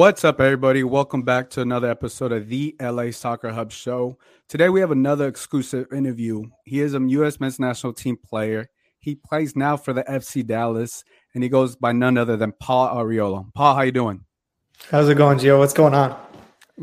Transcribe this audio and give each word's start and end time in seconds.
What's 0.00 0.24
up, 0.24 0.40
everybody? 0.40 0.82
Welcome 0.82 1.24
back 1.24 1.50
to 1.50 1.60
another 1.60 1.90
episode 1.90 2.32
of 2.32 2.48
the 2.48 2.74
LA 2.80 3.10
Soccer 3.10 3.50
Hub 3.50 3.70
Show. 3.70 4.16
Today, 4.48 4.70
we 4.70 4.80
have 4.80 4.92
another 4.92 5.28
exclusive 5.28 5.92
interview. 5.92 6.44
He 6.64 6.80
is 6.80 6.94
a 6.94 7.00
U.S. 7.00 7.38
men's 7.38 7.60
national 7.60 7.92
team 7.92 8.16
player. 8.16 8.70
He 8.98 9.14
plays 9.14 9.54
now 9.54 9.76
for 9.76 9.92
the 9.92 10.02
FC 10.04 10.46
Dallas, 10.46 11.04
and 11.34 11.42
he 11.42 11.50
goes 11.50 11.76
by 11.76 11.92
none 11.92 12.16
other 12.16 12.38
than 12.38 12.52
Paul 12.52 12.96
Arriola. 12.96 13.52
Paul, 13.52 13.74
how 13.74 13.82
you 13.82 13.92
doing? 13.92 14.24
How's 14.90 15.06
it 15.10 15.16
going, 15.16 15.36
Gio? 15.36 15.58
What's 15.58 15.74
going 15.74 15.92
on? 15.92 16.18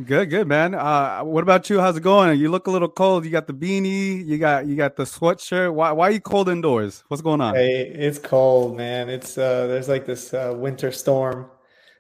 Good, 0.06 0.30
good, 0.30 0.48
man. 0.48 0.76
Uh, 0.76 1.22
what 1.24 1.42
about 1.42 1.72
you? 1.72 1.80
How's 1.80 1.98
it 1.98 2.04
going? 2.04 2.40
You 2.40 2.52
look 2.52 2.68
a 2.68 2.72
little 2.72 2.88
cold. 2.88 3.26
You 3.26 3.32
got 3.32 3.48
the 3.48 3.54
beanie. 3.54 4.24
You 4.28 4.38
got 4.38 4.68
you 4.68 4.76
got 4.76 4.96
the 4.96 5.06
sweatshirt. 5.06 5.74
Why 5.74 5.92
why 5.92 6.10
are 6.10 6.12
you 6.12 6.22
cold 6.22 6.50
indoors? 6.50 7.04
What's 7.08 7.24
going 7.24 7.42
on? 7.42 7.56
Hey, 7.56 7.82
it's 7.82 8.20
cold, 8.20 8.78
man. 8.78 9.10
It's 9.10 9.40
uh, 9.40 9.66
there's 9.66 9.90
like 9.90 10.06
this 10.06 10.36
uh, 10.36 10.54
winter 10.56 10.92
storm 10.92 11.50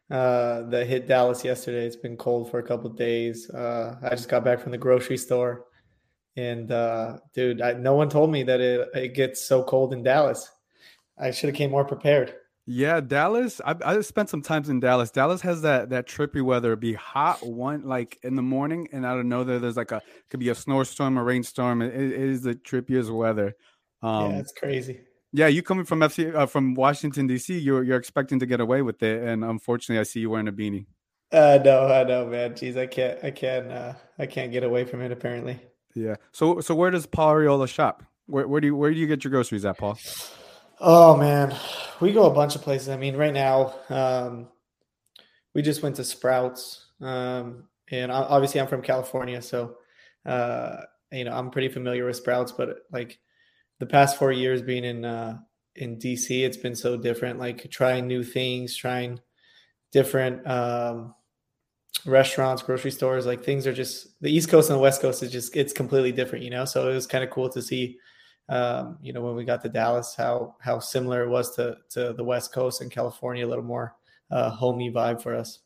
uh, 0.09 0.63
that 0.63 0.87
hit 0.87 1.07
Dallas 1.07 1.43
yesterday. 1.43 1.85
It's 1.85 1.95
been 1.95 2.17
cold 2.17 2.49
for 2.49 2.59
a 2.59 2.63
couple 2.63 2.89
of 2.89 2.95
days. 2.95 3.49
Uh, 3.49 3.95
I 4.01 4.09
just 4.11 4.29
got 4.29 4.43
back 4.43 4.59
from 4.59 4.71
the 4.71 4.77
grocery 4.77 5.17
store, 5.17 5.65
and 6.35 6.71
uh, 6.71 7.17
dude, 7.33 7.61
I, 7.61 7.73
no 7.73 7.95
one 7.95 8.09
told 8.09 8.31
me 8.31 8.43
that 8.43 8.61
it 8.61 8.87
it 8.93 9.15
gets 9.15 9.43
so 9.43 9.63
cold 9.63 9.93
in 9.93 10.03
Dallas. 10.03 10.49
I 11.17 11.31
should 11.31 11.49
have 11.49 11.57
came 11.57 11.71
more 11.71 11.85
prepared. 11.85 12.35
Yeah, 12.69 12.99
Dallas. 12.99 13.61
I 13.65 13.75
I 13.83 14.01
spent 14.01 14.29
some 14.29 14.41
times 14.41 14.69
in 14.69 14.79
Dallas. 14.79 15.09
Dallas 15.09 15.41
has 15.41 15.61
that 15.61 15.89
that 15.89 16.07
trippy 16.07 16.41
weather. 16.41 16.69
It'd 16.69 16.81
be 16.81 16.93
hot 16.93 17.45
one 17.45 17.83
like 17.83 18.19
in 18.23 18.35
the 18.35 18.41
morning, 18.41 18.89
and 18.91 19.05
out 19.05 19.19
of 19.19 19.25
nowhere 19.25 19.59
there's 19.59 19.77
like 19.77 19.91
a 19.91 20.01
could 20.29 20.39
be 20.39 20.49
a 20.49 20.55
snowstorm, 20.55 21.17
a 21.17 21.23
rainstorm. 21.23 21.81
It, 21.81 21.93
it 21.95 22.11
is 22.11 22.43
the 22.43 22.55
trippiest 22.55 23.09
weather. 23.09 23.55
Um, 24.01 24.31
yeah, 24.31 24.37
it's 24.39 24.51
crazy. 24.51 25.01
Yeah, 25.33 25.47
you 25.47 25.61
coming 25.61 25.85
from 25.85 25.99
FC 25.99 26.33
uh, 26.33 26.45
from 26.45 26.73
Washington 26.73 27.27
D.C. 27.27 27.57
You're 27.57 27.83
you're 27.83 27.97
expecting 27.97 28.39
to 28.39 28.45
get 28.45 28.59
away 28.59 28.81
with 28.81 29.03
it, 29.03 29.23
and 29.23 29.43
unfortunately, 29.43 29.99
I 29.99 30.03
see 30.03 30.21
you 30.21 30.29
wearing 30.29 30.47
a 30.47 30.53
beanie. 30.53 30.85
I 31.31 31.57
know, 31.57 31.87
I 31.87 32.03
know, 32.03 32.25
man. 32.25 32.53
Jeez, 32.53 32.77
I 32.77 32.87
can't, 32.87 33.21
I 33.21 33.31
can't, 33.31 33.69
uh, 33.69 33.93
I 34.17 34.25
can't 34.25 34.51
get 34.51 34.63
away 34.63 34.85
from 34.85 35.01
it. 35.01 35.11
Apparently. 35.11 35.59
Yeah. 35.97 36.15
So 36.31 36.61
so 36.61 36.75
where 36.75 36.91
does 36.91 37.05
Paul 37.05 37.33
Arriola 37.33 37.67
shop? 37.67 38.03
Where 38.27 38.47
where 38.47 38.61
do 38.61 38.67
you 38.67 38.75
where 38.75 38.91
do 38.91 38.97
you 38.97 39.07
get 39.07 39.23
your 39.23 39.31
groceries 39.31 39.65
at, 39.65 39.77
Paul? 39.77 39.97
Oh 40.79 41.17
man, 41.17 41.55
we 41.99 42.13
go 42.13 42.25
a 42.25 42.33
bunch 42.33 42.55
of 42.55 42.61
places. 42.61 42.89
I 42.89 42.97
mean, 42.97 43.15
right 43.15 43.33
now, 43.33 43.73
um, 43.89 44.47
we 45.55 45.61
just 45.61 45.81
went 45.81 45.95
to 45.95 46.03
Sprouts, 46.03 46.85
um, 47.01 47.63
and 47.89 48.11
obviously, 48.11 48.61
I'm 48.61 48.67
from 48.67 48.83
California, 48.83 49.41
so 49.41 49.77
uh, 50.25 50.81
you 51.11 51.23
know 51.23 51.35
I'm 51.35 51.49
pretty 51.49 51.69
familiar 51.69 52.05
with 52.05 52.15
Sprouts. 52.15 52.51
But 52.51 52.77
like 52.91 53.17
the 53.79 53.85
past 53.85 54.17
four 54.17 54.31
years 54.31 54.61
being 54.61 54.83
in 54.83 55.05
uh, 55.05 55.37
in 55.75 55.97
DC, 55.97 56.43
it's 56.43 56.57
been 56.57 56.75
so 56.75 56.97
different. 56.97 57.39
Like 57.39 57.69
trying 57.69 58.07
new 58.07 58.23
things, 58.23 58.75
trying 58.75 59.19
different 59.91 60.45
um, 60.47 61.13
restaurants, 62.05 62.63
grocery 62.63 62.91
stores. 62.91 63.25
Like 63.25 63.43
things 63.43 63.67
are 63.67 63.73
just 63.73 64.19
the 64.21 64.31
East 64.31 64.49
Coast 64.49 64.69
and 64.69 64.77
the 64.77 64.81
West 64.81 65.01
Coast 65.01 65.23
is 65.23 65.31
just 65.31 65.55
it's 65.55 65.73
completely 65.73 66.11
different, 66.11 66.43
you 66.43 66.51
know. 66.51 66.65
So 66.65 66.89
it 66.89 66.93
was 66.93 67.07
kind 67.07 67.23
of 67.23 67.29
cool 67.29 67.49
to 67.49 67.61
see 67.61 67.97
um, 68.49 68.97
you 69.01 69.11
know, 69.11 69.21
when 69.21 69.35
we 69.35 69.43
got 69.43 69.61
to 69.63 69.69
Dallas, 69.69 70.15
how 70.15 70.55
how 70.59 70.79
similar 70.79 71.23
it 71.23 71.29
was 71.29 71.55
to 71.55 71.77
to 71.89 72.13
the 72.13 72.23
West 72.23 72.53
Coast 72.53 72.81
and 72.81 72.91
California, 72.91 73.45
a 73.45 73.49
little 73.49 73.63
more 73.63 73.95
uh, 74.31 74.49
homey 74.49 74.89
vibe 74.89 75.21
for 75.21 75.35
us. 75.35 75.59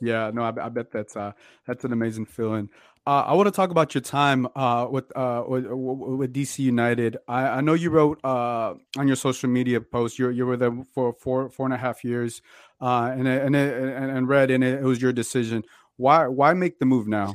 Yeah, 0.00 0.30
no, 0.32 0.42
I, 0.42 0.66
I 0.66 0.68
bet 0.68 0.90
that's 0.92 1.16
uh 1.16 1.32
that's 1.66 1.84
an 1.84 1.92
amazing 1.92 2.26
feeling. 2.26 2.68
Uh, 3.04 3.24
I 3.26 3.34
want 3.34 3.48
to 3.48 3.50
talk 3.50 3.70
about 3.70 3.96
your 3.96 4.00
time 4.00 4.46
uh, 4.54 4.86
with, 4.88 5.10
uh, 5.16 5.42
with 5.48 5.66
with 5.66 6.32
DC 6.32 6.60
United. 6.60 7.16
I, 7.26 7.48
I 7.48 7.60
know 7.60 7.74
you 7.74 7.90
wrote 7.90 8.20
uh, 8.22 8.74
on 8.96 9.08
your 9.08 9.16
social 9.16 9.48
media 9.48 9.80
post 9.80 10.20
you 10.20 10.28
you 10.28 10.46
were 10.46 10.56
there 10.56 10.72
for 10.94 11.12
four 11.14 11.50
four 11.50 11.66
and 11.66 11.74
a 11.74 11.76
half 11.76 12.04
years, 12.04 12.42
uh, 12.80 13.10
and 13.12 13.26
and 13.26 13.56
and 13.56 14.10
and 14.10 14.28
read 14.28 14.52
and 14.52 14.62
it, 14.62 14.80
it 14.80 14.84
was 14.84 15.02
your 15.02 15.12
decision. 15.12 15.64
Why 15.96 16.28
why 16.28 16.54
make 16.54 16.78
the 16.78 16.86
move 16.86 17.08
now? 17.08 17.34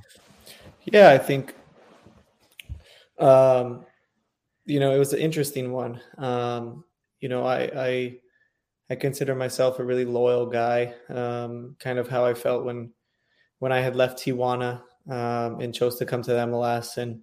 Yeah, 0.86 1.10
I 1.10 1.18
think, 1.18 1.54
um, 3.20 3.86
you 4.66 4.80
know, 4.80 4.96
it 4.96 5.00
was 5.00 5.12
an 5.12 5.20
interesting 5.20 5.74
one. 5.74 6.00
Um, 6.18 6.86
you 7.20 7.28
know, 7.28 7.46
I 7.46 7.70
I 7.76 8.18
I 8.90 8.96
consider 8.96 9.36
myself 9.36 9.80
a 9.80 9.84
really 9.84 10.06
loyal 10.06 10.46
guy. 10.46 10.94
Um, 11.10 11.76
kind 11.78 12.00
of 12.00 12.08
how 12.08 12.24
I 12.24 12.34
felt 12.36 12.64
when 12.64 12.94
when 13.60 13.74
I 13.74 13.82
had 13.82 13.98
left 13.98 14.20
Tijuana 14.20 14.84
um, 15.10 15.60
and 15.60 15.74
chose 15.74 15.98
to 15.98 16.06
come 16.06 16.22
to 16.24 16.32
the 16.32 16.40
MLS, 16.40 16.98
and 16.98 17.22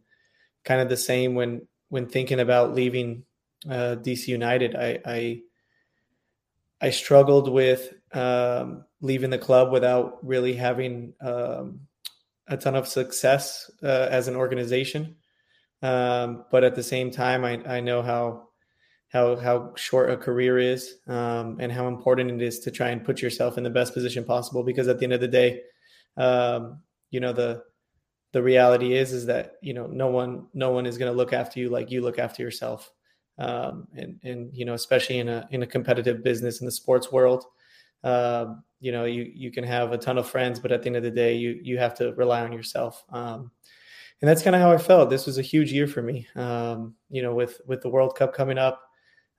kind 0.65 0.81
of 0.81 0.89
the 0.89 0.97
same 0.97 1.35
when 1.35 1.67
when 1.89 2.07
thinking 2.07 2.41
about 2.41 2.75
leaving 2.75 3.25
uh, 3.69 3.97
DC 3.97 4.29
United. 4.29 4.75
I 4.75 5.01
I, 5.05 5.41
I 6.81 6.91
struggled 6.91 7.51
with 7.51 7.93
um, 8.13 8.85
leaving 9.01 9.31
the 9.31 9.39
club 9.39 9.73
without 9.73 10.25
really 10.27 10.55
having 10.55 11.15
um, 11.21 11.81
a 12.49 12.57
ton 12.57 12.77
of 12.77 12.89
success 12.89 13.71
uh, 13.83 14.09
as 14.11 14.29
an 14.29 14.37
organization. 14.37 15.17
Um, 15.83 16.45
but 16.51 16.65
at 16.65 16.75
the 16.75 16.83
same 16.83 17.11
time, 17.11 17.45
I, 17.45 17.63
I 17.67 17.81
know 17.81 18.03
how 18.03 18.49
how 19.09 19.37
how 19.37 19.73
short 19.77 20.11
a 20.11 20.17
career 20.17 20.59
is 20.59 20.97
um, 21.07 21.59
and 21.61 21.71
how 21.71 21.89
important 21.89 22.31
it 22.31 22.43
is 22.43 22.61
to 22.61 22.71
try 22.71 22.89
and 22.89 23.05
put 23.05 23.23
yourself 23.23 23.59
in 23.59 23.65
the 23.65 23.71
best 23.71 23.95
position 23.95 24.25
possible. 24.25 24.63
Because 24.63 24.89
at 24.89 24.99
the 24.99 25.05
end 25.05 25.13
of 25.13 25.21
the 25.21 25.29
day, 25.29 25.61
um, 26.17 26.81
you 27.11 27.21
know 27.21 27.33
the 27.33 27.63
the 28.35 28.43
reality 28.43 28.95
is 28.95 29.13
is 29.13 29.27
that 29.27 29.53
you 29.63 29.73
know 29.73 29.87
no 29.87 30.09
one 30.09 30.49
no 30.55 30.71
one 30.71 30.87
is 30.87 30.99
going 30.99 31.11
to 31.11 31.17
look 31.17 31.33
after 31.33 31.61
you 31.61 31.71
like 31.71 31.93
you 31.93 32.03
look 32.03 32.19
after 32.19 32.43
yourself. 32.43 32.91
Um, 33.39 33.87
and 33.95 34.19
and 34.25 34.51
you 34.53 34.65
know 34.65 34.75
especially 34.75 35.21
in 35.21 35.29
a 35.29 35.47
in 35.53 35.63
a 35.63 35.67
competitive 35.69 36.25
business 36.25 36.61
in 36.61 36.67
the 36.67 36.73
sports 36.73 37.13
world, 37.13 37.45
um, 38.03 38.65
you 38.81 38.91
know 38.91 39.05
you 39.05 39.31
you 39.33 39.53
can 39.53 39.63
have 39.63 39.93
a 39.93 39.99
ton 39.99 40.19
of 40.19 40.29
friends, 40.29 40.59
but 40.59 40.73
at 40.73 40.83
the 40.83 40.89
end 40.89 40.97
of 40.97 41.05
the 41.05 41.13
day, 41.13 41.37
you 41.37 41.61
you 41.63 41.79
have 41.79 41.95
to 41.95 42.13
rely 42.15 42.43
on 42.43 42.53
yourself. 42.53 43.05
Um, 43.11 43.53
and 44.21 44.29
that's 44.29 44.43
kind 44.43 44.57
of 44.57 44.63
how 44.63 44.73
I 44.73 44.79
felt. 44.79 45.11
This 45.11 45.27
was 45.27 45.39
a 45.39 45.43
huge 45.43 45.73
year 45.73 45.87
for 45.87 46.03
me. 46.03 46.27
Um, 46.35 46.97
you 47.11 47.23
know, 47.23 47.35
with 47.35 47.61
with 47.69 47.83
the 47.83 47.89
World 47.89 48.17
Cup 48.17 48.35
coming 48.35 48.59
up, 48.59 48.83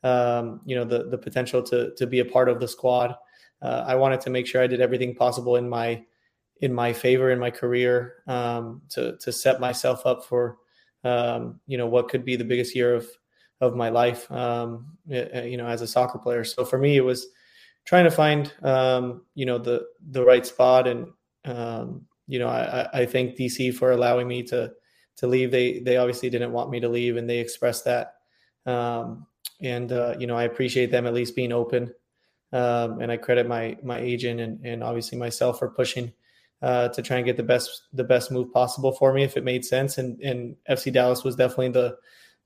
um, 0.04 0.62
you 0.66 0.78
know, 0.78 0.86
the 0.86 1.10
the 1.10 1.18
potential 1.18 1.62
to 1.64 1.94
to 1.96 2.08
be 2.08 2.20
a 2.20 2.26
part 2.26 2.48
of 2.48 2.62
the 2.62 2.68
squad. 2.68 3.14
Uh, 3.62 3.84
I 3.86 3.96
wanted 3.96 4.22
to 4.22 4.30
make 4.30 4.48
sure 4.48 4.62
I 4.62 4.68
did 4.68 4.80
everything 4.80 5.16
possible 5.16 5.58
in 5.58 5.68
my 5.68 6.06
in 6.66 6.74
my 6.74 6.92
favor 6.92 7.32
in 7.32 7.40
my 7.40 7.52
career 7.52 8.24
um, 8.28 8.82
to 8.90 9.16
to 9.18 9.32
set 9.32 9.62
myself 9.62 10.06
up 10.06 10.26
for 10.26 10.58
um, 11.04 11.60
you 11.68 11.78
know 11.78 11.88
what 11.88 12.10
could 12.10 12.26
be 12.26 12.36
the 12.36 12.44
biggest 12.44 12.76
year 12.76 12.94
of 12.94 13.08
of 13.62 13.76
my 13.76 13.90
life. 13.90 14.30
Um, 14.32 14.98
you 15.08 15.56
know, 15.56 15.68
as 15.68 15.82
a 15.82 15.88
soccer 15.88 16.18
player. 16.18 16.44
So 16.44 16.66
for 16.66 16.78
me, 16.78 16.98
it 16.98 17.06
was 17.06 17.28
trying 17.86 18.06
to 18.06 18.12
find 18.12 18.52
um, 18.64 19.24
you 19.36 19.46
know 19.46 19.60
the 19.60 19.86
the 20.10 20.26
right 20.26 20.46
spot 20.46 20.88
and 20.88 21.08
um, 21.46 22.08
you 22.28 22.40
know, 22.40 22.48
I, 22.48 22.90
I 22.92 23.06
thank 23.06 23.38
DC 23.38 23.76
for 23.76 23.92
allowing 23.92 24.28
me 24.28 24.44
to 24.44 24.74
to 25.18 25.28
leave. 25.28 25.52
They 25.52 25.80
they 25.80 25.98
obviously 25.98 26.30
didn't 26.30 26.52
want 26.52 26.72
me 26.72 26.80
to 26.80 26.90
leave, 26.90 27.18
and 27.18 27.30
they 27.30 27.38
expressed 27.38 27.86
that. 27.86 28.16
Um, 28.66 29.28
and 29.62 29.92
uh, 29.92 30.16
you 30.18 30.26
know, 30.28 30.36
I 30.36 30.44
appreciate 30.44 30.92
them 30.92 31.06
at 31.06 31.14
least 31.14 31.36
being 31.36 31.52
open. 31.52 31.94
And 32.52 33.12
I 33.12 33.18
credit 33.18 33.48
my 33.48 33.78
my 33.84 34.00
agent 34.00 34.40
and, 34.40 34.66
and 34.66 34.84
obviously 34.84 35.18
myself 35.18 35.60
for 35.60 35.70
pushing 35.70 36.12
uh, 36.62 36.90
to 36.90 37.02
try 37.02 37.18
and 37.18 37.26
get 37.26 37.38
the 37.38 37.44
best 37.44 37.84
the 37.94 38.04
best 38.04 38.32
move 38.32 38.52
possible 38.52 38.92
for 38.92 39.14
me 39.14 39.24
if 39.24 39.38
it 39.38 39.44
made 39.44 39.66
sense. 39.66 39.98
And 39.98 40.20
and 40.22 40.56
FC 40.70 40.92
Dallas 40.92 41.24
was 41.24 41.36
definitely 41.36 41.70
the 41.70 41.98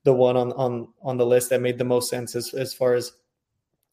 the 0.03 0.13
one 0.13 0.37
on 0.37 0.51
on 0.53 0.87
on 1.01 1.17
the 1.17 1.25
list 1.25 1.49
that 1.49 1.61
made 1.61 1.77
the 1.77 1.83
most 1.83 2.09
sense 2.09 2.35
as 2.35 2.53
as 2.53 2.73
far 2.73 2.93
as 2.93 3.13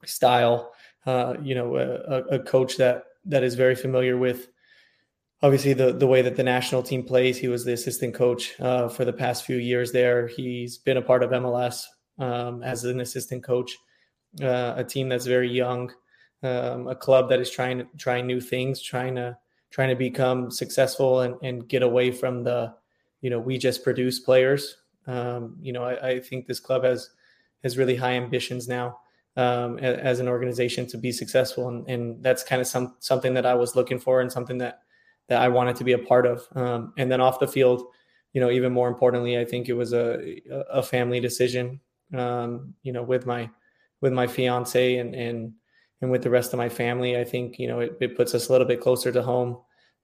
style. 0.04 0.72
Uh, 1.04 1.34
you 1.40 1.54
know, 1.54 1.76
a, 1.76 2.36
a 2.36 2.38
coach 2.40 2.76
that 2.76 3.04
that 3.24 3.44
is 3.44 3.54
very 3.54 3.76
familiar 3.76 4.16
with 4.16 4.48
obviously 5.42 5.72
the 5.72 5.92
the 5.92 6.06
way 6.06 6.22
that 6.22 6.36
the 6.36 6.42
national 6.42 6.82
team 6.82 7.02
plays. 7.02 7.38
He 7.38 7.48
was 7.48 7.64
the 7.64 7.72
assistant 7.72 8.14
coach 8.14 8.58
uh, 8.60 8.88
for 8.88 9.04
the 9.04 9.12
past 9.12 9.44
few 9.44 9.56
years 9.56 9.92
there. 9.92 10.26
He's 10.26 10.78
been 10.78 10.96
a 10.96 11.02
part 11.02 11.22
of 11.22 11.30
MLS 11.30 11.84
um, 12.18 12.62
as 12.62 12.84
an 12.84 13.00
assistant 13.00 13.44
coach. 13.44 13.76
Uh, 14.42 14.74
a 14.76 14.84
team 14.84 15.08
that's 15.08 15.24
very 15.24 15.50
young, 15.50 15.90
um, 16.42 16.88
a 16.88 16.94
club 16.94 17.28
that 17.30 17.40
is 17.40 17.50
trying 17.50 17.78
to 17.78 17.86
trying 17.96 18.26
new 18.26 18.40
things, 18.40 18.82
trying 18.82 19.14
to 19.14 19.36
trying 19.70 19.88
to 19.88 19.94
become 19.94 20.50
successful 20.50 21.20
and, 21.20 21.34
and 21.42 21.68
get 21.68 21.82
away 21.82 22.10
from 22.10 22.44
the, 22.44 22.74
you 23.20 23.30
know, 23.30 23.38
we 23.38 23.58
just 23.58 23.84
produce 23.84 24.20
players. 24.20 24.76
Um, 25.06 25.56
you 25.60 25.72
know, 25.72 25.84
I, 25.84 26.08
I, 26.08 26.20
think 26.20 26.46
this 26.46 26.60
club 26.60 26.82
has 26.84 27.10
has 27.62 27.78
really 27.78 27.94
high 27.94 28.14
ambitions 28.14 28.66
now 28.66 28.98
um, 29.36 29.78
as, 29.78 30.18
an 30.18 30.28
organization 30.28 30.86
to 30.88 30.98
be 30.98 31.12
successful, 31.12 31.68
and, 31.68 31.88
and 31.88 32.22
that's 32.22 32.42
kind 32.42 32.60
of 32.60 32.66
some 32.66 32.96
something 32.98 33.34
that 33.34 33.46
I 33.46 33.54
was 33.54 33.76
looking 33.76 34.00
for 34.00 34.20
and 34.20 34.32
something 34.32 34.58
that 34.58 34.80
that 35.28 35.40
I 35.40 35.48
wanted 35.48 35.76
to 35.76 35.84
be 35.84 35.92
a 35.92 35.98
part 35.98 36.26
of. 36.26 36.42
Um, 36.54 36.92
and 36.96 37.10
then 37.10 37.20
off 37.20 37.38
the 37.38 37.46
field, 37.46 37.84
you 38.32 38.40
know, 38.40 38.50
even 38.50 38.72
more 38.72 38.88
importantly, 38.88 39.38
I 39.38 39.44
think 39.44 39.68
it 39.68 39.74
was 39.74 39.92
a 39.92 40.40
a 40.70 40.82
family 40.82 41.20
decision. 41.20 41.80
Um, 42.14 42.74
you 42.82 42.92
know, 42.92 43.02
with 43.02 43.26
my 43.26 43.50
with 44.00 44.12
my 44.12 44.26
fiance 44.26 44.96
and 44.96 45.14
and 45.14 45.52
and 46.02 46.10
with 46.10 46.22
the 46.22 46.31
rest 46.31 46.52
of 46.52 46.58
my 46.58 46.69
family, 46.69 47.19
I 47.19 47.25
think 47.25 47.58
you 47.58 47.69
know 47.69 47.81
it, 47.81 47.96
it 48.00 48.16
puts 48.16 48.34
us 48.34 48.48
a 48.48 48.52
little 48.52 48.66
bit 48.66 48.81
closer 48.81 49.12
to 49.12 49.22
home. 49.22 49.58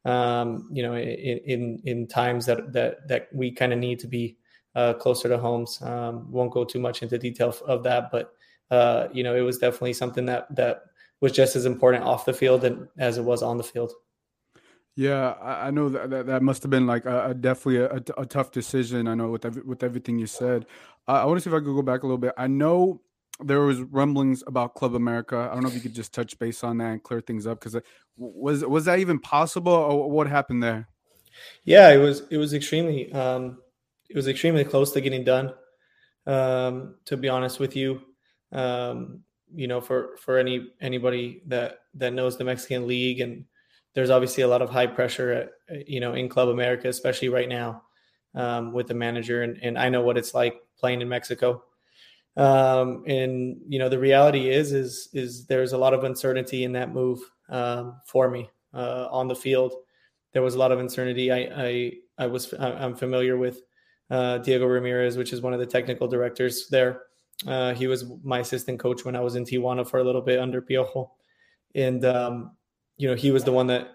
Um, 0.04 0.68
you 0.72 0.82
know, 0.82 0.94
in 0.94 1.38
in, 1.44 1.82
in 1.84 2.06
times 2.08 2.46
that 2.46 2.72
that 2.72 3.08
that 3.08 3.28
we 3.32 3.52
kind 3.52 3.72
of 3.72 3.78
need 3.78 3.98
to 4.00 4.08
be 4.08 4.38
uh, 4.74 4.94
closer 4.94 5.28
to 5.28 5.38
homes. 5.38 5.80
Um, 5.82 6.30
won't 6.30 6.52
go 6.52 6.64
too 6.64 6.80
much 6.80 7.02
into 7.02 7.18
detail 7.18 7.54
of 7.66 7.82
that, 7.84 8.10
but 8.10 8.32
uh, 8.70 9.08
you 9.12 9.22
know, 9.22 9.34
it 9.36 9.42
was 9.42 9.58
definitely 9.58 9.92
something 9.92 10.26
that 10.26 10.54
that 10.56 10.84
was 11.20 11.32
just 11.32 11.56
as 11.56 11.66
important 11.66 12.04
off 12.04 12.24
the 12.24 12.32
field 12.32 12.64
and, 12.64 12.88
as 12.98 13.18
it 13.18 13.22
was 13.22 13.42
on 13.42 13.56
the 13.56 13.62
field. 13.62 13.92
Yeah, 14.94 15.34
I, 15.40 15.70
know 15.70 15.88
that, 15.88 16.10
that, 16.10 16.26
that 16.26 16.42
must 16.42 16.62
have 16.62 16.70
been 16.70 16.86
like 16.86 17.06
a, 17.06 17.30
a 17.30 17.34
definitely 17.34 17.78
a, 17.78 18.20
a, 18.20 18.26
tough 18.26 18.50
decision. 18.50 19.08
I 19.08 19.14
know 19.14 19.30
with 19.30 19.44
with 19.64 19.82
everything 19.82 20.18
you 20.18 20.26
said. 20.26 20.66
I 21.08 21.24
want 21.24 21.38
to 21.38 21.40
see 21.40 21.48
if 21.48 21.54
I 21.54 21.64
could 21.64 21.74
go 21.74 21.80
back 21.80 22.02
a 22.02 22.06
little 22.06 22.18
bit. 22.18 22.34
I 22.36 22.46
know 22.46 23.00
there 23.40 23.61
was 23.61 23.81
rumblings 23.81 24.43
about 24.46 24.75
Club 24.75 24.94
America. 24.94 25.49
I 25.50 25.55
don't 25.55 25.62
know 25.62 25.69
if 25.69 25.75
you 25.75 25.81
could 25.81 25.94
just 25.94 26.12
touch 26.12 26.38
base 26.38 26.62
on 26.62 26.79
that 26.79 26.90
and 26.93 27.02
clear 27.02 27.20
things 27.20 27.46
up 27.46 27.61
because 27.61 27.81
was 28.17 28.64
was 28.64 28.84
that 28.84 28.99
even 28.99 29.19
possible 29.19 29.73
or 29.73 30.11
what 30.11 30.26
happened 30.26 30.62
there? 30.62 30.88
Yeah, 31.64 31.90
it 31.90 31.99
was 31.99 32.23
it 32.31 32.37
was 32.37 32.55
extremely 32.55 33.12
um, 33.12 33.58
it 34.08 34.17
was 34.17 34.29
extremely 34.29 34.64
close 34.64 34.93
to 34.93 35.00
getting 35.00 35.25
done. 35.25 35.52
Um, 36.26 36.96
to 37.06 37.17
be 37.17 37.29
honest 37.29 37.58
with 37.58 37.75
you, 37.75 38.00
um, 38.52 39.20
you 39.55 39.67
know, 39.67 39.81
for 39.81 40.17
for 40.19 40.38
any 40.38 40.69
anybody 40.81 41.43
that 41.46 41.81
that 41.94 42.12
knows 42.12 42.37
the 42.37 42.44
Mexican 42.44 42.87
League, 42.87 43.20
and 43.20 43.44
there's 43.94 44.11
obviously 44.11 44.43
a 44.43 44.49
lot 44.49 44.62
of 44.62 44.70
high 44.70 44.87
pressure, 44.87 45.50
at, 45.69 45.88
you 45.88 46.00
know, 46.00 46.14
in 46.14 46.29
Club 46.29 46.49
America, 46.49 46.88
especially 46.88 47.29
right 47.29 47.49
now 47.49 47.82
um, 48.34 48.73
with 48.73 48.87
the 48.87 48.94
manager, 48.94 49.43
and 49.43 49.58
and 49.62 49.79
I 49.79 49.88
know 49.88 50.02
what 50.02 50.19
it's 50.19 50.34
like 50.34 50.61
playing 50.79 51.00
in 51.00 51.08
Mexico. 51.08 51.64
Um, 52.37 53.05
and 53.06 53.61
you 53.69 53.79
know, 53.79 53.88
the 53.88 53.99
reality 53.99 54.50
is, 54.50 54.73
is, 54.73 55.08
is 55.12 55.46
there's 55.46 55.73
a 55.73 55.79
lot 55.79 55.94
of 55.94 56.05
uncertainty 56.05 56.64
in 56.64 56.73
that 56.73 56.93
move 56.93 57.20
um, 57.50 58.00
for 58.06 58.31
me 58.31 58.49
uh, 58.73 59.08
on 59.11 59.29
the 59.29 59.34
field. 59.34 59.75
There 60.32 60.43
was 60.43 60.55
a 60.55 60.58
lot 60.58 60.73
of 60.73 60.79
uncertainty. 60.79 61.31
I, 61.31 61.38
I, 61.55 61.93
I 62.19 62.26
was, 62.26 62.55
I'm 62.58 62.94
familiar 62.94 63.37
with 63.37 63.61
uh, 64.11 64.38
Diego 64.38 64.67
Ramirez, 64.67 65.17
which 65.17 65.32
is 65.32 65.43
one 65.43 65.52
of 65.52 65.61
the 65.61 65.67
technical 65.67 66.08
directors 66.08 66.69
there. 66.70 67.02
Uh, 67.46 67.75
he 67.75 67.87
was 67.87 68.05
my 68.23 68.38
assistant 68.38 68.79
coach 68.79 69.05
when 69.05 69.17
I 69.17 69.20
was 69.20 69.37
in 69.37 69.44
Tijuana 69.44 69.88
for 69.88 69.99
a 69.99 70.05
little 70.05 70.20
bit 70.20 70.38
under 70.38 70.62
Piojo, 70.62 71.11
and 71.75 72.05
um, 72.05 72.52
you 72.96 73.08
know, 73.08 73.14
he 73.14 73.31
was 73.31 73.43
the 73.44 73.52
one 73.52 73.67
that 73.69 73.88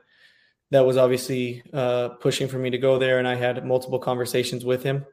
that 0.71 0.85
was 0.85 0.97
obviously 0.97 1.63
uh, 1.71 2.09
pushing 2.19 2.47
for 2.47 2.57
me 2.57 2.69
to 2.71 2.77
go 2.77 2.99
there, 2.99 3.19
and 3.19 3.27
I 3.27 3.35
had 3.35 3.65
multiple 3.65 3.99
conversations 3.99 4.65
with 4.65 4.83
him. 4.83 5.05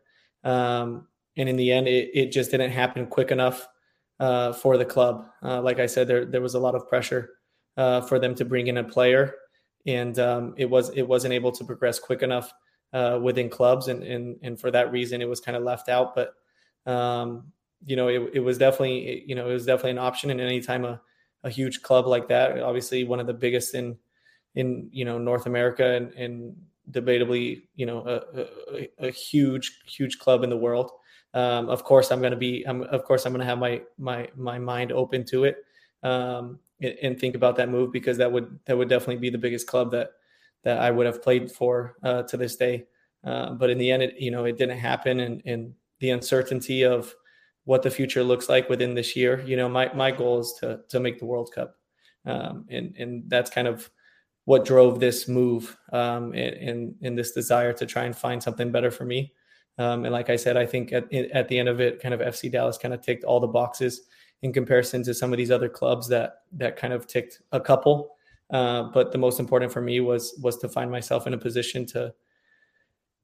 Um, 0.43 1.07
and 1.37 1.49
in 1.49 1.57
the 1.57 1.73
end, 1.73 1.89
it, 1.89 2.11
it 2.15 2.33
just 2.33 2.51
didn't 2.51 2.71
happen 2.71 3.07
quick 3.07 3.31
enough 3.31 3.69
uh, 4.21 4.53
for 4.53 4.77
the 4.77 4.85
club. 4.85 5.27
Uh, 5.43 5.61
like 5.61 5.79
I 5.79 5.87
said, 5.87 6.09
there 6.09 6.25
there 6.25 6.41
was 6.41 6.55
a 6.55 6.61
lot 6.61 6.75
of 6.75 6.89
pressure 6.89 7.31
uh, 7.77 8.01
for 8.03 8.19
them 8.19 8.35
to 8.37 8.45
bring 8.45 8.67
in 8.67 8.77
a 8.77 8.85
player, 8.85 9.35
and 9.87 10.19
um, 10.19 10.55
it 10.57 10.69
was 10.69 10.91
it 10.91 11.03
wasn't 11.03 11.35
able 11.35 11.53
to 11.53 11.65
progress 11.65 11.99
quick 11.99 12.23
enough 12.23 12.53
uh, 12.93 13.19
within 13.23 13.49
clubs, 13.49 13.89
and 13.89 14.03
and 14.03 14.37
and 14.43 14.61
for 14.61 14.71
that 14.71 14.93
reason, 14.93 15.21
it 15.21 15.29
was 15.29 15.41
kind 15.41 15.57
of 15.57 15.63
left 15.63 15.89
out. 15.89 16.15
But 16.15 16.35
um, 16.91 17.53
you 17.85 17.97
know, 17.97 18.09
it, 18.09 18.31
it 18.35 18.41
was 18.41 18.59
definitely 18.59 19.25
you 19.27 19.35
know 19.35 19.49
it 19.49 19.53
was 19.53 19.67
definitely 19.67 19.93
an 19.93 19.99
option. 19.99 20.31
And 20.31 20.41
anytime 20.41 20.85
a 20.85 21.01
a 21.43 21.51
huge 21.51 21.83
club 21.83 22.07
like 22.07 22.29
that, 22.29 22.59
obviously 22.61 23.05
one 23.05 23.21
of 23.21 23.27
the 23.27 23.35
biggest 23.35 23.75
in 23.75 23.99
in 24.55 24.89
you 24.93 25.05
know 25.05 25.19
North 25.19 25.47
America 25.47 25.85
and, 25.85 26.13
and 26.15 26.57
debatably 26.91 27.63
you 27.75 27.87
know 27.87 28.01
a, 28.07 28.77
a, 28.77 29.09
a 29.09 29.11
huge 29.11 29.81
huge 29.87 30.19
club 30.19 30.43
in 30.43 30.51
the 30.51 30.57
world 30.57 30.91
um, 31.35 31.69
of 31.69 31.85
course 31.85 32.11
I'm 32.11 32.21
going 32.21 32.33
to 32.33 32.37
be 32.39 32.65
I'm, 32.67 32.83
of 32.85 33.05
course 33.05 33.27
I'm 33.27 33.33
going 33.33 33.41
to 33.41 33.47
have 33.47 33.59
my 33.59 33.83
my 33.99 34.29
my 34.37 34.59
mind 34.59 34.93
open 34.93 35.25
to 35.27 35.45
it 35.45 35.65
um, 36.05 36.59
and, 36.81 36.97
and, 37.03 37.19
think 37.19 37.35
about 37.35 37.57
that 37.57 37.71
move 37.71 37.91
because 37.91 38.19
that 38.19 38.31
would 38.31 38.59
that 38.67 38.77
would 38.77 38.91
definitely 38.91 39.17
be 39.17 39.31
the 39.31 39.39
biggest 39.39 39.67
club 39.67 39.91
that 39.93 40.11
that 40.63 40.79
I 40.79 40.91
would 40.91 41.07
have 41.07 41.23
played 41.23 41.51
for 41.51 41.97
uh, 42.03 42.23
to 42.25 42.37
this 42.37 42.57
day. 42.57 42.85
Uh, 43.25 43.51
but 43.53 43.71
in 43.71 43.79
the 43.79 43.91
end, 43.91 44.03
it 44.03 44.15
you 44.19 44.31
know 44.31 44.45
it 44.45 44.59
didn't 44.59 44.79
happen, 44.79 45.21
and 45.21 45.43
and 45.47 45.75
the 46.01 46.11
uncertainty 46.11 46.85
of 46.85 47.15
what 47.65 47.83
the 47.83 47.91
future 47.91 48.23
looks 48.23 48.51
like 48.51 48.69
within 48.69 48.95
this 48.95 49.17
year. 49.17 49.43
You 49.47 49.57
know, 49.57 49.69
my 49.69 49.91
my 49.95 50.11
goal 50.11 50.41
is 50.41 50.55
to 50.61 50.81
to 50.91 51.01
make 51.01 51.19
the 51.19 51.27
World 51.27 51.51
Cup, 51.55 51.77
um, 52.27 52.67
and 52.69 52.95
and 52.99 53.25
that's 53.29 53.51
kind 53.51 53.67
of 53.67 53.91
what 54.45 54.67
drove 54.67 55.01
this 55.01 55.27
move 55.27 55.75
um, 55.91 56.35
and, 56.35 56.55
and, 56.55 56.95
and 57.01 57.19
this 57.19 57.33
desire 57.33 57.73
to 57.73 57.87
try 57.87 58.05
and 58.05 58.15
find 58.15 58.43
something 58.43 58.71
better 58.71 58.91
for 58.91 59.07
me. 59.07 59.33
Um, 59.79 60.05
and 60.05 60.13
like 60.13 60.31
I 60.31 60.37
said, 60.37 60.57
I 60.57 60.67
think 60.67 60.93
at, 60.93 61.13
at 61.13 61.49
the 61.49 61.59
end 61.59 61.69
of 61.69 61.81
it, 61.81 62.01
kind 62.01 62.15
of 62.15 62.21
FC 62.21 62.51
Dallas 62.51 62.79
kind 62.79 62.95
of 62.95 63.03
ticked 63.03 63.25
all 63.25 63.41
the 63.41 63.47
boxes 63.47 64.03
in 64.43 64.53
comparison 64.53 65.03
to 65.03 65.15
some 65.15 65.33
of 65.33 65.37
these 65.39 65.51
other 65.51 65.69
clubs 65.69 66.09
that 66.09 66.43
that 66.53 66.77
kind 66.77 66.93
of 66.93 67.07
ticked 67.07 67.41
a 67.53 67.61
couple. 67.61 68.17
Uh, 68.51 68.85
but 68.85 69.11
the 69.11 69.19
most 69.19 69.41
important 69.41 69.73
for 69.73 69.81
me 69.81 70.01
was 70.01 70.39
was 70.43 70.59
to 70.59 70.69
find 70.69 70.91
myself 70.91 71.27
in 71.27 71.35
a 71.35 71.39
position 71.39 71.87
to 71.87 72.15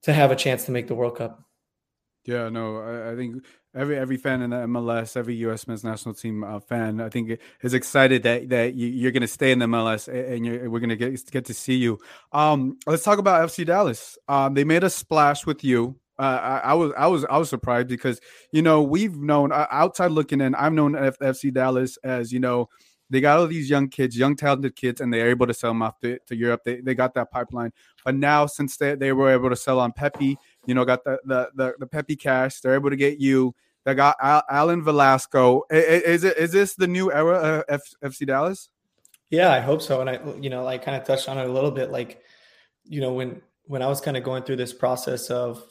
to 0.03 0.13
have 0.13 0.31
a 0.31 0.37
chance 0.37 0.65
to 0.65 0.73
make 0.73 0.89
the 0.89 0.95
World 0.95 1.17
Cup. 1.17 1.45
Yeah, 2.25 2.49
no, 2.49 2.79
I, 2.79 3.13
I 3.13 3.17
think 3.17 3.45
every 3.75 3.97
every 3.97 4.17
fan 4.17 4.43
in 4.43 4.51
the 4.51 4.57
MLS, 4.57 5.17
every 5.17 5.35
U.S. 5.37 5.69
men's 5.69 5.85
national 5.85 6.15
team 6.15 6.43
uh, 6.43 6.61
fan, 6.61 7.01
I 7.01 7.09
think 7.09 7.39
is 7.63 7.75
excited 7.75 8.23
that 8.25 8.49
that 8.49 8.75
you, 8.75 9.09
are 9.09 9.13
going 9.13 9.23
to 9.23 9.29
stay 9.29 9.53
in 9.53 9.59
the 9.59 9.67
MLS 9.67 10.09
and 10.09 10.71
we're 10.71 10.81
going 10.81 10.91
to 10.91 10.97
get 10.97 11.31
get 11.31 11.45
to 11.47 11.55
see 11.55 11.77
you. 11.77 11.99
Um, 12.33 12.79
let's 12.87 13.05
talk 13.05 13.19
about 13.19 13.49
FC 13.49 13.65
Dallas. 13.65 14.19
Um, 14.29 14.55
they 14.55 14.65
made 14.65 14.85
a 14.85 14.91
splash 14.91 15.47
with 15.47 15.65
you 15.65 15.97
I, 16.25 16.59
I, 16.65 16.75
was 16.75 16.93
I 16.97 17.07
was 17.07 17.25
I 17.25 17.39
was 17.39 17.49
surprised 17.49 17.89
because 17.89 18.21
you 18.53 18.63
know 18.63 18.83
we've 18.83 19.17
known 19.17 19.53
uh, 19.53 19.67
outside 19.71 20.11
looking 20.11 20.41
in. 20.41 20.55
I've 20.55 20.73
known 20.73 20.97
F- 20.97 21.19
FC 21.19 21.53
Dallas 21.53 21.97
as 22.05 22.33
you 22.33 22.41
know 22.41 22.69
they 23.11 23.21
got 23.21 23.39
all 23.39 23.47
these 23.49 23.69
young 23.69 23.89
kids, 23.89 24.17
young 24.17 24.37
talented 24.37 24.77
kids, 24.77 25.01
and 25.01 25.13
they're 25.13 25.29
able 25.29 25.47
to 25.49 25.55
sell 25.55 25.71
them 25.71 25.83
off 25.83 25.99
to, 26.01 26.19
to 26.27 26.37
Europe. 26.37 26.63
They, 26.65 26.81
they 26.81 26.95
got 26.95 27.13
that 27.15 27.33
pipeline. 27.33 27.73
But 28.05 28.15
now 28.15 28.47
since 28.47 28.77
they, 28.77 28.95
they 28.95 29.13
were 29.13 29.31
able 29.31 29.51
to 29.51 29.57
sell 29.57 29.81
on 29.81 29.93
Pepi, 29.93 30.39
you 30.67 30.75
know, 30.75 30.85
got 30.85 31.05
the 31.05 31.19
the 31.25 31.51
the, 31.55 31.75
the 31.81 31.87
Pepi 31.87 32.17
cash, 32.17 32.61
they're 32.61 32.75
able 32.75 32.91
to 32.91 32.97
get 32.97 33.19
you. 33.19 33.55
They 33.85 33.95
got 33.95 34.17
Al- 34.23 34.45
Alan 34.49 34.83
Velasco. 34.83 35.63
Is, 35.71 36.03
is 36.03 36.25
it 36.25 36.37
is 36.37 36.53
this 36.53 36.75
the 36.75 36.87
new 36.87 37.13
era 37.13 37.39
of 37.39 37.65
F- 37.69 38.13
FC 38.13 38.27
Dallas? 38.27 38.71
Yeah, 39.31 39.51
I 39.51 39.61
hope 39.61 39.83
so. 39.83 40.01
And 40.01 40.09
I 40.09 40.21
you 40.41 40.51
know 40.51 40.67
I 40.67 40.79
kind 40.79 40.97
of 40.97 41.05
touched 41.05 41.29
on 41.29 41.37
it 41.37 41.49
a 41.49 41.53
little 41.53 41.73
bit. 41.73 41.91
Like 41.91 42.23
you 42.85 43.01
know 43.01 43.13
when 43.13 43.43
when 43.65 43.83
I 43.83 43.87
was 43.87 44.01
kind 44.01 44.17
of 44.17 44.23
going 44.23 44.45
through 44.45 44.57
this 44.57 44.73
process 44.73 45.31
of 45.31 45.65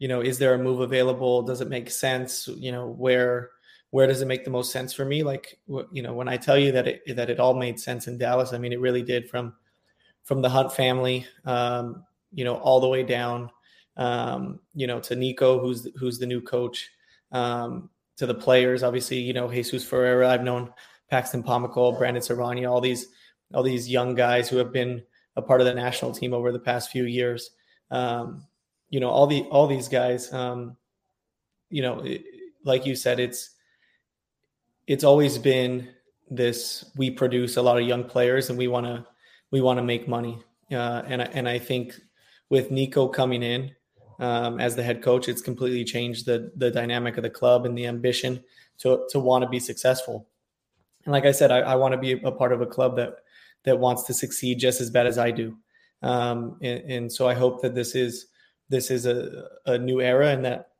you 0.00 0.08
know 0.08 0.20
is 0.20 0.40
there 0.40 0.54
a 0.54 0.58
move 0.58 0.80
available? 0.80 1.42
Does 1.42 1.60
it 1.60 1.68
make 1.68 1.88
sense? 1.88 2.48
You 2.48 2.72
know 2.72 2.88
where 2.88 3.50
where 3.90 4.08
does 4.08 4.22
it 4.22 4.26
make 4.26 4.44
the 4.44 4.50
most 4.50 4.72
sense 4.72 4.92
for 4.92 5.04
me? 5.04 5.22
Like 5.22 5.60
you 5.92 6.02
know 6.02 6.14
when 6.14 6.28
i 6.28 6.36
tell 6.36 6.58
you 6.58 6.72
that 6.72 6.88
it 6.88 7.16
that 7.16 7.30
it 7.30 7.38
all 7.38 7.54
made 7.54 7.78
sense 7.78 8.08
in 8.08 8.18
dallas 8.18 8.52
i 8.52 8.58
mean 8.58 8.72
it 8.72 8.80
really 8.80 9.02
did 9.02 9.28
from 9.30 9.52
from 10.24 10.42
the 10.42 10.48
hunt 10.48 10.72
family 10.72 11.26
um, 11.44 12.04
you 12.32 12.44
know 12.44 12.56
all 12.56 12.80
the 12.80 12.88
way 12.88 13.02
down 13.02 13.50
um, 13.96 14.58
you 14.74 14.86
know 14.86 15.00
to 15.00 15.14
nico 15.14 15.60
who's 15.60 15.86
who's 15.96 16.18
the 16.18 16.26
new 16.26 16.40
coach 16.40 16.90
um, 17.32 17.88
to 18.16 18.26
the 18.26 18.34
players. 18.34 18.82
Obviously 18.82 19.18
you 19.18 19.32
know 19.32 19.50
jesus 19.50 19.84
ferreira 19.84 20.28
i've 20.30 20.42
known 20.42 20.72
paxton 21.08 21.42
pomykal 21.42 21.98
brandon 21.98 22.22
servania 22.22 22.70
all 22.70 22.80
these 22.80 23.06
all 23.54 23.62
these 23.62 23.88
young 23.88 24.14
guys 24.14 24.48
who 24.48 24.56
have 24.56 24.72
been 24.72 25.02
a 25.36 25.42
part 25.42 25.60
of 25.60 25.66
the 25.66 25.74
national 25.74 26.12
team 26.12 26.32
over 26.32 26.52
the 26.52 26.58
past 26.58 26.90
few 26.90 27.04
years. 27.04 27.50
Um, 27.90 28.46
you 28.90 29.00
know 29.00 29.08
all 29.08 29.26
the 29.26 29.42
all 29.44 29.66
these 29.66 29.88
guys 29.88 30.32
um 30.32 30.76
you 31.70 31.80
know 31.80 32.00
it, 32.00 32.22
like 32.64 32.84
you 32.84 32.94
said 32.94 33.18
it's 33.18 33.50
it's 34.86 35.04
always 35.04 35.38
been 35.38 35.88
this 36.30 36.84
we 36.96 37.10
produce 37.10 37.56
a 37.56 37.62
lot 37.62 37.80
of 37.80 37.86
young 37.86 38.04
players 38.04 38.50
and 38.50 38.58
we 38.58 38.68
want 38.68 38.86
to 38.86 39.06
we 39.50 39.60
want 39.60 39.78
to 39.78 39.82
make 39.82 40.06
money. 40.06 40.38
Uh, 40.70 41.02
and 41.06 41.22
I, 41.22 41.24
and 41.32 41.48
I 41.48 41.58
think 41.58 42.00
with 42.48 42.70
Nico 42.70 43.08
coming 43.08 43.42
in 43.42 43.72
um, 44.20 44.60
as 44.60 44.76
the 44.76 44.82
head 44.82 45.02
coach 45.02 45.28
it's 45.28 45.42
completely 45.42 45.84
changed 45.84 46.26
the 46.26 46.52
the 46.56 46.70
dynamic 46.70 47.16
of 47.16 47.22
the 47.22 47.30
club 47.30 47.66
and 47.66 47.76
the 47.76 47.86
ambition 47.86 48.42
to 48.78 49.06
to 49.10 49.18
want 49.18 49.42
to 49.42 49.48
be 49.48 49.60
successful. 49.60 50.28
And 51.04 51.12
like 51.12 51.24
I 51.24 51.32
said 51.32 51.50
I, 51.50 51.60
I 51.60 51.74
want 51.74 51.92
to 51.92 51.98
be 51.98 52.12
a 52.12 52.32
part 52.32 52.52
of 52.52 52.60
a 52.60 52.66
club 52.66 52.96
that 52.96 53.16
that 53.64 53.78
wants 53.78 54.04
to 54.04 54.14
succeed 54.14 54.58
just 54.58 54.80
as 54.80 54.90
bad 54.90 55.06
as 55.06 55.18
I 55.18 55.30
do. 55.30 55.56
Um, 56.02 56.56
and, 56.62 56.80
and 56.90 57.12
so 57.12 57.28
I 57.28 57.34
hope 57.34 57.60
that 57.62 57.74
this 57.74 57.94
is 57.94 58.26
this 58.70 58.90
is 58.90 59.04
a, 59.04 59.48
a 59.66 59.76
new 59.76 60.00
era 60.00 60.28
and 60.28 60.44
that 60.44 60.70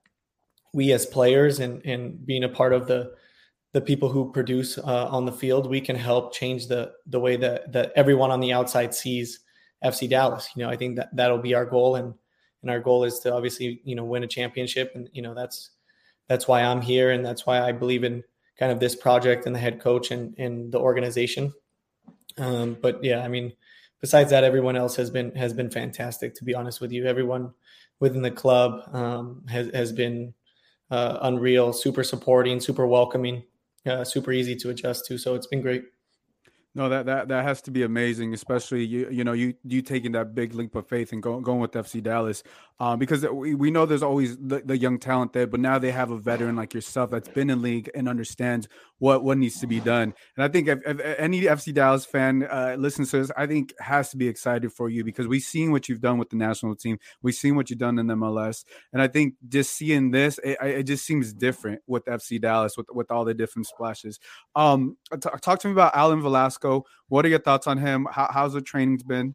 we 0.73 0.93
as 0.93 1.05
players 1.05 1.61
and, 1.61 1.85
and 1.85 2.25
being 2.25 2.45
a 2.45 2.49
part 2.49 2.73
of 2.73 2.87
the 2.87 3.13
the 3.73 3.81
people 3.81 4.09
who 4.09 4.33
produce 4.33 4.79
uh, 4.79 5.07
on 5.11 5.27
the 5.27 5.33
field, 5.33 5.69
we 5.71 5.81
can 5.81 5.97
help 5.97 6.33
change 6.33 6.67
the 6.67 6.93
the 7.07 7.21
way 7.21 7.37
that 7.37 7.73
that 7.73 7.93
everyone 7.95 8.31
on 8.31 8.41
the 8.41 8.53
outside 8.53 8.95
sees 8.95 9.41
FC 9.85 10.09
Dallas. 10.09 10.49
You 10.57 10.65
know, 10.65 10.71
I 10.71 10.77
think 10.77 10.97
that 10.97 11.15
that'll 11.15 11.39
be 11.39 11.55
our 11.55 11.67
goal, 11.67 11.97
and 11.97 12.15
and 12.63 12.71
our 12.71 12.81
goal 12.81 13.05
is 13.05 13.21
to 13.21 13.35
obviously 13.35 13.81
you 13.85 13.95
know 13.95 14.05
win 14.05 14.25
a 14.25 14.29
championship, 14.29 14.93
and 14.95 15.09
you 15.13 15.23
know 15.23 15.35
that's 15.35 15.71
that's 16.27 16.49
why 16.49 16.63
I'm 16.63 16.81
here, 16.81 17.11
and 17.11 17.25
that's 17.25 17.47
why 17.47 17.61
I 17.61 17.73
believe 17.73 18.03
in 18.03 18.25
kind 18.59 18.73
of 18.73 18.81
this 18.81 18.97
project 18.97 19.47
and 19.47 19.55
the 19.55 19.61
head 19.61 19.81
coach 19.81 20.11
and 20.11 20.37
and 20.39 20.73
the 20.73 20.81
organization. 20.81 21.53
Um, 22.39 22.77
but 22.81 23.03
yeah, 23.05 23.21
I 23.21 23.29
mean, 23.29 23.53
besides 24.01 24.31
that, 24.31 24.43
everyone 24.43 24.77
else 24.77 24.97
has 24.97 25.11
been 25.11 25.33
has 25.37 25.53
been 25.53 25.71
fantastic. 25.71 26.35
To 26.37 26.45
be 26.45 26.57
honest 26.57 26.81
with 26.81 26.91
you, 26.91 27.07
everyone 27.07 27.53
within 28.01 28.23
the 28.23 28.31
club 28.31 28.83
um, 28.95 29.45
has 29.49 29.71
has 29.75 29.93
been 29.93 30.35
uh, 30.91 31.19
unreal, 31.23 31.73
super 31.73 32.03
supporting, 32.03 32.59
super 32.61 32.87
welcoming, 32.87 33.45
uh, 33.87 34.05
super 34.05 34.33
easy 34.33 34.57
to 34.57 34.71
adjust 34.71 35.07
to. 35.07 35.19
So 35.19 35.35
it's 35.35 35.47
been 35.47 35.63
great. 35.63 35.85
No, 36.73 36.89
that 36.89 37.07
that 37.07 37.29
that 37.29 37.45
has 37.45 37.61
to 37.63 37.73
be 37.73 37.83
amazing, 37.83 38.33
especially 38.33 38.85
you 38.85 39.09
you 39.11 39.25
know 39.25 39.33
you 39.33 39.55
you 39.65 39.83
taking 39.83 40.13
that 40.13 40.37
big 40.37 40.55
leap 40.55 40.77
of 40.77 40.87
faith 40.87 41.13
and 41.13 41.21
going 41.21 41.43
going 41.43 41.59
with 41.59 41.73
FC 41.73 42.01
Dallas, 42.01 42.45
um, 42.79 43.01
because 43.01 43.27
we, 43.27 43.57
we 43.57 43.73
know 43.73 43.87
there's 43.87 44.05
always 44.05 44.37
the, 44.37 44.63
the 44.65 44.79
young 44.79 45.01
talent 45.01 45.33
there, 45.33 45.49
but 45.49 45.59
now 45.59 45.81
they 45.81 45.91
have 45.91 46.13
a 46.13 46.17
veteran 46.17 46.55
like 46.55 46.73
yourself 46.73 47.11
that's 47.11 47.29
been 47.29 47.51
in 47.51 47.61
league 47.61 47.91
and 47.93 48.09
understands 48.09 48.69
what 49.01 49.25
what 49.25 49.39
needs 49.39 49.59
to 49.59 49.67
be 49.67 49.81
done. 49.81 50.15
And 50.37 50.45
I 50.45 50.49
think 50.49 50.69
if, 50.69 50.79
if 50.87 51.01
any 51.19 51.43
FC 51.43 51.75
Dallas 51.75 52.05
fan 52.05 52.45
uh, 52.45 52.77
listens 52.79 53.11
to 53.11 53.19
this, 53.19 53.33
I 53.37 53.47
think 53.47 53.75
has 53.81 54.11
to 54.11 54.17
be 54.17 54.29
excited 54.29 54.73
for 54.73 54.89
you 54.89 55.03
because 55.03 55.27
we've 55.27 55.43
seen 55.43 55.73
what 55.73 55.89
you've 55.89 56.01
done 56.01 56.19
with 56.19 56.31
the 56.31 56.37
national 56.37 56.77
team, 56.77 56.99
we've 57.23 57.35
seen 57.35 57.57
what 57.57 57.71
you've 57.71 57.79
done 57.79 57.99
in 57.99 58.07
MLS, 58.07 58.65
and 58.93 59.03
I 59.03 59.09
think 59.09 59.35
just 59.49 59.75
seeing 59.75 60.13
this, 60.13 60.39
it, 60.45 60.59
it 60.63 60.83
just 60.85 61.05
seems 61.05 61.33
different 61.33 61.81
with 61.87 62.05
FC 62.05 62.41
Dallas 62.41 62.77
with 62.77 62.87
with 62.93 63.11
all 63.11 63.25
the 63.25 63.35
different 63.35 63.67
splashes. 63.67 64.21
Um, 64.55 64.97
t- 65.13 65.31
talk 65.41 65.59
to 65.61 65.69
me 65.69 65.73
about 65.73 65.97
Alan 65.97 66.23
Velasco. 66.23 66.85
What 67.09 67.25
are 67.25 67.29
your 67.29 67.41
thoughts 67.41 67.67
on 67.67 67.79
him? 67.79 68.07
How, 68.11 68.29
how's 68.31 68.53
the 68.53 68.61
training's 68.61 69.03
been? 69.03 69.35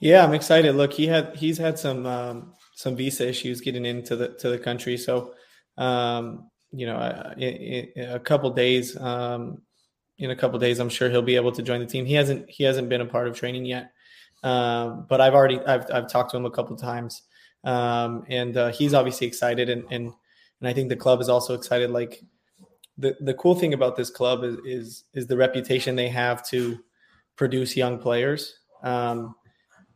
Yeah, 0.00 0.24
I'm 0.24 0.34
excited. 0.34 0.74
Look, 0.74 0.92
he 0.92 1.06
had 1.06 1.36
he's 1.36 1.58
had 1.58 1.78
some 1.78 2.06
um, 2.06 2.54
some 2.74 2.96
visa 2.96 3.28
issues 3.28 3.60
getting 3.60 3.84
into 3.84 4.16
the 4.16 4.28
to 4.34 4.48
the 4.50 4.58
country, 4.58 4.96
so 4.96 5.34
um, 5.76 6.50
you 6.72 6.86
know, 6.86 7.32
in, 7.36 7.88
in 7.94 8.10
a 8.10 8.20
couple 8.20 8.50
days, 8.50 8.96
um, 8.96 9.62
in 10.18 10.30
a 10.30 10.36
couple 10.36 10.58
days, 10.58 10.78
I'm 10.78 10.88
sure 10.88 11.08
he'll 11.08 11.22
be 11.22 11.36
able 11.36 11.52
to 11.52 11.62
join 11.62 11.80
the 11.80 11.86
team. 11.86 12.04
He 12.04 12.14
hasn't 12.14 12.50
he 12.50 12.64
hasn't 12.64 12.88
been 12.88 13.00
a 13.00 13.06
part 13.06 13.28
of 13.28 13.36
training 13.36 13.64
yet, 13.64 13.92
um, 14.42 15.06
but 15.08 15.20
I've 15.20 15.34
already 15.34 15.60
I've 15.60 15.86
I've 15.92 16.08
talked 16.10 16.32
to 16.32 16.36
him 16.36 16.44
a 16.44 16.50
couple 16.50 16.76
times, 16.76 17.22
um, 17.64 18.24
and 18.28 18.56
uh, 18.56 18.68
he's 18.70 18.94
obviously 18.94 19.26
excited, 19.26 19.68
and 19.68 19.84
and 19.90 20.12
and 20.60 20.68
I 20.68 20.72
think 20.72 20.88
the 20.88 20.96
club 20.96 21.20
is 21.20 21.28
also 21.28 21.54
excited. 21.54 21.90
Like 21.90 22.22
the 22.98 23.16
the 23.20 23.34
cool 23.34 23.54
thing 23.54 23.74
about 23.74 23.96
this 23.96 24.10
club 24.10 24.44
is 24.44 24.56
is 24.64 25.04
is 25.14 25.26
the 25.26 25.36
reputation 25.36 25.96
they 25.96 26.08
have 26.08 26.46
to 26.48 26.78
produce 27.36 27.76
young 27.76 27.98
players, 27.98 28.58
um, 28.82 29.34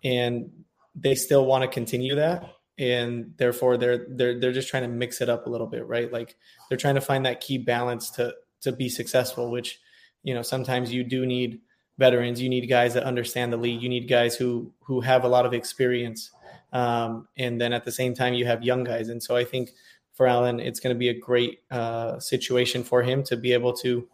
and 0.04 0.50
they 0.94 1.14
still 1.14 1.46
want 1.46 1.62
to 1.62 1.68
continue 1.68 2.14
that, 2.14 2.48
and 2.78 3.34
therefore 3.36 3.76
they're 3.76 4.06
they're 4.08 4.38
they're 4.38 4.52
just 4.52 4.68
trying 4.68 4.82
to 4.82 4.88
mix 4.88 5.20
it 5.20 5.28
up 5.28 5.46
a 5.46 5.50
little 5.50 5.66
bit, 5.66 5.86
right? 5.86 6.12
Like 6.12 6.36
they're 6.68 6.78
trying 6.78 6.94
to 6.94 7.00
find 7.00 7.26
that 7.26 7.40
key 7.40 7.58
balance 7.58 8.10
to 8.12 8.34
to 8.62 8.72
be 8.72 8.88
successful, 8.88 9.50
which 9.50 9.80
you 10.22 10.34
know 10.34 10.42
sometimes 10.42 10.92
you 10.92 11.04
do 11.04 11.26
need 11.26 11.60
veterans, 11.98 12.40
you 12.40 12.48
need 12.48 12.66
guys 12.68 12.94
that 12.94 13.04
understand 13.04 13.52
the 13.52 13.56
league, 13.56 13.82
you 13.82 13.88
need 13.88 14.08
guys 14.08 14.36
who 14.36 14.72
who 14.80 15.00
have 15.00 15.24
a 15.24 15.28
lot 15.28 15.46
of 15.46 15.52
experience, 15.52 16.30
um, 16.72 17.28
and 17.36 17.60
then 17.60 17.72
at 17.72 17.84
the 17.84 17.92
same 17.92 18.14
time 18.14 18.34
you 18.34 18.46
have 18.46 18.62
young 18.62 18.84
guys, 18.84 19.08
and 19.08 19.22
so 19.22 19.36
I 19.36 19.44
think 19.44 19.70
for 20.12 20.26
Alan, 20.26 20.60
it's 20.60 20.80
going 20.80 20.94
to 20.94 20.98
be 20.98 21.08
a 21.08 21.18
great 21.18 21.60
uh, 21.70 22.18
situation 22.18 22.84
for 22.84 23.02
him 23.02 23.22
to 23.24 23.36
be 23.36 23.52
able 23.52 23.72
to 23.74 24.06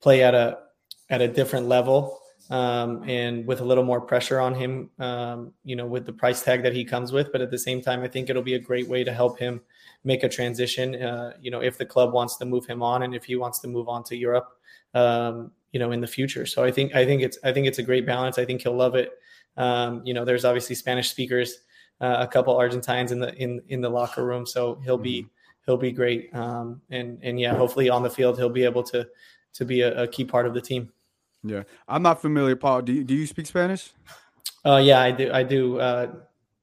play 0.00 0.22
at 0.22 0.34
a 0.34 0.58
at 1.08 1.20
a 1.20 1.28
different 1.28 1.66
level 1.66 2.20
um, 2.50 3.08
and 3.08 3.46
with 3.46 3.60
a 3.60 3.64
little 3.64 3.84
more 3.84 4.00
pressure 4.00 4.40
on 4.40 4.54
him, 4.54 4.90
um, 4.98 5.52
you 5.64 5.76
know, 5.76 5.86
with 5.86 6.04
the 6.04 6.12
price 6.12 6.42
tag 6.42 6.62
that 6.62 6.74
he 6.74 6.84
comes 6.84 7.12
with. 7.12 7.32
But 7.32 7.40
at 7.40 7.50
the 7.50 7.58
same 7.58 7.80
time, 7.80 8.02
I 8.02 8.08
think 8.08 8.28
it'll 8.28 8.42
be 8.42 8.54
a 8.54 8.58
great 8.58 8.88
way 8.88 9.04
to 9.04 9.12
help 9.12 9.38
him 9.38 9.60
make 10.04 10.24
a 10.24 10.28
transition. 10.28 11.00
Uh, 11.00 11.34
you 11.40 11.50
know, 11.50 11.60
if 11.60 11.78
the 11.78 11.86
club 11.86 12.12
wants 12.12 12.36
to 12.38 12.44
move 12.44 12.66
him 12.66 12.82
on 12.82 13.02
and 13.02 13.14
if 13.14 13.24
he 13.24 13.36
wants 13.36 13.60
to 13.60 13.68
move 13.68 13.88
on 13.88 14.04
to 14.04 14.16
Europe, 14.16 14.48
um, 14.94 15.52
you 15.72 15.78
know, 15.78 15.92
in 15.92 16.00
the 16.00 16.06
future. 16.06 16.44
So 16.44 16.64
I 16.64 16.70
think 16.70 16.94
I 16.94 17.04
think 17.06 17.22
it's 17.22 17.38
I 17.44 17.52
think 17.52 17.66
it's 17.66 17.78
a 17.78 17.84
great 17.84 18.04
balance. 18.04 18.38
I 18.38 18.44
think 18.44 18.62
he'll 18.62 18.76
love 18.76 18.96
it. 18.96 19.12
Um, 19.56 20.02
you 20.04 20.14
know, 20.14 20.24
there's 20.24 20.44
obviously 20.44 20.74
Spanish 20.74 21.10
speakers, 21.10 21.58
uh, 22.00 22.16
a 22.20 22.26
couple 22.26 22.56
Argentines 22.56 23.12
in 23.12 23.20
the 23.20 23.34
in 23.34 23.62
in 23.68 23.80
the 23.80 23.90
locker 23.90 24.24
room, 24.24 24.46
so 24.46 24.80
he'll 24.84 24.98
be 24.98 25.22
mm-hmm 25.22 25.28
he'll 25.66 25.76
be 25.76 25.92
great. 25.92 26.34
Um, 26.34 26.80
and 26.90 27.18
and 27.22 27.38
yeah, 27.38 27.54
hopefully 27.54 27.88
on 27.88 28.02
the 28.02 28.10
field 28.10 28.36
he'll 28.38 28.48
be 28.48 28.64
able 28.64 28.82
to 28.84 29.06
to 29.52 29.64
be 29.64 29.82
a, 29.82 30.02
a 30.02 30.08
key 30.08 30.24
part 30.24 30.46
of 30.46 30.54
the 30.54 30.60
team. 30.60 30.92
Yeah, 31.42 31.62
I'm 31.88 32.02
not 32.02 32.20
familiar, 32.20 32.56
Paul. 32.56 32.82
Do 32.82 32.92
you, 32.92 33.04
do 33.04 33.14
you 33.14 33.26
speak 33.26 33.46
Spanish? 33.46 33.92
Uh, 34.64 34.80
yeah, 34.82 35.00
I 35.00 35.10
do. 35.10 35.32
I 35.32 35.42
do. 35.42 35.80
Uh, 35.80 36.12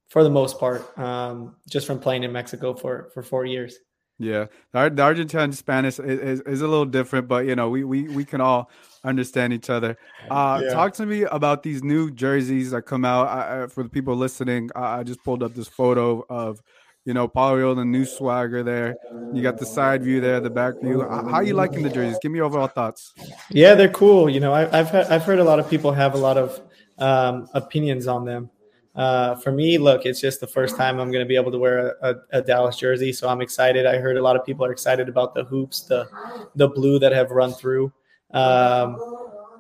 for 0.09 0.23
the 0.23 0.29
most 0.29 0.59
part, 0.59 0.97
um, 0.97 1.55
just 1.69 1.85
from 1.85 1.99
playing 1.99 2.23
in 2.23 2.31
Mexico 2.31 2.73
for 2.73 3.09
for 3.13 3.23
four 3.23 3.45
years. 3.45 3.79
Yeah, 4.19 4.47
the, 4.71 4.89
the 4.89 5.03
Argentine 5.03 5.51
Spanish 5.51 5.99
is, 5.99 6.19
is, 6.19 6.41
is, 6.41 6.61
a 6.61 6.67
little 6.67 6.85
different, 6.85 7.27
but 7.27 7.45
you 7.45 7.55
know, 7.55 7.69
we 7.69 7.83
we 7.83 8.07
we 8.09 8.25
can 8.25 8.41
all 8.41 8.71
understand 9.03 9.53
each 9.53 9.69
other. 9.69 9.97
Uh, 10.29 10.61
yeah. 10.63 10.73
Talk 10.73 10.93
to 10.93 11.05
me 11.05 11.23
about 11.23 11.61
these 11.61 11.83
new 11.83 12.09
jerseys 12.09 12.71
that 12.71 12.83
come 12.83 13.05
out. 13.05 13.27
I, 13.27 13.67
for 13.67 13.83
the 13.83 13.89
people 13.89 14.15
listening, 14.15 14.71
I, 14.75 14.99
I 14.99 15.03
just 15.03 15.23
pulled 15.23 15.43
up 15.43 15.53
this 15.53 15.67
photo 15.67 16.25
of 16.29 16.61
you 17.07 17.13
know, 17.13 17.25
Polio, 17.25 17.73
the 17.73 17.85
new 17.85 18.03
swagger 18.03 18.63
there. 18.63 18.97
You 19.33 19.41
got 19.41 19.57
the 19.57 19.65
side 19.65 20.03
view 20.03 20.19
there, 20.19 20.41
the 20.41 20.49
back 20.49 20.73
view. 20.81 21.03
How 21.03 21.35
are 21.35 21.43
you 21.43 21.53
liking 21.53 21.81
the 21.81 21.89
jerseys? 21.89 22.19
Give 22.21 22.33
me 22.33 22.41
overall 22.41 22.67
thoughts. 22.67 23.13
Yeah, 23.49 23.75
they're 23.75 23.87
cool. 23.87 24.29
You 24.29 24.41
know, 24.41 24.53
I, 24.53 24.65
have 24.75 24.89
heard, 24.89 25.05
I've 25.05 25.23
heard 25.23 25.39
a 25.39 25.43
lot 25.43 25.57
of 25.57 25.69
people 25.69 25.93
have 25.93 26.15
a 26.15 26.17
lot 26.17 26.37
of 26.37 26.59
um, 26.97 27.47
opinions 27.53 28.07
on 28.07 28.25
them. 28.25 28.49
Uh, 28.93 29.35
for 29.35 29.53
me, 29.53 29.77
look, 29.77 30.05
it's 30.05 30.19
just 30.19 30.41
the 30.41 30.47
first 30.47 30.75
time 30.75 30.99
I'm 30.99 31.09
going 31.09 31.23
to 31.23 31.27
be 31.27 31.37
able 31.37 31.51
to 31.53 31.57
wear 31.57 31.95
a, 32.01 32.09
a, 32.09 32.15
a, 32.39 32.41
Dallas 32.41 32.75
jersey, 32.75 33.13
so 33.13 33.29
I'm 33.29 33.39
excited. 33.39 33.85
I 33.85 33.99
heard 33.99 34.17
a 34.17 34.21
lot 34.21 34.35
of 34.35 34.43
people 34.43 34.65
are 34.65 34.71
excited 34.73 35.07
about 35.07 35.33
the 35.33 35.45
hoops, 35.45 35.81
the 35.81 36.09
the 36.55 36.67
blue 36.67 36.99
that 36.99 37.13
have 37.13 37.31
run 37.31 37.53
through. 37.53 37.93
Um, 38.31 38.97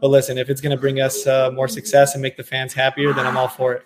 but 0.01 0.09
listen, 0.09 0.37
if 0.37 0.49
it's 0.49 0.59
going 0.59 0.75
to 0.75 0.81
bring 0.81 0.99
us 0.99 1.25
uh, 1.27 1.51
more 1.51 1.69
success 1.69 2.13
and 2.13 2.21
make 2.21 2.35
the 2.35 2.43
fans 2.43 2.73
happier, 2.73 3.13
then 3.13 3.25
I'm 3.25 3.37
all 3.37 3.47
for 3.47 3.73
it. 3.73 3.83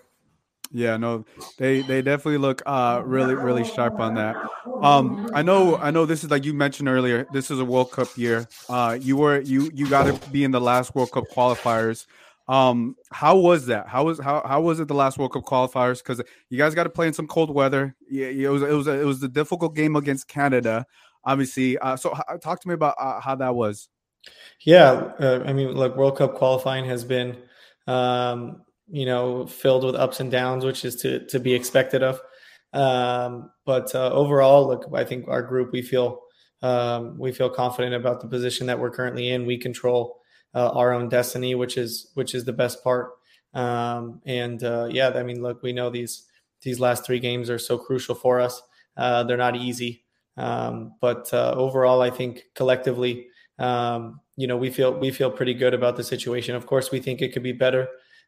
Yeah, 0.74 0.98
no, 0.98 1.26
they 1.58 1.82
they 1.82 2.02
definitely 2.02 2.38
look 2.38 2.62
uh 2.66 3.02
really 3.04 3.36
really 3.36 3.66
sharp 3.66 4.00
on 4.00 4.16
that. 4.16 4.38
Um, 4.82 5.30
I 5.34 5.42
know 5.42 5.78
I 5.78 5.92
know 5.92 6.06
this 6.06 6.24
is 6.24 6.32
like 6.32 6.46
you 6.46 6.54
mentioned 6.54 6.88
earlier. 6.88 7.28
This 7.34 7.52
is 7.52 7.60
a 7.60 7.66
World 7.66 7.92
Cup 7.92 8.08
year. 8.18 8.48
Uh, 8.70 8.98
you 9.00 9.18
were 9.18 9.42
you 9.42 9.70
you 9.74 9.90
got 9.90 10.04
to 10.04 10.30
be 10.30 10.44
in 10.44 10.52
the 10.52 10.62
last 10.62 10.96
World 10.96 11.12
Cup 11.12 11.26
qualifiers. 11.30 12.06
Um, 12.48 12.96
how 13.12 13.38
was 13.38 13.66
that? 13.68 13.88
How 13.88 14.06
was 14.06 14.20
how 14.20 14.42
how 14.46 14.62
was 14.62 14.80
it 14.80 14.88
the 14.88 14.94
last 14.94 15.18
World 15.18 15.34
Cup 15.34 15.44
qualifiers? 15.44 16.02
Because 16.02 16.22
you 16.50 16.58
guys 16.58 16.74
got 16.74 16.84
to 16.84 16.90
play 16.90 17.08
in 17.08 17.14
some 17.14 17.28
cold 17.28 17.54
weather. 17.54 17.96
Yeah, 18.10 18.28
it 18.28 18.50
was 18.50 18.62
it 18.62 18.72
was 18.72 18.88
a, 18.88 19.00
it 19.00 19.06
was 19.06 19.22
a 19.24 19.28
difficult 19.28 19.76
game 19.76 19.96
against 19.96 20.28
Canada, 20.28 20.86
obviously. 21.24 21.78
Uh, 21.78 21.98
so 21.98 22.18
talk 22.42 22.62
to 22.62 22.68
me 22.68 22.74
about 22.74 22.96
uh, 22.98 23.20
how 23.20 23.36
that 23.36 23.56
was. 23.56 23.90
Yeah, 24.62 25.14
uh, 25.20 25.44
I 25.46 25.54
mean, 25.54 25.76
like 25.76 25.96
World 25.96 26.18
Cup 26.18 26.36
qualifying 26.36 26.86
has 26.86 27.04
been 27.04 27.38
um, 27.88 28.62
you 28.92 29.06
know, 29.06 29.46
filled 29.48 29.84
with 29.86 29.96
ups 29.96 30.20
and 30.20 30.30
downs, 30.30 30.66
which 30.66 30.86
is 30.86 30.96
to 30.98 31.26
to 31.28 31.40
be 31.40 31.54
expected 31.54 32.04
of. 32.04 32.22
Um, 32.74 33.52
but 33.66 33.94
uh, 33.96 34.12
overall, 34.12 34.68
look, 34.68 34.86
I 34.94 35.04
think 35.04 35.28
our 35.28 35.42
group 35.42 35.72
we 35.72 35.82
feel 35.82 36.22
um, 36.62 37.18
we 37.18 37.32
feel 37.32 37.50
confident 37.50 37.96
about 37.96 38.22
the 38.22 38.28
position 38.28 38.68
that 38.68 38.80
we're 38.80 38.92
currently 38.92 39.30
in. 39.30 39.46
We 39.46 39.58
control 39.58 40.20
uh, 40.54 40.70
our 40.70 40.94
own 40.94 41.10
destiny, 41.10 41.56
which 41.56 41.78
is 41.78 42.12
which 42.14 42.36
is 42.36 42.46
the 42.46 42.54
best 42.54 42.84
part. 42.84 43.12
Um, 43.54 44.22
and 44.26 44.64
uh, 44.64 44.88
yeah, 44.92 45.10
I 45.10 45.24
mean, 45.24 45.42
look, 45.42 45.64
we 45.64 45.74
know 45.74 45.90
these 45.90 46.26
these 46.62 46.80
last 46.80 47.06
three 47.06 47.20
games 47.20 47.50
are 47.50 47.60
so 47.60 47.78
crucial 47.78 48.16
for 48.16 48.40
us. 48.40 48.62
Uh, 48.98 49.24
they're 49.24 49.38
not 49.38 49.56
easy, 49.56 50.04
um, 50.38 50.96
but 51.02 51.34
uh, 51.34 51.54
overall, 51.56 52.02
I 52.02 52.10
think 52.10 52.44
collectively, 52.56 53.28
um, 53.58 54.20
you 54.36 54.48
know, 54.48 54.58
we 54.58 54.70
feel 54.70 54.94
we 54.94 55.12
feel 55.12 55.32
pretty 55.32 55.54
good 55.54 55.74
about 55.74 55.96
the 55.96 56.04
situation. 56.04 56.56
Of 56.56 56.68
course, 56.68 56.92
we 56.92 57.00
think 57.00 57.22
it 57.22 57.34
could 57.34 57.44
be 57.44 57.54
better 57.54 57.88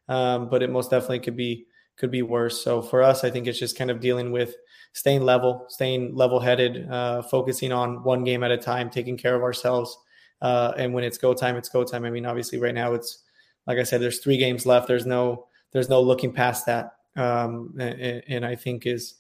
um, 0.10 0.50
but 0.50 0.64
it 0.64 0.70
most 0.70 0.92
definitely 0.92 1.20
could 1.20 1.38
be 1.38 1.66
could 1.98 2.12
be 2.12 2.22
worse. 2.22 2.64
So 2.64 2.82
for 2.82 3.04
us, 3.04 3.24
I 3.24 3.30
think 3.30 3.48
it's 3.48 3.60
just 3.60 3.78
kind 3.78 3.92
of 3.92 4.00
dealing 4.00 4.32
with 4.32 4.56
staying 4.94 5.22
level, 5.22 5.66
staying 5.70 6.16
level 6.16 6.40
headed, 6.40 6.90
uh, 6.90 7.22
focusing 7.22 7.72
on 7.72 8.04
one 8.04 8.24
game 8.24 8.44
at 8.44 8.52
a 8.52 8.58
time, 8.58 8.90
taking 8.90 9.18
care 9.18 9.36
of 9.36 9.44
ourselves. 9.44 9.96
Uh, 10.42 10.74
and 10.78 10.94
when 10.94 11.04
it's 11.04 11.18
go 11.18 11.34
time, 11.34 11.56
it's 11.56 11.70
go 11.70 11.84
time. 11.84 12.04
I 12.04 12.10
mean, 12.10 12.26
obviously, 12.26 12.60
right 12.60 12.74
now 12.74 12.94
it's 12.94 13.24
like 13.68 13.78
I 13.78 13.84
said, 13.84 14.02
there's 14.02 14.20
three 14.20 14.38
games 14.38 14.66
left. 14.66 14.88
There's 14.88 15.06
no 15.06 15.48
there's 15.72 15.90
no 15.90 16.02
looking 16.02 16.34
past 16.34 16.66
that. 16.66 16.94
Um, 17.16 17.76
and, 17.80 18.24
and 18.28 18.46
I 18.46 18.56
think 18.56 18.86
is 18.86 19.16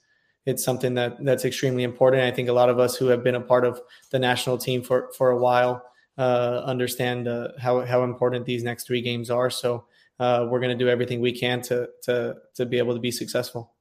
it's 0.45 0.63
something 0.63 0.95
that 0.95 1.23
that's 1.23 1.45
extremely 1.45 1.83
important. 1.83 2.23
I 2.23 2.31
think 2.31 2.49
a 2.49 2.53
lot 2.53 2.69
of 2.69 2.79
us 2.79 2.95
who 2.95 3.07
have 3.07 3.23
been 3.23 3.35
a 3.35 3.41
part 3.41 3.65
of 3.65 3.79
the 4.11 4.19
national 4.19 4.57
team 4.57 4.81
for 4.81 5.11
for 5.17 5.31
a 5.31 5.37
while 5.37 5.83
uh, 6.17 6.61
understand 6.65 7.27
uh, 7.27 7.49
how 7.59 7.85
how 7.85 8.03
important 8.03 8.45
these 8.45 8.63
next 8.63 8.85
three 8.85 9.01
games 9.01 9.29
are. 9.29 9.49
So 9.49 9.85
uh, 10.19 10.47
we're 10.49 10.59
going 10.59 10.77
to 10.77 10.83
do 10.83 10.89
everything 10.89 11.19
we 11.21 11.37
can 11.37 11.61
to 11.61 11.89
to 12.03 12.35
to 12.55 12.65
be 12.65 12.77
able 12.77 12.93
to 12.93 12.99
be 12.99 13.11
successful. 13.11 13.73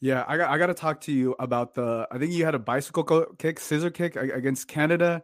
Yeah, 0.00 0.24
I 0.26 0.36
got 0.36 0.50
I 0.50 0.58
got 0.58 0.66
to 0.66 0.74
talk 0.74 1.00
to 1.02 1.12
you 1.12 1.34
about 1.38 1.74
the. 1.74 2.08
I 2.10 2.18
think 2.18 2.32
you 2.32 2.44
had 2.44 2.54
a 2.54 2.58
bicycle 2.58 3.04
kick, 3.38 3.60
scissor 3.60 3.90
kick 3.90 4.16
against 4.16 4.66
Canada. 4.66 5.22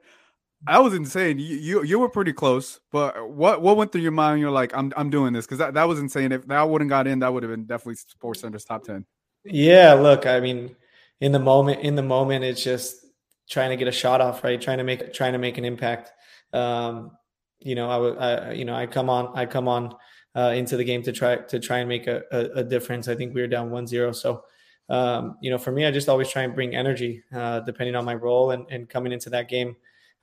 that 0.66 0.82
was 0.82 0.94
insane. 0.94 1.38
You, 1.38 1.56
you, 1.56 1.82
you 1.82 1.98
were 1.98 2.08
pretty 2.08 2.32
close, 2.32 2.80
but 2.92 3.30
what 3.30 3.62
what 3.62 3.76
went 3.76 3.92
through 3.92 4.02
your 4.02 4.12
mind? 4.12 4.40
You're 4.40 4.50
like, 4.50 4.76
I'm 4.76 4.92
I'm 4.96 5.10
doing 5.10 5.32
this 5.32 5.46
because 5.46 5.58
that, 5.58 5.74
that 5.74 5.88
was 5.88 5.98
insane. 5.98 6.32
If 6.32 6.46
that 6.48 6.68
wouldn't 6.68 6.90
got 6.90 7.06
in, 7.06 7.20
that 7.20 7.32
would 7.32 7.42
have 7.42 7.50
been 7.50 7.64
definitely 7.64 7.94
SportsCenter's 7.94 8.64
top 8.64 8.84
ten. 8.84 9.06
Yeah, 9.44 9.94
look, 9.94 10.26
I 10.26 10.40
mean, 10.40 10.76
in 11.20 11.32
the 11.32 11.38
moment, 11.38 11.80
in 11.80 11.94
the 11.94 12.02
moment, 12.02 12.44
it's 12.44 12.62
just 12.62 13.06
trying 13.48 13.70
to 13.70 13.76
get 13.76 13.88
a 13.88 13.92
shot 13.92 14.20
off, 14.20 14.44
right? 14.44 14.60
Trying 14.60 14.78
to 14.78 14.84
make 14.84 15.12
trying 15.14 15.32
to 15.32 15.38
make 15.38 15.56
an 15.56 15.64
impact. 15.64 16.12
Um, 16.52 17.12
you 17.60 17.74
know, 17.74 17.88
I 17.88 17.96
would, 17.96 18.18
I, 18.18 18.52
you 18.52 18.64
know, 18.64 18.74
I 18.74 18.86
come 18.86 19.08
on, 19.08 19.32
I 19.34 19.46
come 19.46 19.68
on 19.68 19.94
uh, 20.37 20.52
into 20.55 20.76
the 20.76 20.85
game 20.85 21.02
to 21.02 21.12
try 21.12 21.37
to 21.37 21.59
try 21.59 21.78
and 21.78 21.88
make 21.88 22.07
a, 22.07 22.23
a, 22.31 22.61
a 22.61 22.64
difference. 22.64 23.09
I 23.09 23.14
think 23.14 23.35
we 23.35 23.40
were 23.40 23.47
down 23.47 23.71
1-0. 23.71 24.14
so 24.14 24.45
um, 24.88 25.37
you 25.40 25.50
know, 25.50 25.59
for 25.59 25.73
me, 25.73 25.85
I 25.85 25.90
just 25.90 26.09
always 26.09 26.28
try 26.28 26.43
and 26.43 26.55
bring 26.55 26.76
energy, 26.76 27.23
uh, 27.35 27.61
depending 27.61 27.97
on 27.97 28.05
my 28.05 28.14
role. 28.14 28.52
And, 28.52 28.66
and 28.71 28.88
coming 28.88 29.12
into 29.12 29.31
that 29.31 29.49
game, 29.49 29.75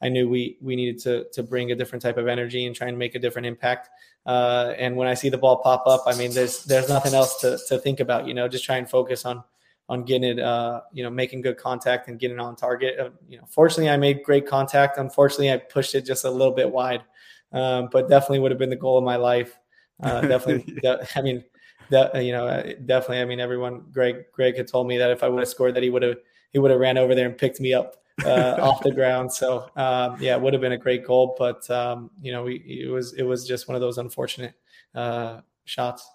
I 0.01 0.09
knew 0.09 0.29
we 0.29 0.57
we 0.61 0.75
needed 0.75 0.99
to 1.03 1.25
to 1.31 1.43
bring 1.43 1.71
a 1.71 1.75
different 1.75 2.01
type 2.01 2.17
of 2.17 2.27
energy 2.27 2.65
and 2.65 2.75
try 2.75 2.87
and 2.87 2.97
make 2.97 3.15
a 3.15 3.19
different 3.19 3.45
impact. 3.45 3.89
Uh, 4.25 4.73
and 4.77 4.95
when 4.95 5.07
I 5.07 5.13
see 5.13 5.29
the 5.29 5.37
ball 5.37 5.57
pop 5.57 5.83
up, 5.87 6.03
I 6.05 6.15
mean, 6.17 6.33
there's 6.33 6.65
there's 6.65 6.89
nothing 6.89 7.13
else 7.13 7.39
to 7.41 7.57
to 7.69 7.77
think 7.77 7.99
about. 7.99 8.27
You 8.27 8.33
know, 8.33 8.47
just 8.47 8.65
try 8.65 8.77
and 8.77 8.89
focus 8.89 9.25
on 9.25 9.43
on 9.89 10.03
getting 10.03 10.37
it, 10.37 10.39
uh, 10.39 10.81
you 10.93 11.03
know, 11.03 11.09
making 11.09 11.41
good 11.41 11.57
contact 11.57 12.07
and 12.07 12.19
getting 12.19 12.39
on 12.39 12.55
target. 12.55 12.99
Uh, 12.99 13.09
you 13.27 13.37
know, 13.37 13.45
fortunately, 13.47 13.89
I 13.89 13.97
made 13.97 14.23
great 14.23 14.47
contact. 14.47 14.97
Unfortunately, 14.97 15.51
I 15.51 15.57
pushed 15.57 15.95
it 15.95 16.05
just 16.05 16.25
a 16.25 16.29
little 16.29 16.53
bit 16.53 16.69
wide, 16.69 17.03
um, 17.51 17.89
but 17.91 18.09
definitely 18.09 18.39
would 18.39 18.51
have 18.51 18.59
been 18.59 18.69
the 18.69 18.75
goal 18.75 18.97
of 18.97 19.03
my 19.03 19.17
life. 19.17 19.57
Uh, 20.03 20.21
definitely, 20.27 20.79
yeah. 20.83 20.97
I 21.15 21.21
mean, 21.21 21.43
that 21.89 22.23
you 22.23 22.31
know, 22.31 22.47
uh, 22.47 22.73
definitely. 22.85 23.21
I 23.21 23.25
mean, 23.25 23.39
everyone. 23.39 23.85
Greg, 23.91 24.25
Greg 24.31 24.57
had 24.57 24.67
told 24.67 24.87
me 24.87 24.97
that 24.97 25.11
if 25.11 25.23
I 25.23 25.29
would 25.29 25.39
have 25.39 25.49
scored, 25.49 25.75
that 25.75 25.83
he 25.83 25.89
would 25.89 26.03
have 26.03 26.17
he 26.51 26.59
would 26.59 26.71
have 26.71 26.79
ran 26.79 26.97
over 26.97 27.15
there 27.15 27.27
and 27.27 27.37
picked 27.37 27.59
me 27.59 27.73
up 27.73 27.95
uh, 28.25 28.57
off 28.59 28.81
the 28.83 28.91
ground. 28.95 29.31
So 29.31 29.69
um, 29.75 30.17
yeah, 30.19 30.35
it 30.35 30.41
would 30.41 30.53
have 30.53 30.61
been 30.61 30.73
a 30.73 30.77
great 30.77 31.05
goal, 31.05 31.35
but 31.37 31.69
um, 31.69 32.11
you 32.21 32.31
know, 32.31 32.43
we, 32.43 32.55
it 32.57 32.89
was 32.89 33.13
it 33.13 33.23
was 33.23 33.47
just 33.47 33.67
one 33.67 33.75
of 33.75 33.81
those 33.81 33.97
unfortunate 33.97 34.53
uh, 34.95 35.41
shots. 35.65 36.09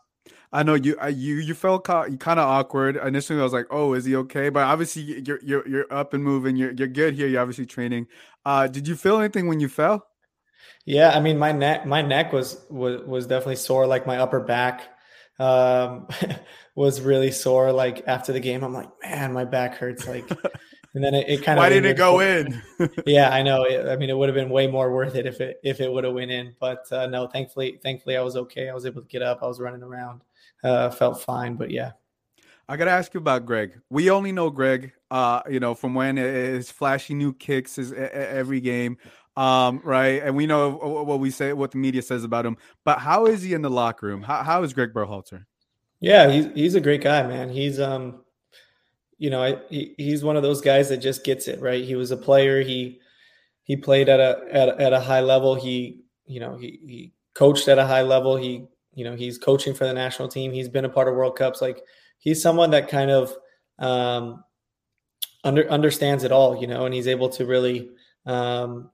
I 0.53 0.63
know 0.63 0.75
you 0.75 0.97
you 1.09 1.37
you 1.37 1.55
felt 1.55 1.85
kind 1.85 2.15
of 2.15 2.39
awkward 2.39 2.97
initially. 2.97 3.39
I 3.39 3.43
was 3.43 3.53
like, 3.53 3.67
"Oh, 3.71 3.93
is 3.93 4.07
he 4.07 4.17
okay?" 4.17 4.49
But 4.49 4.65
obviously, 4.65 5.03
you're 5.03 5.41
you're 5.43 5.69
you're 5.69 5.93
up 5.93 6.15
and 6.15 6.25
moving. 6.25 6.57
You're 6.57 6.73
you're 6.73 6.89
good 6.89 7.15
here. 7.15 7.27
You're 7.27 7.43
obviously 7.43 7.67
training. 7.67 8.07
Uh, 8.45 8.67
did 8.67 8.89
you 8.89 8.97
feel 8.97 9.19
anything 9.19 9.47
when 9.47 9.61
you 9.61 9.69
fell? 9.69 10.07
Yeah, 10.85 11.11
I 11.11 11.21
mean, 11.21 11.39
my 11.39 11.53
neck 11.53 11.87
my 11.87 12.03
neck 12.03 12.33
was 12.33 12.65
was 12.71 13.03
was 13.03 13.27
definitely 13.27 13.57
sore. 13.57 13.87
Like 13.87 14.07
my 14.07 14.19
upper 14.19 14.41
back 14.41 14.89
um, 15.39 16.09
was 16.75 17.01
really 17.01 17.31
sore. 17.31 17.73
Like 17.73 18.05
after 18.07 18.33
the 18.33 18.41
game, 18.41 18.63
I'm 18.63 18.73
like, 18.73 18.89
man, 19.03 19.33
my 19.33 19.45
back 19.45 19.77
hurts. 19.77 20.07
Like, 20.07 20.29
and 20.95 21.03
then 21.03 21.15
it, 21.15 21.29
it 21.29 21.43
kind 21.43 21.59
of 21.59 21.63
why 21.63 21.69
did 21.69 21.85
it 21.85 21.97
go 21.97 22.21
in? 22.21 22.63
yeah, 23.07 23.31
I 23.31 23.43
know. 23.43 23.67
I 23.67 23.97
mean, 23.97 24.11
it 24.11 24.17
would 24.17 24.29
have 24.29 24.37
been 24.37 24.51
way 24.51 24.67
more 24.67 24.93
worth 24.93 25.15
it 25.15 25.27
if 25.27 25.41
it 25.41 25.61
if 25.63 25.81
it 25.81 25.91
would 25.91 26.05
have 26.05 26.15
went 26.15 26.31
in. 26.31 26.55
But 26.61 26.91
uh, 26.91 27.07
no, 27.07 27.27
thankfully, 27.27 27.79
thankfully, 27.83 28.17
I 28.17 28.23
was 28.23 28.37
okay. 28.37 28.69
I 28.69 28.75
was 28.75 28.87
able 28.87 29.03
to 29.03 29.09
get 29.09 29.23
up. 29.23 29.43
I 29.43 29.47
was 29.47 29.61
running 29.61 29.83
around. 29.83 30.23
Uh, 30.63 30.91
felt 30.91 31.21
fine. 31.21 31.55
But 31.55 31.71
yeah. 31.71 31.93
I 32.71 32.77
gotta 32.77 32.91
ask 32.91 33.15
you 33.15 33.19
about 33.19 33.47
Greg. 33.47 33.81
We 33.89 34.11
only 34.11 34.31
know 34.31 34.51
Greg, 34.51 34.93
uh, 35.11 35.41
you 35.49 35.59
know, 35.59 35.75
from 35.75 35.95
when 35.95 36.19
his 36.19 36.71
flashy 36.71 37.15
new 37.15 37.33
kicks 37.33 37.79
is 37.79 37.95
every 37.95 38.61
game, 38.61 38.99
um, 39.39 39.81
right? 39.85 40.21
And 40.21 40.35
we 40.35 40.47
know 40.47 40.71
what 41.07 41.21
we 41.21 41.31
say, 41.31 41.53
what 41.53 41.71
the 41.71 41.79
media 41.79 42.03
says 42.03 42.25
about 42.25 42.45
him. 42.45 42.57
But 42.85 42.99
how 42.99 43.27
is 43.27 43.41
he 43.41 43.55
in 43.55 43.63
the 43.63 43.71
locker 43.71 44.07
room? 44.07 44.21
How, 44.21 44.43
how 44.43 44.65
is 44.65 44.73
Greg 44.73 44.93
Berhalter? 44.93 45.45
Yeah, 46.01 46.29
he's 46.29 46.47
he's 46.55 46.75
a 46.75 46.81
great 46.81 47.03
guy, 47.03 47.25
man. 47.25 47.49
He's 47.49 47.79
um, 47.79 48.25
you 49.17 49.31
know, 49.31 49.41
I, 49.41 49.59
he, 49.71 49.95
he's 49.97 50.25
one 50.25 50.37
of 50.37 50.43
those 50.43 50.61
guys 50.61 50.89
that 50.89 50.97
just 50.97 51.25
gets 51.25 51.47
it 51.47 51.61
right. 51.61 51.85
He 51.85 51.95
was 51.95 52.11
a 52.11 52.17
player. 52.17 52.63
He 52.63 53.01
he 53.63 53.77
played 53.77 54.09
at 54.09 54.19
a 54.19 54.43
at, 54.51 54.69
a, 54.71 54.81
at 54.81 54.93
a 54.93 55.01
high 55.01 55.21
level. 55.21 55.55
He 55.55 56.03
you 56.27 56.41
know 56.41 56.57
he 56.57 56.81
he 56.85 57.13
coached 57.35 57.69
at 57.69 57.79
a 57.79 57.87
high 57.87 58.03
level. 58.03 58.37
He 58.37 58.67
you 58.95 59.05
know 59.05 59.15
he's 59.15 59.39
coaching 59.39 59.73
for 59.73 59.87
the 59.87 59.95
national 59.95 60.27
team. 60.27 60.53
He's 60.53 60.69
been 60.69 60.85
a 60.85 60.89
part 60.89 61.07
of 61.07 61.15
World 61.15 61.37
Cups. 61.37 61.63
Like 61.63 61.81
he's 62.19 62.43
someone 62.43 62.71
that 62.71 62.89
kind 62.89 63.13
of 63.13 63.33
um, 63.79 64.43
under 65.45 65.69
understands 65.71 66.25
it 66.25 66.33
all. 66.33 66.61
You 66.61 66.67
know, 66.67 66.87
and 66.87 66.95
he's 66.95 67.07
able 67.07 67.29
to 67.31 67.47
really 67.47 67.91
um, 68.27 68.91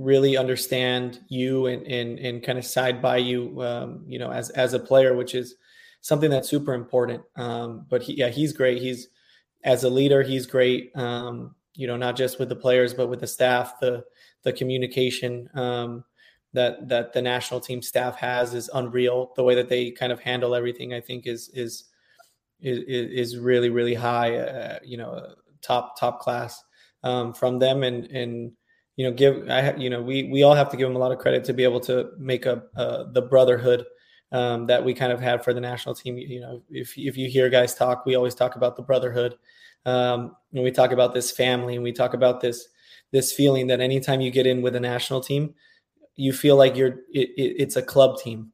really 0.00 0.36
understand 0.36 1.20
you 1.28 1.66
and 1.66 1.86
and 1.86 2.18
and 2.18 2.42
kind 2.42 2.58
of 2.58 2.64
side 2.64 3.02
by 3.02 3.18
you. 3.18 3.62
Um, 3.62 4.04
you 4.06 4.18
know, 4.18 4.32
as 4.32 4.50
as 4.50 4.72
a 4.72 4.78
player, 4.78 5.14
which 5.14 5.34
is 5.34 5.56
something 6.00 6.30
that's 6.30 6.48
super 6.48 6.72
important. 6.74 7.22
Um, 7.36 7.86
but 7.88 8.02
he, 8.02 8.14
yeah, 8.14 8.28
he's 8.28 8.52
great. 8.52 8.80
He's 8.80 9.08
as 9.62 9.84
a 9.84 9.90
leader, 9.90 10.22
he's 10.22 10.46
great. 10.46 10.90
Um, 10.96 11.54
you 11.74 11.86
know, 11.86 11.96
not 11.96 12.16
just 12.16 12.38
with 12.38 12.48
the 12.48 12.56
players, 12.56 12.94
but 12.94 13.08
with 13.08 13.20
the 13.20 13.26
staff, 13.26 13.78
the 13.80 14.04
the 14.42 14.52
communication 14.52 15.48
um, 15.54 16.04
that 16.54 16.88
that 16.88 17.12
the 17.12 17.22
national 17.22 17.60
team 17.60 17.82
staff 17.82 18.16
has 18.16 18.54
is 18.54 18.70
unreal. 18.72 19.32
The 19.36 19.44
way 19.44 19.54
that 19.54 19.68
they 19.68 19.90
kind 19.90 20.12
of 20.12 20.20
handle 20.20 20.54
everything, 20.54 20.94
I 20.94 21.00
think, 21.00 21.26
is 21.26 21.50
is 21.52 21.84
is, 22.60 22.82
is 22.86 23.38
really 23.38 23.70
really 23.70 23.94
high. 23.94 24.36
Uh, 24.36 24.78
you 24.82 24.96
know, 24.96 25.34
top 25.60 25.98
top 25.98 26.20
class 26.20 26.62
um, 27.02 27.34
from 27.34 27.58
them, 27.58 27.82
and 27.82 28.04
and 28.06 28.52
you 29.00 29.06
know, 29.06 29.12
give 29.12 29.48
I 29.48 29.74
you 29.76 29.88
know 29.88 30.02
we 30.02 30.24
we 30.24 30.42
all 30.42 30.54
have 30.54 30.68
to 30.72 30.76
give 30.76 30.86
them 30.86 30.94
a 30.94 30.98
lot 30.98 31.10
of 31.10 31.18
credit 31.18 31.42
to 31.44 31.54
be 31.54 31.64
able 31.64 31.80
to 31.80 32.10
make 32.18 32.44
a 32.44 32.64
uh, 32.76 33.04
the 33.10 33.22
brotherhood 33.22 33.86
um, 34.30 34.66
that 34.66 34.84
we 34.84 34.92
kind 34.92 35.10
of 35.10 35.18
had 35.18 35.42
for 35.42 35.54
the 35.54 35.60
national 35.60 35.94
team. 35.94 36.18
You 36.18 36.40
know, 36.40 36.62
if 36.68 36.98
if 36.98 37.16
you 37.16 37.26
hear 37.26 37.48
guys 37.48 37.74
talk, 37.74 38.04
we 38.04 38.14
always 38.14 38.34
talk 38.34 38.56
about 38.56 38.76
the 38.76 38.82
brotherhood. 38.82 39.38
Um, 39.86 40.36
and 40.52 40.62
we 40.62 40.70
talk 40.70 40.92
about 40.92 41.14
this 41.14 41.30
family, 41.30 41.76
and 41.76 41.82
we 41.82 41.92
talk 41.92 42.12
about 42.12 42.42
this 42.42 42.68
this 43.10 43.32
feeling 43.32 43.68
that 43.68 43.80
anytime 43.80 44.20
you 44.20 44.30
get 44.30 44.46
in 44.46 44.60
with 44.60 44.76
a 44.76 44.80
national 44.80 45.22
team, 45.22 45.54
you 46.16 46.34
feel 46.34 46.56
like 46.56 46.76
you're 46.76 46.98
it, 47.10 47.30
it, 47.38 47.56
it's 47.58 47.76
a 47.76 47.82
club 47.82 48.18
team. 48.18 48.52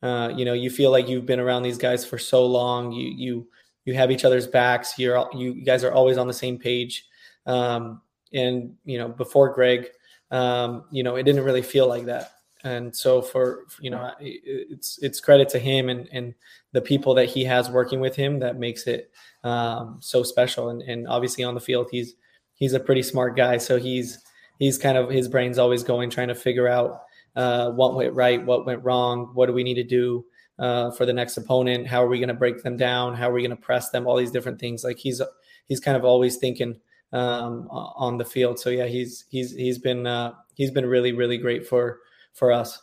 Uh, 0.00 0.30
you 0.32 0.44
know, 0.44 0.52
you 0.52 0.70
feel 0.70 0.92
like 0.92 1.08
you've 1.08 1.26
been 1.26 1.40
around 1.40 1.64
these 1.64 1.78
guys 1.78 2.04
for 2.04 2.18
so 2.18 2.46
long. 2.46 2.92
You 2.92 3.08
you 3.16 3.48
you 3.84 3.94
have 3.94 4.12
each 4.12 4.24
other's 4.24 4.46
backs. 4.46 4.96
You're 4.96 5.28
you 5.34 5.64
guys 5.64 5.82
are 5.82 5.92
always 5.92 6.18
on 6.18 6.28
the 6.28 6.32
same 6.34 6.56
page. 6.56 7.04
Um, 7.46 8.00
and 8.32 8.74
you 8.84 8.98
know, 8.98 9.08
before 9.08 9.52
Greg, 9.52 9.88
um, 10.30 10.84
you 10.90 11.02
know, 11.02 11.16
it 11.16 11.22
didn't 11.24 11.44
really 11.44 11.62
feel 11.62 11.88
like 11.88 12.06
that. 12.06 12.32
And 12.64 12.94
so 12.94 13.22
for 13.22 13.64
you 13.80 13.90
know 13.90 14.12
it's 14.20 14.98
it's 15.00 15.20
credit 15.20 15.48
to 15.50 15.58
him 15.58 15.88
and 15.88 16.08
and 16.12 16.34
the 16.72 16.80
people 16.80 17.14
that 17.14 17.26
he 17.26 17.44
has 17.44 17.70
working 17.70 18.00
with 18.00 18.16
him 18.16 18.40
that 18.40 18.58
makes 18.58 18.86
it 18.86 19.10
um, 19.44 19.98
so 20.00 20.22
special. 20.22 20.70
And, 20.70 20.82
and 20.82 21.06
obviously 21.06 21.44
on 21.44 21.54
the 21.54 21.60
field 21.60 21.88
he's 21.90 22.14
he's 22.54 22.72
a 22.72 22.80
pretty 22.80 23.02
smart 23.02 23.36
guy. 23.36 23.58
So 23.58 23.78
he's 23.78 24.18
he's 24.58 24.76
kind 24.76 24.98
of 24.98 25.08
his 25.08 25.28
brain's 25.28 25.58
always 25.58 25.84
going 25.84 26.10
trying 26.10 26.28
to 26.28 26.34
figure 26.34 26.66
out 26.66 27.02
uh, 27.36 27.70
what 27.70 27.94
went 27.94 28.12
right 28.14 28.44
what 28.44 28.66
went 28.66 28.82
wrong 28.82 29.30
what 29.34 29.46
do 29.46 29.52
we 29.52 29.62
need 29.62 29.74
to 29.74 29.84
do 29.84 30.24
uh, 30.58 30.90
for 30.90 31.06
the 31.06 31.12
next 31.12 31.36
opponent? 31.36 31.86
How 31.86 32.02
are 32.02 32.08
we 32.08 32.18
going 32.18 32.28
to 32.28 32.34
break 32.34 32.62
them 32.62 32.76
down? 32.76 33.14
How 33.14 33.30
are 33.30 33.32
we 33.32 33.42
going 33.42 33.56
to 33.56 33.62
press 33.62 33.90
them? 33.90 34.06
All 34.06 34.16
these 34.16 34.32
different 34.32 34.58
things. 34.58 34.82
Like 34.82 34.98
he's 34.98 35.22
he's 35.66 35.80
kind 35.80 35.96
of 35.96 36.04
always 36.04 36.36
thinking 36.36 36.80
um, 37.12 37.66
on 37.70 38.18
the 38.18 38.24
field 38.24 38.58
so 38.58 38.68
yeah 38.70 38.86
he's 38.86 39.24
he's 39.30 39.54
he's 39.54 39.78
been 39.78 40.06
uh, 40.06 40.32
he's 40.54 40.70
been 40.70 40.86
really 40.86 41.12
really 41.12 41.38
great 41.38 41.66
for 41.66 42.00
for 42.38 42.52
us. 42.52 42.80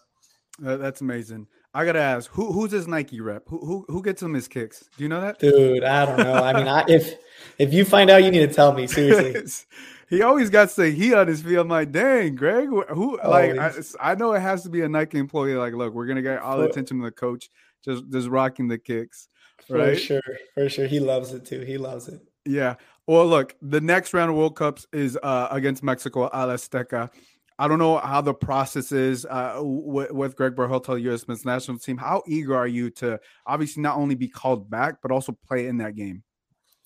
Uh, 0.65 0.77
that's 0.77 1.01
amazing. 1.01 1.47
I 1.73 1.83
gotta 1.83 1.99
ask, 1.99 2.31
who 2.31 2.53
who's 2.53 2.71
his 2.71 2.87
Nike 2.87 3.19
rep? 3.19 3.43
Who 3.47 3.59
who 3.59 3.85
who 3.89 4.01
gets 4.01 4.21
him 4.21 4.33
his 4.33 4.47
kicks? 4.47 4.87
Do 4.97 5.03
you 5.03 5.09
know 5.09 5.19
that, 5.19 5.39
dude? 5.39 5.83
I 5.83 6.05
don't 6.05 6.17
know. 6.17 6.35
I 6.35 6.53
mean, 6.53 6.67
I, 6.67 6.85
if 6.87 7.15
if 7.57 7.73
you 7.73 7.83
find 7.83 8.09
out, 8.09 8.23
you 8.23 8.31
need 8.31 8.47
to 8.47 8.53
tell 8.53 8.71
me 8.71 8.87
seriously. 8.87 9.43
he 10.09 10.21
always 10.21 10.49
got 10.49 10.69
to 10.69 10.73
say 10.73 10.91
he 10.91 11.13
on 11.13 11.27
his 11.27 11.41
feet. 11.41 11.55
I'm 11.55 11.67
like, 11.67 11.91
dang, 11.91 12.35
Greg, 12.35 12.69
who 12.69 13.19
oh, 13.21 13.29
like 13.29 13.57
I, 13.57 13.73
I, 13.99 14.15
know 14.15 14.31
it 14.33 14.39
has 14.39 14.63
to 14.63 14.69
be 14.69 14.81
a 14.81 14.89
Nike 14.89 15.17
employee. 15.17 15.55
Like, 15.55 15.73
look, 15.73 15.93
we're 15.93 16.05
gonna 16.05 16.21
get 16.21 16.39
all 16.39 16.57
the 16.57 16.65
attention 16.65 16.99
to 16.99 17.05
the 17.05 17.11
coach, 17.11 17.49
just 17.83 18.09
just 18.09 18.29
rocking 18.29 18.69
the 18.69 18.77
kicks. 18.77 19.27
Right? 19.69 19.95
For 19.95 19.99
sure, 19.99 20.21
for 20.53 20.69
sure. 20.69 20.87
He 20.87 21.01
loves 21.01 21.33
it 21.33 21.45
too. 21.45 21.59
He 21.61 21.77
loves 21.77 22.07
it. 22.07 22.21
Yeah. 22.45 22.75
Well, 23.07 23.27
look, 23.27 23.55
the 23.61 23.81
next 23.81 24.13
round 24.13 24.31
of 24.31 24.37
World 24.37 24.55
Cups 24.55 24.87
is 24.91 25.17
uh, 25.21 25.47
against 25.51 25.83
Mexico, 25.83 26.29
Al 26.33 26.47
Azteca. 26.47 27.11
I 27.57 27.67
don't 27.67 27.79
know 27.79 27.97
how 27.97 28.21
the 28.21 28.33
process 28.33 28.91
is 28.91 29.25
uh, 29.25 29.59
with, 29.61 30.11
with 30.11 30.35
Greg 30.35 30.55
Berhalter, 30.55 31.01
U.S. 31.03 31.27
men's 31.27 31.45
national 31.45 31.77
team. 31.77 31.97
How 31.97 32.21
eager 32.27 32.55
are 32.55 32.67
you 32.67 32.89
to 32.91 33.19
obviously 33.45 33.81
not 33.81 33.97
only 33.97 34.15
be 34.15 34.27
called 34.27 34.69
back 34.69 35.01
but 35.01 35.11
also 35.11 35.31
play 35.31 35.67
in 35.67 35.77
that 35.77 35.95
game? 35.95 36.23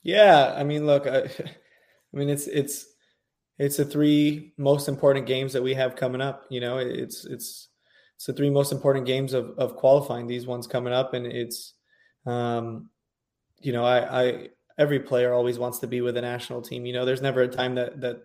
Yeah, 0.04 0.54
I 0.56 0.64
mean, 0.64 0.86
look, 0.86 1.08
I, 1.08 1.18
I 2.14 2.18
mean, 2.18 2.30
it's 2.30 2.48
it's 2.48 2.86
it's 3.58 3.78
the 3.78 3.86
three 3.86 4.54
most 4.58 4.88
important 4.88 5.26
games 5.26 5.54
that 5.54 5.64
we 5.64 5.74
have 5.74 5.96
coming 5.96 6.22
up. 6.22 6.46
You 6.50 6.60
know, 6.60 6.78
it's 6.78 7.26
it's 7.26 7.70
it's 8.16 8.26
the 8.26 8.34
three 8.34 8.50
most 8.50 8.72
important 8.72 9.06
games 9.06 9.34
of 9.34 9.52
of 9.58 9.76
qualifying. 9.76 10.28
These 10.28 10.46
ones 10.46 10.68
coming 10.68 10.94
up, 10.94 11.14
and 11.14 11.26
it's, 11.26 11.74
um, 12.26 12.90
you 13.60 13.74
know, 13.74 13.86
I 13.86 14.24
I 14.24 14.48
every 14.80 15.00
player 15.00 15.34
always 15.34 15.60
wants 15.60 15.78
to 15.80 15.88
be 15.88 16.02
with 16.02 16.18
a 16.18 16.22
national 16.22 16.64
team. 16.64 16.88
You 16.88 16.94
know, 16.94 17.06
there's 17.06 17.22
never 17.22 17.42
a 17.42 17.48
time 17.48 17.76
that 17.76 18.02
that 18.02 18.22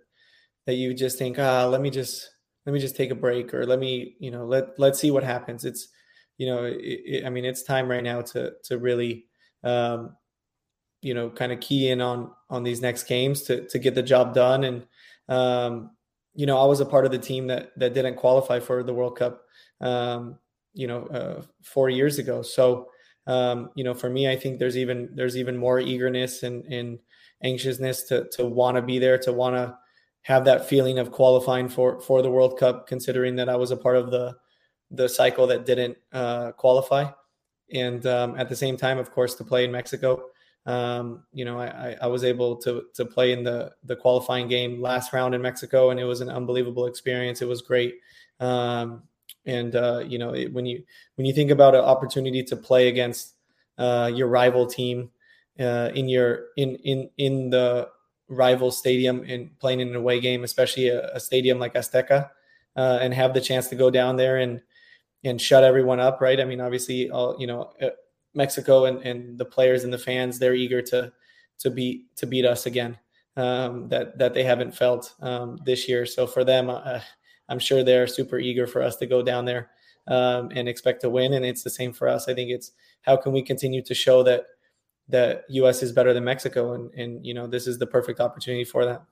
that 0.67 0.75
you 0.75 0.95
just 0.95 1.19
think, 1.19 1.39
ah, 1.39 1.67
let 1.67 1.83
me 1.83 1.91
just 1.91 2.31
let 2.65 2.73
me 2.73 2.81
just 2.81 2.97
take 2.97 3.11
a 3.11 3.15
break 3.15 3.53
or 3.53 3.67
let 3.67 3.79
me 3.79 4.17
you 4.19 4.31
know 4.31 4.47
let 4.47 4.79
let's 4.79 4.99
see 4.99 5.11
what 5.11 5.23
happens 5.23 5.67
it's 5.67 5.89
you 6.39 6.47
know 6.47 6.65
it, 6.65 6.79
it, 6.81 7.27
i 7.27 7.29
mean 7.29 7.45
it's 7.45 7.63
time 7.63 7.91
right 7.91 8.03
now 8.03 8.23
to 8.23 8.53
to 8.65 8.79
really 8.79 9.27
um 9.65 10.17
you 11.03 11.13
know 11.13 11.29
kind 11.29 11.53
of 11.53 11.61
key 11.61 11.91
in 11.91 12.01
on 12.01 12.31
on 12.49 12.63
these 12.63 12.81
next 12.81 13.03
games 13.03 13.43
to 13.43 13.69
to 13.69 13.79
get 13.79 13.95
the 13.95 14.03
job 14.03 14.33
done 14.33 14.65
and 14.65 14.87
um 15.29 15.91
you 16.35 16.47
know, 16.47 16.59
I 16.59 16.67
was 16.67 16.81
a 16.81 16.87
part 16.87 17.07
of 17.07 17.13
the 17.13 17.19
team 17.19 17.47
that 17.47 17.71
that 17.79 17.95
didn't 17.95 18.17
qualify 18.17 18.61
for 18.61 18.83
the 18.83 18.93
World 18.93 19.17
Cup, 19.17 19.43
um, 19.81 20.39
you 20.73 20.87
know, 20.87 21.07
uh, 21.07 21.43
four 21.63 21.89
years 21.89 22.19
ago. 22.19 22.43
So, 22.43 22.89
um, 23.27 23.71
you 23.75 23.85
know, 23.85 23.95
for 23.95 24.11
me, 24.11 24.29
I 24.29 24.37
think 24.37 24.59
there's 24.59 24.77
even 24.77 25.11
there's 25.15 25.37
even 25.37 25.57
more 25.57 25.81
eagerness 25.81 26.43
and, 26.43 26.65
and 26.65 26.99
anxiousness 27.43 28.05
to 28.05 28.29
to 28.33 28.47
want 28.47 28.77
to 28.77 28.83
be 28.83 28.99
there, 28.99 29.19
to 29.19 29.33
want 29.33 29.57
to 29.57 29.77
have 30.23 30.45
that 30.47 30.67
feeling 30.67 30.99
of 30.99 31.13
qualifying 31.13 31.69
for 31.69 32.01
for 32.01 32.23
the 32.23 32.31
World 32.31 32.59
Cup, 32.59 32.87
considering 32.87 33.37
that 33.37 33.49
I 33.49 33.57
was 33.57 33.71
a 33.71 33.77
part 33.77 33.97
of 33.97 34.11
the 34.11 34.37
the 34.91 35.09
cycle 35.09 35.47
that 35.47 35.67
didn't 35.67 35.97
uh, 36.13 36.53
qualify, 36.53 37.07
and 37.73 38.05
um, 38.07 38.39
at 38.39 38.49
the 38.49 38.57
same 38.57 38.77
time, 38.77 38.99
of 38.99 39.11
course, 39.11 39.35
to 39.37 39.45
play 39.45 39.65
in 39.65 39.73
Mexico. 39.73 40.27
Um, 40.67 41.25
you 41.33 41.45
know, 41.45 41.61
I, 41.61 41.97
I 42.01 42.07
was 42.07 42.25
able 42.25 42.57
to 42.63 42.85
to 42.95 43.05
play 43.05 43.33
in 43.33 43.43
the 43.43 43.73
the 43.85 43.97
qualifying 43.97 44.49
game 44.49 44.81
last 44.81 45.13
round 45.13 45.35
in 45.35 45.43
Mexico, 45.43 45.91
and 45.91 46.01
it 46.01 46.05
was 46.05 46.21
an 46.21 46.31
unbelievable 46.31 46.87
experience. 46.87 47.43
It 47.43 47.49
was 47.49 47.63
great, 47.63 47.95
um, 48.41 49.03
and 49.47 49.75
uh, 49.77 50.03
you 50.07 50.19
know, 50.19 50.35
it, 50.35 50.53
when 50.53 50.67
you 50.67 50.83
when 51.17 51.27
you 51.27 51.33
think 51.33 51.51
about 51.51 51.75
an 51.75 51.83
opportunity 51.83 52.43
to 52.45 52.57
play 52.57 52.89
against 52.89 53.35
uh, 53.79 54.11
your 54.15 54.29
rival 54.29 54.67
team 54.67 55.11
uh, 55.61 55.91
in 55.95 56.09
your 56.09 56.47
in 56.57 56.77
in 56.77 57.11
in 57.19 57.51
the 57.51 57.89
rival 58.29 58.71
stadium 58.71 59.25
and 59.29 59.59
playing 59.59 59.81
in 59.81 59.89
an 59.89 59.97
away 59.97 60.21
game, 60.21 60.45
especially 60.45 60.89
a, 60.89 61.09
a 61.15 61.21
stadium 61.21 61.59
like 61.59 61.75
Azteca, 61.75 62.31
uh, 62.77 62.99
and 63.01 63.13
have 63.15 63.35
the 63.35 63.41
chance 63.41 63.69
to 63.69 63.77
go 63.77 63.91
down 63.91 64.17
there 64.17 64.39
and 64.39 64.61
and 65.25 65.41
shut 65.41 65.65
everyone 65.65 66.01
up, 66.01 66.21
right? 66.21 66.41
I 66.41 66.45
mean, 66.45 66.61
obviously, 66.61 67.11
all 67.11 67.37
you 67.39 67.47
know, 67.47 67.73
uh, 67.81 67.91
Mexico 68.35 68.85
and, 68.85 68.99
and 69.03 69.39
the 69.39 69.45
players 69.45 69.85
and 69.85 69.93
the 69.93 69.99
fans 69.99 70.39
they're 70.39 70.55
eager 70.55 70.83
to 70.83 71.13
to 71.59 71.71
beat 71.71 72.15
to 72.17 72.27
beat 72.27 72.45
us 72.45 72.67
again 72.67 72.99
um, 73.37 73.89
that 73.89 74.19
that 74.19 74.35
they 74.35 74.43
haven't 74.43 74.77
felt 74.77 75.15
um, 75.21 75.59
this 75.65 75.89
year. 75.89 76.07
So 76.07 76.27
for 76.27 76.45
them, 76.45 76.71
uh, 76.71 77.01
I'm 77.49 77.59
sure 77.59 77.83
they're 77.83 78.07
super 78.07 78.39
eager 78.39 78.67
for 78.67 78.83
us 78.83 78.97
to 78.97 79.07
go 79.07 79.23
down 79.23 79.45
there 79.45 79.71
um, 80.07 80.51
and 80.55 80.69
expect 80.69 81.03
to 81.03 81.11
win. 81.11 81.33
And 81.33 81.45
it's 81.45 81.63
the 81.63 81.71
same 81.71 81.93
for 81.93 82.09
us. 82.09 82.29
I 82.29 82.35
think 82.35 82.51
it's 82.51 82.73
how 83.03 83.17
can 83.17 83.33
we 83.33 83.43
continue 83.43 83.83
to 83.83 83.95
show 83.95 84.23
that 84.23 84.47
that 85.09 85.45
U.S. 85.51 85.83
is 85.83 85.93
better 85.93 86.15
than 86.15 86.25
Mexico, 86.25 86.73
and 86.73 86.93
and 86.95 87.25
you 87.25 87.35
know 87.35 87.47
this 87.47 87.67
is 87.67 87.79
the 87.79 87.87
perfect 87.87 88.21
opportunity 88.21 88.65
for 88.65 88.85
that. 88.87 89.03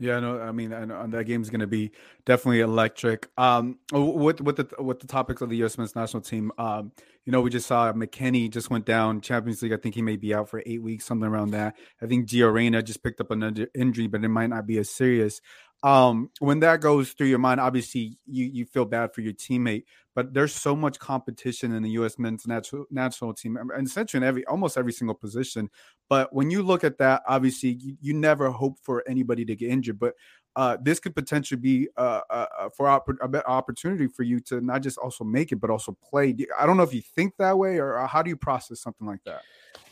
Yeah, 0.00 0.18
no, 0.18 0.40
I 0.40 0.50
mean, 0.50 0.72
and, 0.72 0.90
and 0.90 1.14
that 1.14 1.24
game 1.24 1.40
is 1.40 1.50
going 1.50 1.60
to 1.60 1.68
be 1.68 1.92
definitely 2.26 2.60
electric. 2.60 3.28
Um, 3.38 3.78
with 3.92 4.40
with 4.40 4.56
the 4.56 4.68
with 4.82 4.98
the 4.98 5.06
topics 5.06 5.40
of 5.40 5.50
the 5.50 5.56
U.S. 5.58 5.78
men's 5.78 5.94
national 5.94 6.22
team, 6.22 6.50
um, 6.58 6.90
you 7.24 7.30
know, 7.30 7.40
we 7.40 7.48
just 7.48 7.68
saw 7.68 7.92
McKennie 7.92 8.50
just 8.50 8.70
went 8.70 8.86
down 8.86 9.20
Champions 9.20 9.62
League. 9.62 9.72
I 9.72 9.76
think 9.76 9.94
he 9.94 10.02
may 10.02 10.16
be 10.16 10.34
out 10.34 10.48
for 10.48 10.62
eight 10.66 10.82
weeks, 10.82 11.04
something 11.04 11.28
around 11.28 11.52
that. 11.52 11.76
I 12.02 12.06
think 12.06 12.28
Gio 12.28 12.52
Reyna 12.52 12.82
just 12.82 13.04
picked 13.04 13.20
up 13.20 13.30
another 13.30 13.68
injury, 13.72 14.08
but 14.08 14.24
it 14.24 14.28
might 14.28 14.50
not 14.50 14.66
be 14.66 14.78
as 14.78 14.90
serious. 14.90 15.40
Um, 15.84 16.30
when 16.38 16.60
that 16.60 16.80
goes 16.80 17.12
through 17.12 17.26
your 17.26 17.38
mind, 17.38 17.60
obviously 17.60 18.16
you 18.26 18.46
you 18.46 18.64
feel 18.64 18.86
bad 18.86 19.12
for 19.12 19.20
your 19.20 19.34
teammate, 19.34 19.84
but 20.14 20.32
there's 20.32 20.54
so 20.54 20.74
much 20.74 20.98
competition 20.98 21.74
in 21.74 21.82
the 21.82 21.90
U.S. 21.90 22.18
men's 22.18 22.46
national 22.46 22.86
national 22.90 23.34
team, 23.34 23.58
and 23.58 23.86
essentially 23.86 24.16
in 24.16 24.24
every 24.26 24.46
almost 24.46 24.78
every 24.78 24.92
single 24.92 25.14
position. 25.14 25.68
But 26.08 26.32
when 26.32 26.50
you 26.50 26.62
look 26.62 26.84
at 26.84 26.96
that, 26.98 27.22
obviously 27.28 27.72
you, 27.72 27.98
you 28.00 28.14
never 28.14 28.50
hope 28.50 28.78
for 28.80 29.04
anybody 29.06 29.44
to 29.44 29.54
get 29.54 29.68
injured, 29.68 29.98
but 29.98 30.14
uh, 30.56 30.78
this 30.80 31.00
could 31.00 31.14
potentially 31.14 31.60
be 31.60 31.88
uh, 31.98 32.20
uh, 32.30 32.46
uh 32.58 32.68
for 32.74 32.88
a 33.20 33.28
better 33.28 33.46
opportunity 33.46 34.06
for 34.06 34.22
you 34.22 34.40
to 34.40 34.62
not 34.62 34.80
just 34.80 34.96
also 34.96 35.22
make 35.22 35.52
it, 35.52 35.56
but 35.56 35.68
also 35.68 35.94
play. 36.02 36.34
I 36.58 36.64
don't 36.64 36.78
know 36.78 36.82
if 36.82 36.94
you 36.94 37.02
think 37.02 37.34
that 37.38 37.58
way, 37.58 37.76
or 37.78 38.06
how 38.06 38.22
do 38.22 38.30
you 38.30 38.38
process 38.38 38.80
something 38.80 39.06
like 39.06 39.22
that? 39.26 39.42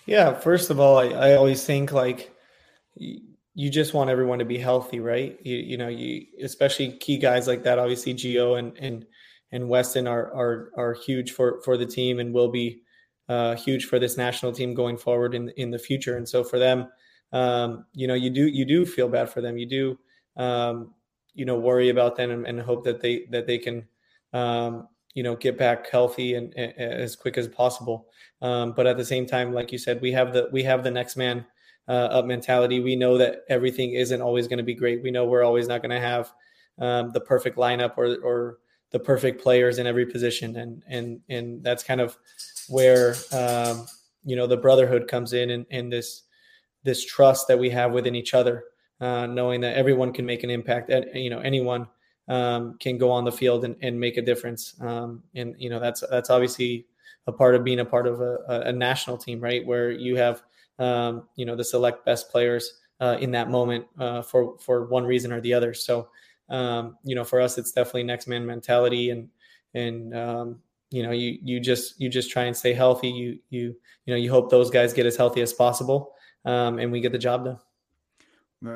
Yeah, 0.07 0.33
first 0.33 0.71
of 0.71 0.81
all, 0.81 0.97
I, 0.97 1.09
I 1.09 1.35
always 1.35 1.67
think 1.67 1.93
like 1.93 2.35
you 3.55 3.71
just 3.71 3.93
want 3.93 4.11
everyone 4.11 4.39
to 4.39 4.45
be 4.45 4.59
healthy, 4.59 5.01
right? 5.01 5.39
You, 5.43 5.57
you 5.57 5.77
know, 5.77 5.89
you 5.89 6.27
especially 6.43 6.93
key 6.93 7.19
guys 7.19 7.47
like 7.47 7.63
that. 7.65 7.79
Obviously, 7.79 8.15
Gio 8.15 8.59
and 8.59 8.77
and 8.79 9.07
and 9.51 9.69
Weston 9.69 10.07
are 10.07 10.33
are 10.35 10.71
are 10.77 10.95
huge 10.95 11.33
for 11.33 11.61
for 11.63 11.77
the 11.77 11.87
team 11.87 12.19
and 12.19 12.33
will 12.33 12.51
be 12.51 12.83
uh, 13.29 13.55
huge 13.57 13.87
for 13.87 13.99
this 13.99 14.17
national 14.17 14.53
team 14.53 14.75
going 14.75 14.97
forward 14.97 15.35
in 15.35 15.51
in 15.51 15.71
the 15.71 15.79
future. 15.79 16.17
And 16.17 16.29
so 16.29 16.43
for 16.43 16.59
them, 16.59 16.89
um, 17.33 17.85
you 17.93 18.07
know, 18.07 18.15
you 18.15 18.31
do 18.31 18.47
you 18.47 18.65
do 18.65 18.87
feel 18.87 19.09
bad 19.09 19.29
for 19.29 19.41
them. 19.43 19.59
You 19.59 19.67
do 19.67 19.99
um, 20.37 20.95
you 21.35 21.45
know 21.45 21.59
worry 21.59 21.91
about 21.91 22.17
them 22.17 22.31
and, 22.31 22.47
and, 22.47 22.61
hope 22.61 22.85
that 22.85 23.01
they 23.01 23.27
that 23.31 23.47
they 23.47 23.59
can 23.59 23.87
um, 24.33 24.89
you 25.15 25.23
know 25.23 25.37
get 25.37 25.59
back 25.59 25.91
healthy 25.91 26.35
and, 26.35 26.55
and 26.57 26.73
as 26.79 27.17
quick 27.17 27.37
as 27.37 27.49
possible. 27.49 28.07
Um, 28.41 28.73
but 28.73 28.87
at 28.87 28.97
the 28.97 29.05
same 29.05 29.27
time, 29.27 29.53
like 29.53 29.73
you 29.73 29.79
said, 29.79 30.01
we 30.01 30.13
have 30.13 30.33
the 30.33 30.49
we 30.53 30.63
have 30.63 30.83
the 30.83 30.91
next 30.91 31.17
man 31.17 31.45
uh, 31.89 31.93
up 31.93 32.25
mentality. 32.25 32.81
We 32.81 32.97
know 32.97 33.19
that 33.19 33.45
everything 33.49 33.93
isn't 33.93 34.21
always 34.21 34.49
going 34.49 34.59
to 34.59 34.65
be 34.65 34.75
great. 34.75 35.03
We 35.03 35.11
know 35.11 35.25
we're 35.25 35.45
always 35.45 35.69
not 35.69 35.83
going 35.83 35.91
to 35.91 36.01
have 36.01 36.33
um, 36.79 37.11
the 37.11 37.21
perfect 37.21 37.57
lineup 37.57 37.95
or 37.97 38.17
or 38.23 38.59
the 38.91 38.99
perfect 38.99 39.43
players 39.43 39.79
in 39.79 39.87
every 39.87 40.07
position, 40.07 40.57
and 40.57 40.83
and 40.87 41.21
and 41.29 41.63
that's 41.63 41.83
kind 41.83 42.01
of 42.01 42.17
where 42.69 43.15
um, 43.33 43.87
you 44.25 44.37
know 44.37 44.47
the 44.47 44.57
brotherhood 44.57 45.09
comes 45.09 45.33
in 45.33 45.51
and, 45.51 45.67
and 45.71 45.93
this 45.93 46.23
this 46.85 47.05
trust 47.05 47.49
that 47.49 47.59
we 47.59 47.71
have 47.71 47.93
within 47.93 48.15
each 48.15 48.35
other, 48.35 48.65
uh, 49.01 49.27
knowing 49.27 49.61
that 49.61 49.77
everyone 49.77 50.13
can 50.13 50.27
make 50.27 50.43
an 50.45 50.51
impact. 50.51 50.91
And 50.91 51.07
you 51.15 51.31
know 51.31 51.41
anyone 51.41 51.89
um, 52.29 52.77
can 52.79 52.99
go 52.99 53.11
on 53.11 53.25
the 53.25 53.33
field 53.33 53.65
and, 53.65 53.77
and 53.83 53.99
make 53.99 54.17
a 54.17 54.23
difference. 54.23 54.75
Um, 54.81 55.23
and 55.35 55.55
you 55.59 55.71
know 55.71 55.81
that's 55.81 56.03
that's 56.11 56.31
obviously 56.31 56.87
a 57.27 57.33
part 57.33 57.55
of 57.55 57.65
being 57.65 57.81
a 57.81 57.85
part 57.85 58.07
of 58.07 58.21
a, 58.21 58.39
a 58.67 58.73
national 58.73 59.17
team, 59.17 59.41
right? 59.41 59.65
Where 59.65 59.91
you 59.91 60.17
have 60.17 60.43
um, 60.79 61.29
you 61.37 61.45
know 61.45 61.57
the 61.57 61.65
select 61.65 62.05
best 62.05 62.31
players 62.31 62.81
uh, 63.01 63.17
in 63.21 63.31
that 63.33 63.51
moment 63.51 63.85
uh, 63.99 64.23
for 64.23 64.59
for 64.59 64.87
one 64.87 65.05
reason 65.05 65.33
or 65.33 65.41
the 65.41 65.55
other. 65.55 65.75
So 65.75 66.09
um, 66.49 66.97
you 67.05 67.15
know 67.15 67.25
for 67.25 67.41
us 67.41 67.59
it's 67.59 67.73
definitely 67.73 68.05
next 68.05 68.27
man 68.27 68.47
mentality 68.47 69.11
and 69.11 69.29
and 69.75 70.17
um, 70.17 70.59
you 70.91 71.03
know 71.03 71.11
you 71.11 71.39
you 71.43 71.61
just 71.61 72.01
you 72.01 72.09
just 72.09 72.31
try 72.31 72.45
and 72.45 72.57
stay 72.57 72.73
healthy. 72.73 73.09
You 73.09 73.39
you 73.51 73.77
you 74.07 74.15
know 74.15 74.17
you 74.17 74.31
hope 74.31 74.51
those 74.51 74.71
guys 74.71 74.93
get 74.93 75.07
as 75.07 75.17
healthy 75.17 75.41
as 75.41 75.53
possible 75.53 76.13
um, 76.45 76.79
and 76.79 76.91
we 76.93 77.01
get 77.01 77.13
the 77.13 77.19
job 77.19 77.45
done. 77.45 77.59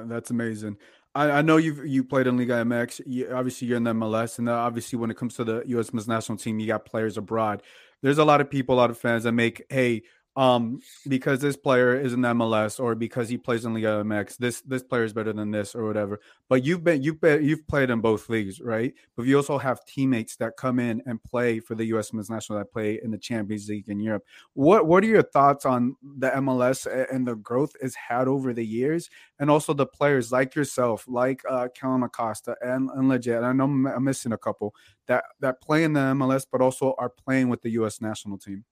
That's 0.08 0.30
amazing. 0.30 0.76
I, 1.14 1.40
know 1.40 1.56
you've 1.56 1.86
you 1.86 2.04
played 2.04 2.26
in 2.26 2.36
Liga 2.36 2.54
MX. 2.54 3.00
You, 3.06 3.32
obviously, 3.32 3.68
you're 3.68 3.78
in 3.78 3.84
the 3.84 3.94
MLS, 3.94 4.38
and 4.38 4.48
obviously, 4.50 4.98
when 4.98 5.10
it 5.10 5.16
comes 5.16 5.34
to 5.36 5.44
the 5.44 5.62
U.S. 5.68 5.92
men's 5.94 6.06
national 6.06 6.36
team, 6.36 6.58
you 6.58 6.66
got 6.66 6.84
players 6.84 7.16
abroad. 7.16 7.62
There's 8.02 8.18
a 8.18 8.24
lot 8.24 8.42
of 8.42 8.50
people, 8.50 8.74
a 8.74 8.78
lot 8.78 8.90
of 8.90 8.98
fans 8.98 9.24
that 9.24 9.32
make, 9.32 9.64
hey, 9.70 10.02
um, 10.36 10.80
because 11.08 11.40
this 11.40 11.56
player 11.56 11.98
is 11.98 12.12
an 12.12 12.20
MLS 12.20 12.78
or 12.78 12.94
because 12.94 13.30
he 13.30 13.38
plays 13.38 13.64
in 13.64 13.72
Liga 13.72 14.02
MX, 14.04 14.36
this 14.36 14.60
this 14.60 14.82
player 14.82 15.04
is 15.04 15.14
better 15.14 15.32
than 15.32 15.50
this 15.50 15.74
or 15.74 15.86
whatever. 15.86 16.20
But 16.50 16.62
you've 16.62 16.84
been 16.84 17.02
you've 17.02 17.22
been 17.22 17.42
you've 17.42 17.66
played 17.66 17.88
in 17.88 18.02
both 18.02 18.28
leagues, 18.28 18.60
right? 18.60 18.92
But 19.16 19.24
you 19.24 19.36
also 19.38 19.56
have 19.56 19.84
teammates 19.86 20.36
that 20.36 20.58
come 20.58 20.78
in 20.78 21.02
and 21.06 21.22
play 21.24 21.58
for 21.58 21.74
the 21.74 21.86
U.S. 21.86 22.12
Men's 22.12 22.28
National 22.28 22.58
that 22.58 22.70
play 22.70 23.00
in 23.02 23.10
the 23.10 23.18
Champions 23.18 23.68
League 23.70 23.88
in 23.88 23.98
Europe. 23.98 24.24
What 24.52 24.86
what 24.86 25.02
are 25.04 25.06
your 25.06 25.22
thoughts 25.22 25.64
on 25.64 25.96
the 26.02 26.28
MLS 26.32 26.86
and 27.10 27.26
the 27.26 27.36
growth 27.36 27.74
it's 27.80 27.94
had 27.94 28.28
over 28.28 28.52
the 28.52 28.66
years, 28.66 29.08
and 29.38 29.50
also 29.50 29.72
the 29.72 29.86
players 29.86 30.32
like 30.32 30.54
yourself, 30.54 31.06
like 31.08 31.40
uh, 31.48 31.68
Kellyn 31.74 32.02
Acosta 32.02 32.56
and 32.60 32.90
and 32.90 33.10
Lletget. 33.10 33.42
I 33.42 33.52
know 33.54 33.64
I'm 33.64 34.04
missing 34.04 34.32
a 34.32 34.38
couple 34.38 34.74
that 35.06 35.24
that 35.40 35.62
play 35.62 35.84
in 35.84 35.94
the 35.94 36.00
MLS, 36.00 36.44
but 36.50 36.60
also 36.60 36.94
are 36.98 37.08
playing 37.08 37.48
with 37.48 37.62
the 37.62 37.70
U.S. 37.70 38.02
national 38.02 38.36
team. 38.36 38.66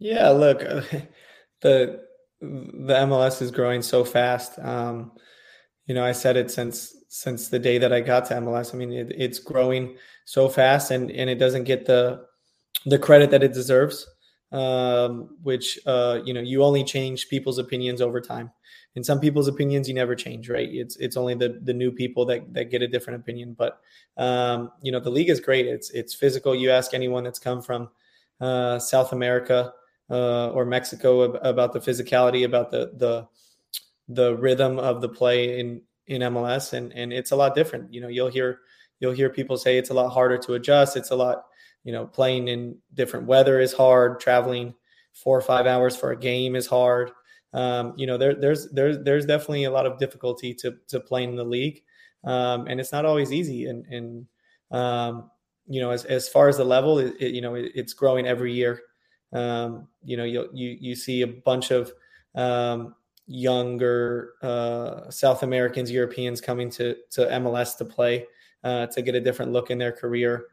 Yeah, 0.00 0.30
look, 0.30 0.60
the 1.60 2.02
the 2.40 2.94
MLS 2.94 3.42
is 3.42 3.52
growing 3.52 3.82
so 3.82 4.04
fast. 4.04 4.58
Um, 4.58 5.12
you 5.86 5.94
know, 5.94 6.04
I 6.04 6.12
said 6.12 6.36
it 6.36 6.50
since 6.50 6.94
since 7.08 7.48
the 7.48 7.58
day 7.58 7.78
that 7.78 7.92
I 7.92 8.00
got 8.00 8.26
to 8.26 8.34
MLS. 8.36 8.74
I 8.74 8.78
mean, 8.78 8.92
it, 8.92 9.12
it's 9.16 9.38
growing 9.38 9.96
so 10.26 10.48
fast, 10.48 10.90
and 10.90 11.10
and 11.10 11.30
it 11.30 11.36
doesn't 11.36 11.64
get 11.64 11.86
the 11.86 12.26
the 12.86 12.98
credit 12.98 13.30
that 13.32 13.42
it 13.44 13.54
deserves. 13.54 14.06
Um, 14.52 15.36
which 15.42 15.78
uh, 15.86 16.20
you 16.24 16.34
know, 16.34 16.40
you 16.40 16.64
only 16.64 16.84
change 16.84 17.28
people's 17.28 17.58
opinions 17.58 18.00
over 18.00 18.20
time. 18.20 18.52
In 18.96 19.04
some 19.04 19.20
people's 19.20 19.48
opinions, 19.48 19.88
you 19.88 19.94
never 19.94 20.16
change, 20.16 20.50
right? 20.50 20.68
It's 20.70 20.96
it's 20.96 21.16
only 21.16 21.34
the 21.34 21.60
the 21.62 21.74
new 21.74 21.92
people 21.92 22.26
that 22.26 22.54
that 22.54 22.70
get 22.70 22.82
a 22.82 22.88
different 22.88 23.20
opinion. 23.20 23.54
But 23.58 23.80
um, 24.16 24.72
you 24.82 24.92
know, 24.92 25.00
the 25.00 25.10
league 25.10 25.30
is 25.30 25.40
great. 25.40 25.66
It's 25.66 25.90
it's 25.90 26.14
physical. 26.14 26.54
You 26.54 26.70
ask 26.70 26.94
anyone 26.94 27.24
that's 27.24 27.40
come 27.40 27.62
from 27.62 27.90
uh, 28.40 28.78
South 28.80 29.12
America 29.12 29.72
uh, 30.10 30.50
or 30.50 30.64
Mexico 30.64 31.22
about 31.22 31.72
the 31.72 31.80
physicality, 31.80 32.44
about 32.44 32.70
the 32.70 32.92
the 32.96 33.26
the 34.08 34.36
rhythm 34.36 34.78
of 34.78 35.00
the 35.00 35.08
play 35.08 35.60
in 35.60 35.82
in 36.06 36.22
MLS, 36.22 36.72
and 36.72 36.92
and 36.92 37.12
it's 37.12 37.30
a 37.30 37.36
lot 37.36 37.54
different. 37.54 37.92
You 37.94 38.00
know, 38.00 38.08
you'll 38.08 38.28
hear 38.30 38.60
you'll 38.98 39.12
hear 39.12 39.30
people 39.30 39.56
say 39.56 39.78
it's 39.78 39.90
a 39.90 39.94
lot 39.94 40.10
harder 40.10 40.38
to 40.38 40.54
adjust. 40.54 40.96
It's 40.96 41.10
a 41.10 41.16
lot, 41.16 41.44
you 41.84 41.92
know, 41.92 42.06
playing 42.06 42.48
in 42.48 42.76
different 42.94 43.26
weather 43.26 43.60
is 43.60 43.72
hard. 43.72 44.20
Traveling 44.20 44.74
four 45.12 45.36
or 45.36 45.42
five 45.42 45.66
hours 45.66 45.96
for 45.96 46.10
a 46.10 46.18
game 46.18 46.56
is 46.56 46.66
hard. 46.66 47.10
Um, 47.52 47.94
you 47.96 48.06
know, 48.06 48.18
there, 48.18 48.34
there's 48.34 48.68
there's 48.70 48.98
there's 49.04 49.26
definitely 49.26 49.64
a 49.64 49.70
lot 49.70 49.86
of 49.86 49.98
difficulty 49.98 50.54
to 50.54 50.76
to 50.88 51.00
playing 51.00 51.30
in 51.30 51.36
the 51.36 51.44
league, 51.44 51.82
um, 52.24 52.66
and 52.66 52.80
it's 52.80 52.92
not 52.92 53.04
always 53.06 53.32
easy. 53.32 53.66
And 53.66 53.86
and 53.86 54.26
um, 54.70 55.30
you 55.66 55.80
know, 55.80 55.90
as 55.90 56.04
as 56.04 56.28
far 56.28 56.48
as 56.48 56.56
the 56.56 56.64
level, 56.64 56.98
it, 56.98 57.14
it, 57.20 57.34
you 57.34 57.40
know, 57.40 57.54
it, 57.54 57.72
it's 57.74 57.92
growing 57.92 58.26
every 58.26 58.52
year. 58.52 58.80
Um, 59.32 59.88
you 60.04 60.16
know, 60.16 60.24
you 60.24 60.48
you 60.52 60.76
you 60.80 60.94
see 60.94 61.22
a 61.22 61.26
bunch 61.26 61.70
of 61.70 61.92
um, 62.34 62.94
younger 63.26 64.32
uh, 64.42 65.10
South 65.10 65.42
Americans, 65.42 65.90
Europeans 65.90 66.40
coming 66.40 66.70
to 66.70 66.96
to 67.10 67.26
MLS 67.26 67.76
to 67.78 67.84
play. 67.84 68.26
uh, 68.64 68.86
to 68.88 69.02
get 69.02 69.14
a 69.14 69.20
different 69.20 69.52
look 69.52 69.70
in 69.70 69.78
their 69.78 69.92
career. 69.92 70.46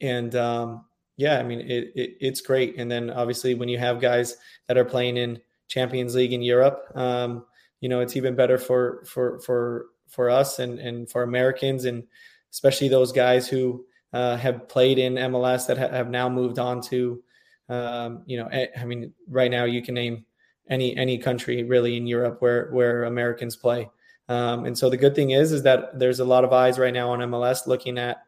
And 0.00 0.34
um, 0.36 0.84
yeah, 1.16 1.38
I 1.38 1.42
mean, 1.42 1.60
it, 1.60 1.92
it, 1.94 2.16
it's 2.20 2.40
great. 2.40 2.78
And 2.78 2.90
then 2.90 3.10
obviously, 3.10 3.54
when 3.54 3.68
you 3.68 3.78
have 3.78 4.00
guys 4.00 4.36
that 4.66 4.78
are 4.78 4.84
playing 4.84 5.16
in 5.16 5.40
Champions 5.66 6.14
League 6.14 6.32
in 6.32 6.42
Europe, 6.42 6.90
um, 6.94 7.44
you 7.80 7.88
know, 7.88 8.00
it's 8.00 8.16
even 8.16 8.36
better 8.36 8.58
for 8.58 9.04
for 9.06 9.40
for 9.40 9.86
for 10.08 10.30
us 10.30 10.58
and 10.58 10.78
and 10.78 11.10
for 11.10 11.22
Americans, 11.22 11.84
and 11.84 12.04
especially 12.52 12.88
those 12.88 13.12
guys 13.12 13.48
who 13.48 13.84
uh, 14.12 14.36
have 14.36 14.68
played 14.68 14.98
in 14.98 15.14
MLS 15.14 15.66
that 15.66 15.78
ha- 15.78 15.88
have 15.88 16.10
now 16.10 16.28
moved 16.28 16.58
on 16.58 16.80
to, 16.82 17.22
um, 17.68 18.22
you 18.26 18.38
know, 18.38 18.48
I 18.76 18.84
mean, 18.84 19.12
right 19.28 19.50
now 19.50 19.64
you 19.64 19.82
can 19.82 19.94
name 19.94 20.24
any 20.70 20.96
any 20.96 21.18
country 21.18 21.64
really 21.64 21.96
in 21.96 22.06
Europe 22.06 22.40
where 22.40 22.70
where 22.70 23.04
Americans 23.04 23.56
play. 23.56 23.88
Um, 24.28 24.66
and 24.66 24.76
so 24.76 24.90
the 24.90 24.96
good 24.96 25.14
thing 25.14 25.30
is 25.30 25.52
is 25.52 25.62
that 25.62 25.98
there's 25.98 26.20
a 26.20 26.24
lot 26.24 26.44
of 26.44 26.52
eyes 26.52 26.78
right 26.78 26.92
now 26.92 27.10
on 27.10 27.20
MLS 27.20 27.66
looking 27.66 27.98
at 27.98 28.18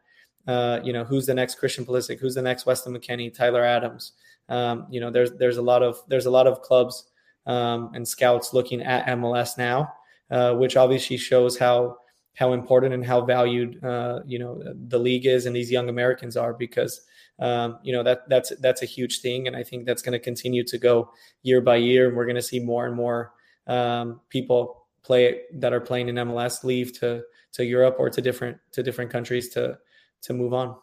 uh, 0.47 0.79
you 0.83 0.93
know 0.93 1.03
who's 1.03 1.25
the 1.25 1.33
next 1.33 1.55
Christian 1.55 1.85
Pulisic, 1.85 2.19
who's 2.19 2.35
the 2.35 2.41
next 2.41 2.65
Weston 2.65 2.93
McKennie, 2.93 3.33
Tyler 3.33 3.63
Adams. 3.63 4.13
Um, 4.49 4.87
you 4.89 4.99
know 4.99 5.11
there's 5.11 5.31
there's 5.33 5.57
a 5.57 5.61
lot 5.61 5.83
of 5.83 6.01
there's 6.07 6.25
a 6.25 6.31
lot 6.31 6.47
of 6.47 6.61
clubs 6.61 7.05
um, 7.45 7.91
and 7.93 8.07
scouts 8.07 8.53
looking 8.53 8.81
at 8.81 9.05
MLS 9.07 9.57
now, 9.57 9.93
uh, 10.29 10.53
which 10.55 10.77
obviously 10.77 11.17
shows 11.17 11.57
how 11.57 11.97
how 12.33 12.53
important 12.53 12.93
and 12.93 13.05
how 13.05 13.21
valued 13.21 13.83
uh, 13.83 14.21
you 14.25 14.39
know 14.39 14.61
the 14.87 14.97
league 14.97 15.25
is 15.25 15.45
and 15.45 15.55
these 15.55 15.71
young 15.71 15.89
Americans 15.89 16.35
are 16.35 16.53
because 16.53 17.01
um, 17.41 17.79
you 17.83 17.91
know 17.91 18.03
that 18.03 18.29
that's 18.29 18.53
that's 18.61 18.81
a 18.81 18.85
huge 18.85 19.19
thing 19.19 19.47
and 19.47 19.55
I 19.55 19.63
think 19.63 19.85
that's 19.85 20.01
going 20.01 20.13
to 20.13 20.19
continue 20.19 20.63
to 20.65 20.77
go 20.77 21.11
year 21.43 21.59
by 21.59 21.75
year 21.75 22.07
and 22.07 22.15
we're 22.15 22.25
going 22.25 22.35
to 22.35 22.41
see 22.41 22.59
more 22.59 22.85
and 22.85 22.95
more 22.95 23.33
um, 23.67 24.21
people 24.29 24.85
play 25.03 25.41
that 25.55 25.73
are 25.73 25.81
playing 25.81 26.07
in 26.07 26.15
MLS 26.15 26.63
leave 26.63 26.97
to 26.99 27.23
to 27.53 27.65
Europe 27.65 27.95
or 27.99 28.09
to 28.09 28.21
different 28.21 28.57
to 28.71 28.83
different 28.83 29.11
countries 29.11 29.49
to 29.49 29.77
to 30.23 30.33
move 30.33 30.53
on. 30.53 30.75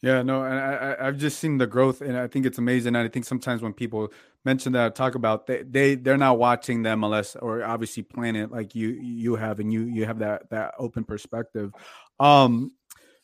Yeah, 0.00 0.22
no, 0.22 0.44
and 0.44 0.54
I, 0.54 0.96
I, 1.00 1.04
have 1.06 1.16
just 1.16 1.40
seen 1.40 1.58
the 1.58 1.66
growth, 1.66 2.02
and 2.02 2.16
I 2.16 2.28
think 2.28 2.46
it's 2.46 2.58
amazing. 2.58 2.94
And 2.94 3.04
I 3.04 3.08
think 3.08 3.24
sometimes 3.24 3.62
when 3.62 3.72
people 3.72 4.12
mention 4.44 4.72
that, 4.74 4.94
talk 4.94 5.16
about 5.16 5.48
they 5.48 5.64
they 5.64 5.96
they're 5.96 6.16
not 6.16 6.38
watching 6.38 6.82
the 6.82 6.90
MLS 6.90 7.36
or 7.40 7.64
obviously 7.64 8.04
playing 8.04 8.36
it 8.36 8.52
like 8.52 8.76
you 8.76 8.90
you 8.90 9.34
have, 9.34 9.58
and 9.58 9.72
you 9.72 9.82
you 9.82 10.04
have 10.04 10.20
that 10.20 10.50
that 10.50 10.74
open 10.78 11.02
perspective. 11.02 11.72
Um, 12.20 12.70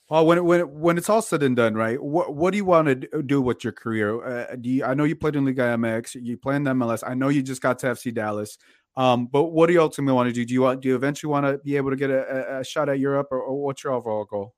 Paul, 0.09 0.27
when 0.27 0.45
when 0.45 0.61
when 0.61 0.99
it's 0.99 1.09
all 1.09 1.23
said 1.23 1.43
and 1.43 1.57
done, 1.57 1.75
right? 1.75 2.03
What 2.03 2.35
what 2.35 2.51
do 2.51 2.59
you 2.59 2.65
want 2.65 2.89
to 2.89 3.23
do 3.23 3.41
with 3.41 3.65
your 3.65 3.73
career? 3.73 4.23
Uh, 4.25 4.57
do 4.57 4.69
you, 4.69 4.85
I 4.85 4.95
know 4.95 5.05
you 5.05 5.17
played 5.17 5.35
in 5.35 5.47
Liga 5.47 5.63
MX, 5.63 6.17
you 6.23 6.37
played 6.37 6.57
in 6.57 6.65
MLS. 6.65 7.03
I 7.07 7.15
know 7.15 7.31
you 7.31 7.43
just 7.43 7.63
got 7.63 7.79
to 7.81 7.87
FC 7.87 8.13
Dallas. 8.13 8.59
Um, 8.97 9.27
but 9.27 9.45
what 9.45 9.67
do 9.67 9.73
you 9.73 9.81
ultimately 9.81 10.15
want 10.15 10.29
to 10.29 10.33
do? 10.33 10.45
Do 10.45 10.55
you 10.55 10.63
want 10.63 10.83
do 10.83 10.89
you 10.89 10.95
eventually 10.95 11.31
want 11.31 11.47
to 11.47 11.59
be 11.59 11.77
able 11.77 11.91
to 11.91 11.97
get 11.97 12.11
a, 12.11 12.59
a 12.59 12.65
shot 12.65 12.89
at 12.89 12.99
Europe, 12.99 13.29
or, 13.31 13.41
or 13.41 13.65
what's 13.65 13.83
your 13.83 13.95
overall 13.95 14.25
goal? 14.25 14.55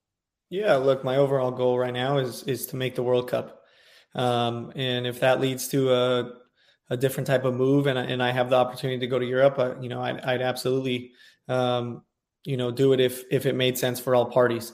Yeah, 0.50 0.76
look, 0.76 1.04
my 1.04 1.16
overall 1.16 1.52
goal 1.52 1.78
right 1.78 1.94
now 1.94 2.18
is 2.18 2.42
is 2.42 2.66
to 2.66 2.76
make 2.76 2.96
the 2.96 3.02
World 3.02 3.30
Cup, 3.30 3.62
um, 4.14 4.72
and 4.74 5.06
if 5.06 5.20
that 5.20 5.40
leads 5.40 5.68
to 5.68 5.92
a 5.92 6.32
a 6.90 6.96
different 6.96 7.26
type 7.26 7.44
of 7.44 7.54
move, 7.54 7.86
and 7.86 7.98
I, 7.98 8.04
and 8.04 8.22
I 8.22 8.30
have 8.30 8.50
the 8.50 8.56
opportunity 8.56 9.00
to 9.00 9.06
go 9.06 9.18
to 9.18 9.26
Europe, 9.26 9.58
I, 9.58 9.80
you 9.80 9.88
know, 9.88 10.00
I'd, 10.00 10.20
I'd 10.20 10.42
absolutely, 10.42 11.12
um, 11.48 12.02
you 12.44 12.56
know, 12.56 12.70
do 12.70 12.92
it 12.92 13.00
if 13.00 13.24
if 13.30 13.46
it 13.46 13.54
made 13.54 13.78
sense 13.78 14.00
for 14.00 14.14
all 14.14 14.26
parties. 14.26 14.72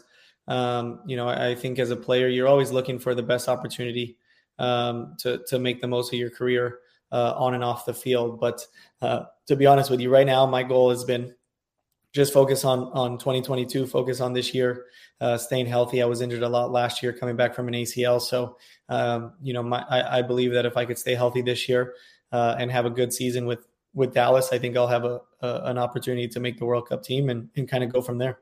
Um, 0.49 1.01
you 1.07 1.17
know, 1.17 1.29
I, 1.29 1.51
I, 1.51 1.55
think 1.55 1.79
as 1.79 1.91
a 1.91 1.97
player, 1.97 2.29
you're 2.29 2.49
always 2.49 2.73
looking 2.73 2.99
for 2.99 3.15
the 3.15 3.23
best 3.23 3.49
opportunity 3.49 4.17
um, 4.59 5.15
to 5.21 5.43
to 5.47 5.59
make 5.59 5.81
the 5.81 5.87
most 5.87 6.13
of 6.13 6.19
your 6.19 6.31
career 6.31 6.81
uh, 7.13 7.35
on 7.37 7.55
and 7.55 7.63
off 7.63 7.87
the 7.87 7.95
field. 7.95 8.41
But 8.41 8.67
uh, 9.01 9.25
to 9.47 9.55
be 9.55 9.67
honest 9.67 9.91
with 9.91 10.01
you, 10.01 10.11
right 10.11 10.27
now, 10.27 10.45
my 10.47 10.65
goal 10.65 10.91
has 10.91 11.05
been 11.05 11.35
just 12.13 12.33
focus 12.33 12.65
on 12.65 12.81
on 12.93 13.19
2022 13.19 13.87
focus 13.87 14.21
on 14.21 14.33
this 14.33 14.55
year 14.55 14.87
uh, 15.21 15.37
staying 15.39 15.67
healthy. 15.67 16.03
I 16.03 16.07
was 16.07 16.21
injured 16.21 16.43
a 16.43 16.49
lot 16.49 16.71
last 16.71 17.03
year 17.03 17.13
coming 17.13 17.37
back 17.37 17.55
from 17.55 17.69
an 17.69 17.75
acl 17.75 18.21
so 18.21 18.57
um, 18.89 19.33
you 19.43 19.53
know 19.53 19.63
my, 19.63 19.85
I, 19.89 20.19
I, 20.19 20.23
believe 20.23 20.53
that 20.53 20.67
if 20.67 20.77
i 20.77 20.85
could 20.85 20.99
stay 20.99 21.15
healthy 21.15 21.43
this 21.43 21.69
year 21.69 21.95
uh, 22.33 22.57
and 22.59 22.71
have 22.71 22.85
a 22.85 22.91
good 22.91 23.13
season 23.13 23.47
with 23.47 23.67
with 23.95 24.13
dallas 24.13 24.53
i 24.53 24.59
think 24.59 24.77
i'll 24.77 24.87
have 24.87 25.05
a, 25.05 25.21
a 25.41 25.63
an 25.65 25.79
opportunity 25.79 26.29
to 26.29 26.41
make 26.41 26.59
the 26.59 26.65
world 26.65 26.89
cup 26.89 27.03
team 27.03 27.31
and, 27.31 27.49
and 27.57 27.69
kind 27.69 27.83
of 27.83 27.93
go 27.93 28.03
from 28.03 28.19
there 28.19 28.41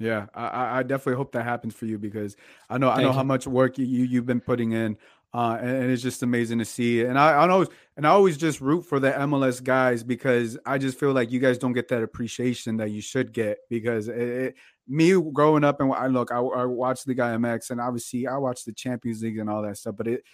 yeah, 0.00 0.26
I, 0.34 0.78
I, 0.78 0.82
definitely 0.82 1.16
hope 1.16 1.32
that 1.32 1.44
happens 1.44 1.74
for 1.74 1.86
you 1.86 1.98
because 1.98 2.36
I 2.68 2.78
know 2.78 2.88
Thank 2.88 2.98
I 2.98 3.02
know 3.02 3.08
you. 3.10 3.14
how 3.14 3.22
much 3.22 3.46
work 3.46 3.78
you, 3.78 3.84
you 3.84 4.04
you've 4.04 4.26
been 4.26 4.40
putting 4.40 4.72
in 4.72 4.96
uh, 5.32 5.56
and, 5.60 5.70
and, 5.70 5.90
it's 5.92 6.02
just 6.02 6.24
amazing 6.24 6.58
to 6.58 6.64
see. 6.64 7.02
And 7.02 7.16
I, 7.16 7.32
I 7.32 7.48
always 7.48 7.68
and 7.96 8.04
I 8.04 8.10
always 8.10 8.36
just 8.36 8.60
root 8.60 8.82
for 8.82 8.98
the 8.98 9.12
MLS 9.12 9.62
guys 9.62 10.02
because 10.02 10.58
I 10.66 10.76
just 10.78 10.98
feel 10.98 11.12
like 11.12 11.30
you 11.30 11.38
guys 11.38 11.56
don't 11.56 11.72
get 11.72 11.86
that 11.88 12.02
appreciation 12.02 12.78
that 12.78 12.90
you 12.90 13.00
should 13.00 13.32
get. 13.32 13.58
Because 13.68 14.08
it, 14.08 14.16
it, 14.16 14.54
me 14.88 15.12
growing 15.32 15.62
up 15.62 15.80
and 15.80 15.92
I 15.92 16.08
look, 16.08 16.32
I, 16.32 16.38
I 16.38 16.64
watched 16.64 17.06
Liga 17.06 17.22
MX 17.22 17.70
and 17.70 17.80
obviously 17.80 18.26
I 18.26 18.38
watched 18.38 18.66
the 18.66 18.72
Champions 18.72 19.22
League 19.22 19.38
and 19.38 19.48
all 19.48 19.62
that 19.62 19.76
stuff. 19.76 19.94
But 19.96 20.08
it, 20.08 20.24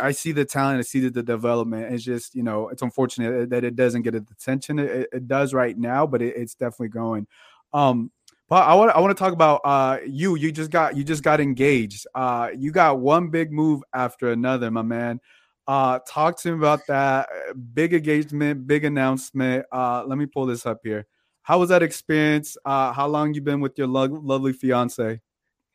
I 0.00 0.12
see 0.12 0.32
the 0.32 0.46
talent, 0.46 0.78
I 0.78 0.82
see 0.82 1.00
the, 1.00 1.10
the 1.10 1.22
development. 1.22 1.92
It's 1.92 2.02
just 2.02 2.34
you 2.34 2.42
know, 2.42 2.70
it's 2.70 2.82
unfortunate 2.82 3.50
that 3.50 3.62
it 3.62 3.76
doesn't 3.76 4.02
get 4.02 4.12
the 4.12 4.24
attention 4.32 4.78
it, 4.78 5.08
it 5.12 5.28
does 5.28 5.52
right 5.52 5.76
now, 5.76 6.06
but 6.06 6.22
it's 6.22 6.54
definitely 6.54 6.88
going. 6.88 7.26
Um, 7.74 8.10
but 8.50 8.66
I 8.66 8.74
want 8.74 8.90
I 8.90 9.00
want 9.00 9.16
to 9.16 9.24
talk 9.24 9.32
about 9.32 9.60
uh 9.64 9.98
you. 10.04 10.34
You 10.34 10.50
just 10.50 10.72
got 10.72 10.96
you 10.96 11.04
just 11.04 11.22
got 11.22 11.40
engaged. 11.40 12.06
Uh, 12.14 12.50
you 12.54 12.72
got 12.72 12.98
one 12.98 13.30
big 13.30 13.52
move 13.52 13.82
after 13.94 14.32
another, 14.32 14.70
my 14.72 14.82
man. 14.82 15.20
Uh, 15.68 16.00
talk 16.06 16.36
to 16.40 16.50
me 16.50 16.58
about 16.58 16.80
that 16.88 17.28
big 17.72 17.94
engagement, 17.94 18.66
big 18.66 18.84
announcement. 18.84 19.64
Uh, 19.70 20.02
let 20.04 20.18
me 20.18 20.26
pull 20.26 20.46
this 20.46 20.66
up 20.66 20.80
here. 20.82 21.06
How 21.42 21.60
was 21.60 21.68
that 21.68 21.84
experience? 21.84 22.56
Uh, 22.64 22.92
how 22.92 23.06
long 23.06 23.32
you 23.34 23.40
been 23.40 23.60
with 23.60 23.78
your 23.78 23.86
lo- 23.86 24.20
lovely 24.20 24.52
fiance? 24.52 25.20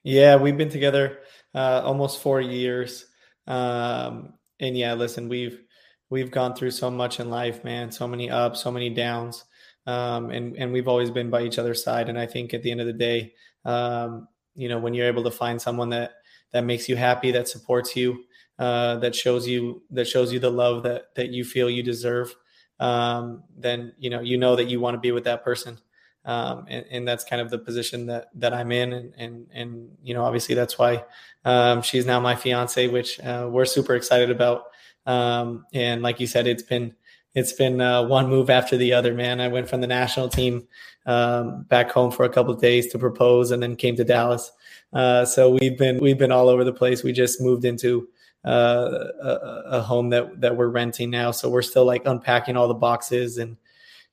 Yeah, 0.03 0.35
we've 0.35 0.57
been 0.57 0.69
together 0.69 1.19
uh, 1.53 1.81
almost 1.85 2.21
four 2.21 2.41
years. 2.41 3.05
Um, 3.47 4.33
and 4.59 4.77
yeah, 4.77 4.95
listen, 4.95 5.29
we've 5.29 5.61
we've 6.09 6.29
gone 6.29 6.55
through 6.55 6.71
so 6.71 6.91
much 6.91 7.21
in 7.21 7.29
life, 7.29 7.63
man. 7.63 7.89
So 7.89 8.05
many 8.05 8.29
ups, 8.29 8.61
so 8.61 8.69
many 8.69 8.89
downs 8.89 9.45
um, 9.85 10.29
and 10.31 10.55
and 10.57 10.71
we've 10.71 10.87
always 10.87 11.11
been 11.11 11.29
by 11.29 11.43
each 11.43 11.59
other's 11.59 11.83
side. 11.83 12.09
And 12.09 12.19
I 12.19 12.25
think 12.25 12.53
at 12.53 12.63
the 12.63 12.71
end 12.71 12.81
of 12.81 12.87
the 12.87 12.93
day, 12.93 13.33
um, 13.65 14.27
you 14.55 14.69
know, 14.69 14.79
when 14.79 14.93
you're 14.93 15.07
able 15.07 15.23
to 15.23 15.31
find 15.31 15.61
someone 15.61 15.89
that 15.89 16.13
that 16.51 16.63
makes 16.63 16.89
you 16.89 16.95
happy, 16.95 17.31
that 17.31 17.47
supports 17.47 17.95
you, 17.95 18.23
uh, 18.57 18.97
that 18.97 19.15
shows 19.15 19.47
you 19.47 19.83
that 19.91 20.07
shows 20.07 20.31
you 20.31 20.39
the 20.39 20.51
love 20.51 20.83
that 20.83 21.13
that 21.15 21.29
you 21.29 21.43
feel 21.43 21.69
you 21.69 21.83
deserve, 21.83 22.33
um, 22.79 23.43
then 23.57 23.93
you 23.97 24.09
know 24.09 24.21
you 24.21 24.37
know 24.37 24.55
that 24.55 24.65
you 24.65 24.79
want 24.79 24.95
to 24.95 24.99
be 24.99 25.11
with 25.11 25.25
that 25.25 25.43
person. 25.43 25.79
Um, 26.23 26.65
and, 26.67 26.85
and, 26.89 27.07
that's 27.07 27.23
kind 27.23 27.39
of 27.39 27.51
the 27.51 27.59
position 27.59 28.07
that 28.07 28.29
that 28.33 28.51
I'm 28.51 28.71
in, 28.71 28.93
and 28.93 29.13
and 29.15 29.47
and 29.53 29.89
you 30.01 30.15
know 30.15 30.23
obviously 30.23 30.55
that's 30.55 30.75
why 30.75 31.03
um, 31.43 31.83
she's 31.83 32.07
now 32.07 32.19
my 32.19 32.35
fiance, 32.35 32.87
which 32.87 33.19
uh, 33.19 33.47
we're 33.51 33.65
super 33.65 33.95
excited 33.95 34.31
about. 34.31 34.63
Um, 35.05 35.67
and 35.71 36.01
like 36.01 36.19
you 36.19 36.25
said, 36.25 36.47
it's 36.47 36.63
been 36.63 36.95
it's 37.35 37.51
been 37.51 37.81
uh, 37.81 38.03
one 38.03 38.29
move 38.29 38.49
after 38.49 38.77
the 38.77 38.93
other, 38.93 39.13
man. 39.13 39.41
I 39.41 39.49
went 39.49 39.69
from 39.69 39.81
the 39.81 39.87
national 39.87 40.29
team 40.29 40.67
um, 41.05 41.63
back 41.63 41.91
home 41.91 42.09
for 42.09 42.23
a 42.23 42.29
couple 42.29 42.53
of 42.53 42.61
days 42.61 42.91
to 42.91 42.97
propose, 42.97 43.51
and 43.51 43.61
then 43.61 43.75
came 43.75 43.95
to 43.97 44.03
Dallas. 44.03 44.51
Uh, 44.93 45.25
so 45.25 45.49
we've 45.49 45.77
been 45.77 45.99
we've 45.99 46.17
been 46.17 46.31
all 46.31 46.47
over 46.47 46.63
the 46.63 46.73
place. 46.73 47.03
We 47.03 47.11
just 47.11 47.41
moved 47.41 47.65
into 47.65 48.07
uh, 48.45 49.07
a, 49.21 49.29
a, 49.65 49.81
home 49.81 50.09
that 50.11 50.39
that 50.39 50.55
we're 50.55 50.69
renting 50.69 51.09
now, 51.09 51.31
so 51.31 51.49
we're 51.49 51.61
still 51.61 51.85
like 51.85 52.03
unpacking 52.05 52.55
all 52.55 52.69
the 52.69 52.73
boxes 52.73 53.37
and 53.37 53.57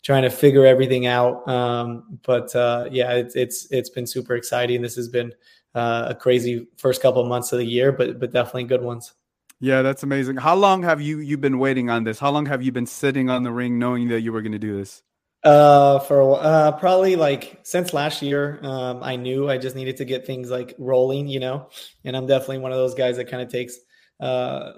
trying 0.02 0.22
to 0.22 0.30
figure 0.30 0.66
everything 0.66 1.06
out. 1.06 1.46
Um, 1.48 2.18
but 2.24 2.54
uh, 2.56 2.88
yeah, 2.90 3.12
it's 3.12 3.36
it's 3.36 3.70
it's 3.70 3.90
been 3.90 4.06
super 4.06 4.34
exciting. 4.34 4.82
This 4.82 4.96
has 4.96 5.08
been 5.08 5.32
uh, 5.76 6.06
a 6.10 6.14
crazy 6.14 6.66
first 6.76 7.00
couple 7.00 7.24
months 7.24 7.52
of 7.52 7.60
the 7.60 7.66
year, 7.66 7.92
but 7.92 8.18
but 8.18 8.32
definitely 8.32 8.64
good 8.64 8.82
ones. 8.82 9.12
Yeah, 9.62 9.82
that's 9.82 10.02
amazing. 10.02 10.38
How 10.38 10.56
long 10.56 10.82
have 10.82 11.00
you 11.00 11.20
you 11.20 11.38
been 11.38 11.60
waiting 11.60 11.88
on 11.88 12.02
this? 12.02 12.18
How 12.18 12.32
long 12.32 12.46
have 12.46 12.64
you 12.64 12.72
been 12.72 12.84
sitting 12.84 13.30
on 13.30 13.44
the 13.44 13.52
ring 13.52 13.78
knowing 13.78 14.08
that 14.08 14.20
you 14.20 14.32
were 14.32 14.42
going 14.42 14.52
to 14.52 14.58
do 14.58 14.76
this? 14.76 15.04
Uh, 15.44 16.00
for 16.00 16.36
uh, 16.40 16.72
probably 16.72 17.14
like 17.14 17.60
since 17.62 17.94
last 17.94 18.22
year, 18.22 18.58
um, 18.64 19.04
I 19.04 19.14
knew 19.14 19.48
I 19.48 19.58
just 19.58 19.76
needed 19.76 19.98
to 19.98 20.04
get 20.04 20.26
things 20.26 20.50
like 20.50 20.74
rolling, 20.78 21.28
you 21.28 21.38
know, 21.38 21.68
and 22.02 22.16
I'm 22.16 22.26
definitely 22.26 22.58
one 22.58 22.72
of 22.72 22.78
those 22.78 22.94
guys 22.94 23.18
that 23.18 23.30
kind 23.30 23.40
of 23.40 23.50
takes 23.50 23.78
uh 24.18 24.72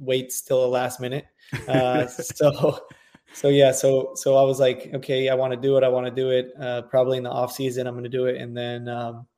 waits 0.00 0.42
till 0.42 0.62
the 0.62 0.68
last 0.68 0.98
minute. 0.98 1.26
Uh, 1.68 2.06
so, 2.08 2.80
so 3.34 3.48
yeah, 3.48 3.70
so 3.70 4.14
so 4.16 4.34
I 4.36 4.42
was 4.42 4.58
like, 4.58 4.90
okay, 4.94 5.28
I 5.28 5.36
want 5.36 5.52
to 5.52 5.60
do 5.60 5.76
it. 5.76 5.84
I 5.84 5.88
want 5.88 6.06
to 6.06 6.12
do 6.12 6.30
it. 6.30 6.50
Uh, 6.60 6.82
probably 6.82 7.18
in 7.18 7.22
the 7.22 7.30
off 7.30 7.52
season, 7.52 7.86
I'm 7.86 7.94
going 7.94 8.02
to 8.02 8.10
do 8.10 8.26
it, 8.26 8.40
and 8.40 8.56
then 8.56 8.88
um, 8.88 9.28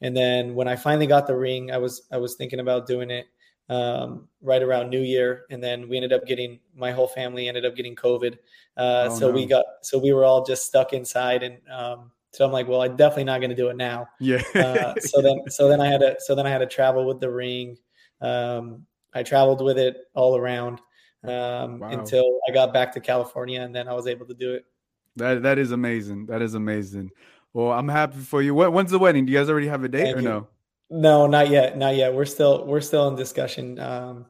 and 0.00 0.16
then 0.16 0.54
when 0.54 0.66
I 0.66 0.76
finally 0.76 1.06
got 1.06 1.26
the 1.26 1.36
ring, 1.36 1.70
I 1.70 1.76
was 1.76 2.08
I 2.10 2.16
was 2.16 2.36
thinking 2.36 2.60
about 2.60 2.86
doing 2.86 3.10
it 3.10 3.26
um, 3.70 4.28
right 4.42 4.62
around 4.62 4.90
New 4.90 5.00
Year, 5.00 5.46
and 5.48 5.62
then 5.62 5.88
we 5.88 5.96
ended 5.96 6.12
up 6.12 6.26
getting 6.26 6.58
my 6.74 6.90
whole 6.90 7.06
family 7.06 7.48
ended 7.48 7.64
up 7.64 7.76
getting 7.76 7.94
COVID. 7.94 8.34
Uh, 8.76 9.08
oh, 9.08 9.18
so 9.18 9.28
no. 9.28 9.32
we 9.32 9.46
got 9.46 9.64
so 9.80 9.98
we 9.98 10.12
were 10.12 10.24
all 10.24 10.44
just 10.44 10.66
stuck 10.66 10.92
inside, 10.92 11.44
and 11.44 11.58
um, 11.70 12.10
so 12.32 12.44
I'm 12.44 12.50
like, 12.50 12.66
well, 12.66 12.82
I'm 12.82 12.96
definitely 12.96 13.24
not 13.24 13.38
going 13.38 13.50
to 13.50 13.56
do 13.56 13.68
it 13.68 13.76
now. 13.76 14.08
Yeah. 14.18 14.42
uh, 14.56 14.94
so 15.00 15.22
then 15.22 15.42
so 15.48 15.68
then 15.68 15.80
I 15.80 15.86
had 15.86 16.00
to 16.00 16.16
so 16.18 16.34
then 16.34 16.46
I 16.46 16.50
had 16.50 16.58
to 16.58 16.66
travel 16.66 17.06
with 17.06 17.20
the 17.20 17.30
ring. 17.30 17.78
Um, 18.20 18.86
I 19.14 19.22
traveled 19.22 19.62
with 19.62 19.78
it 19.78 19.96
all 20.14 20.36
around 20.36 20.80
um, 21.24 21.78
wow. 21.78 21.90
until 21.90 22.40
I 22.48 22.52
got 22.52 22.74
back 22.74 22.92
to 22.94 23.00
California, 23.00 23.60
and 23.60 23.74
then 23.74 23.86
I 23.86 23.94
was 23.94 24.08
able 24.08 24.26
to 24.26 24.34
do 24.34 24.52
it. 24.52 24.66
That 25.14 25.44
that 25.44 25.58
is 25.60 25.70
amazing. 25.70 26.26
That 26.26 26.42
is 26.42 26.54
amazing. 26.54 27.10
Well, 27.52 27.70
I'm 27.70 27.88
happy 27.88 28.18
for 28.18 28.42
you. 28.42 28.52
When's 28.52 28.90
the 28.90 28.98
wedding? 28.98 29.26
Do 29.26 29.32
you 29.32 29.38
guys 29.38 29.48
already 29.48 29.68
have 29.68 29.84
a 29.84 29.88
date 29.88 30.04
Thank 30.04 30.16
or 30.16 30.20
you. 30.20 30.28
no? 30.28 30.48
No, 30.90 31.26
not 31.26 31.48
yet. 31.48 31.78
Not 31.78 31.94
yet. 31.94 32.12
We're 32.12 32.24
still 32.24 32.66
we're 32.66 32.80
still 32.80 33.08
in 33.08 33.16
discussion. 33.16 33.78
Um, 33.78 34.26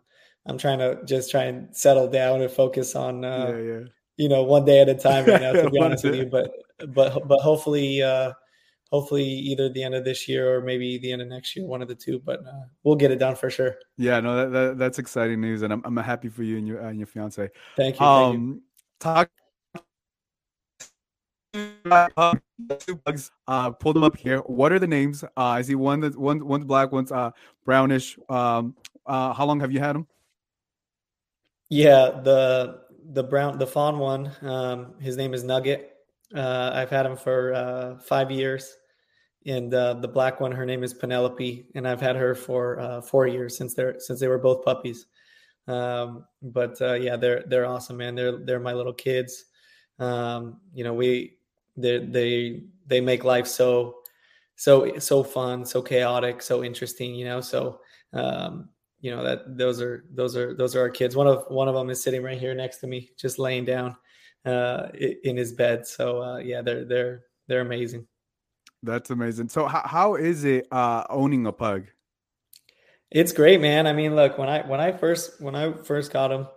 I'm 0.46 0.58
trying 0.58 0.78
to 0.78 0.98
just 1.04 1.30
try 1.30 1.44
and 1.44 1.74
settle 1.74 2.08
down 2.08 2.42
and 2.42 2.50
focus 2.50 2.94
on 2.94 3.24
uh, 3.24 3.52
yeah, 3.54 3.62
yeah. 3.62 3.80
you 4.16 4.28
know 4.28 4.42
one 4.42 4.64
day 4.64 4.80
at 4.80 4.88
a 4.88 4.94
time 4.94 5.24
right 5.26 5.40
now. 5.40 5.52
To 5.52 5.70
be 5.70 5.78
honest 5.82 6.04
with 6.04 6.16
you, 6.16 6.26
but 6.26 6.50
but 6.88 7.26
but 7.26 7.40
hopefully 7.40 8.02
uh, 8.02 8.32
hopefully 8.90 9.24
either 9.24 9.70
the 9.70 9.82
end 9.82 9.94
of 9.94 10.04
this 10.04 10.28
year 10.28 10.54
or 10.54 10.60
maybe 10.60 10.98
the 10.98 11.12
end 11.12 11.22
of 11.22 11.28
next 11.28 11.56
year, 11.56 11.66
one 11.66 11.80
of 11.80 11.88
the 11.88 11.94
two. 11.94 12.20
But 12.24 12.40
uh, 12.46 12.66
we'll 12.82 12.96
get 12.96 13.10
it 13.10 13.18
done 13.18 13.36
for 13.36 13.48
sure. 13.48 13.76
Yeah, 13.96 14.20
no, 14.20 14.36
that, 14.36 14.52
that, 14.52 14.78
that's 14.78 14.98
exciting 14.98 15.40
news, 15.40 15.62
and 15.62 15.72
I'm 15.72 15.82
I'm 15.84 15.96
happy 15.96 16.28
for 16.28 16.42
you 16.42 16.58
and 16.58 16.66
your 16.66 16.80
and 16.80 16.98
your 16.98 17.06
fiance. 17.06 17.48
Thank 17.76 17.98
you. 17.98 18.06
Um, 18.06 18.32
thank 18.32 18.44
you. 18.44 18.62
talk 18.98 19.30
two 21.52 22.96
pugs. 23.04 23.30
Uh, 23.46 23.70
pulled 23.70 23.96
them 23.96 24.04
up 24.04 24.16
here. 24.16 24.38
What 24.40 24.72
are 24.72 24.78
the 24.78 24.86
names? 24.86 25.24
Uh, 25.24 25.28
I 25.36 25.62
see 25.62 25.74
one 25.74 26.00
that 26.00 26.16
one 26.16 26.46
one's 26.46 26.64
black, 26.64 26.92
one's 26.92 27.12
uh 27.12 27.30
brownish. 27.64 28.18
Um, 28.28 28.76
uh, 29.06 29.32
how 29.32 29.46
long 29.46 29.60
have 29.60 29.72
you 29.72 29.80
had 29.80 29.94
them? 29.94 30.06
Yeah, 31.68 32.20
the 32.22 32.82
the 33.12 33.22
brown 33.22 33.58
the 33.58 33.66
fawn 33.66 33.98
one. 33.98 34.30
Um, 34.42 34.94
his 35.00 35.16
name 35.16 35.34
is 35.34 35.44
Nugget. 35.44 35.96
Uh, 36.34 36.70
I've 36.74 36.90
had 36.90 37.06
him 37.06 37.16
for 37.16 37.52
uh, 37.54 37.98
five 37.98 38.30
years, 38.30 38.76
and 39.46 39.72
uh, 39.74 39.94
the 39.94 40.08
black 40.08 40.40
one, 40.40 40.52
her 40.52 40.64
name 40.64 40.84
is 40.84 40.94
Penelope, 40.94 41.66
and 41.74 41.88
I've 41.88 42.00
had 42.00 42.14
her 42.16 42.34
for 42.34 42.78
uh, 42.78 43.00
four 43.00 43.26
years 43.26 43.56
since 43.56 43.74
they're 43.74 43.98
since 43.98 44.20
they 44.20 44.28
were 44.28 44.38
both 44.38 44.64
puppies. 44.64 45.06
Um, 45.66 46.24
but 46.42 46.80
uh, 46.80 46.94
yeah, 46.94 47.16
they're 47.16 47.42
they're 47.46 47.66
awesome, 47.66 47.96
man. 47.96 48.14
They're 48.14 48.38
they're 48.38 48.60
my 48.60 48.72
little 48.72 48.92
kids. 48.92 49.46
Um, 49.98 50.60
you 50.72 50.84
know, 50.84 50.94
we 50.94 51.38
they 51.80 51.98
they 51.98 52.62
they 52.86 53.00
make 53.00 53.24
life 53.24 53.46
so 53.46 53.96
so 54.56 54.98
so 54.98 55.22
fun, 55.22 55.64
so 55.64 55.80
chaotic, 55.80 56.42
so 56.42 56.62
interesting. 56.62 57.14
You 57.14 57.24
know, 57.24 57.40
so 57.40 57.80
um, 58.12 58.68
you 59.00 59.10
know 59.10 59.24
that 59.24 59.56
those 59.56 59.80
are 59.80 60.04
those 60.12 60.36
are 60.36 60.54
those 60.54 60.76
are 60.76 60.80
our 60.80 60.90
kids. 60.90 61.16
One 61.16 61.26
of 61.26 61.44
one 61.48 61.66
of 61.66 61.74
them 61.74 61.88
is 61.88 62.02
sitting 62.02 62.22
right 62.22 62.38
here 62.38 62.54
next 62.54 62.78
to 62.78 62.86
me, 62.86 63.10
just 63.18 63.38
laying 63.38 63.64
down 63.64 63.96
uh, 64.44 64.88
in 65.24 65.36
his 65.38 65.52
bed. 65.52 65.86
So 65.86 66.22
uh, 66.22 66.36
yeah, 66.38 66.60
they're 66.60 66.84
they're 66.84 67.22
they're 67.48 67.62
amazing. 67.62 68.06
That's 68.82 69.08
amazing. 69.08 69.48
So 69.48 69.66
how, 69.66 69.82
how 69.84 70.14
is 70.16 70.44
it 70.44 70.66
uh, 70.70 71.04
owning 71.08 71.46
a 71.46 71.52
pug? 71.52 71.86
It's 73.10 73.32
great, 73.32 73.60
man. 73.62 73.86
I 73.86 73.94
mean, 73.94 74.14
look 74.14 74.36
when 74.36 74.50
I 74.50 74.66
when 74.66 74.80
I 74.80 74.92
first 74.92 75.40
when 75.40 75.54
I 75.54 75.72
first 75.72 76.12
got 76.12 76.28
them, 76.28 76.48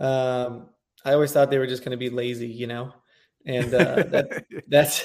um, 0.00 0.70
I 1.04 1.12
always 1.12 1.32
thought 1.32 1.50
they 1.50 1.58
were 1.58 1.68
just 1.68 1.84
going 1.84 1.92
to 1.92 1.96
be 1.96 2.10
lazy, 2.10 2.48
you 2.48 2.66
know 2.66 2.92
and 3.46 3.72
uh, 3.74 4.02
that, 4.04 4.46
that's 4.68 5.04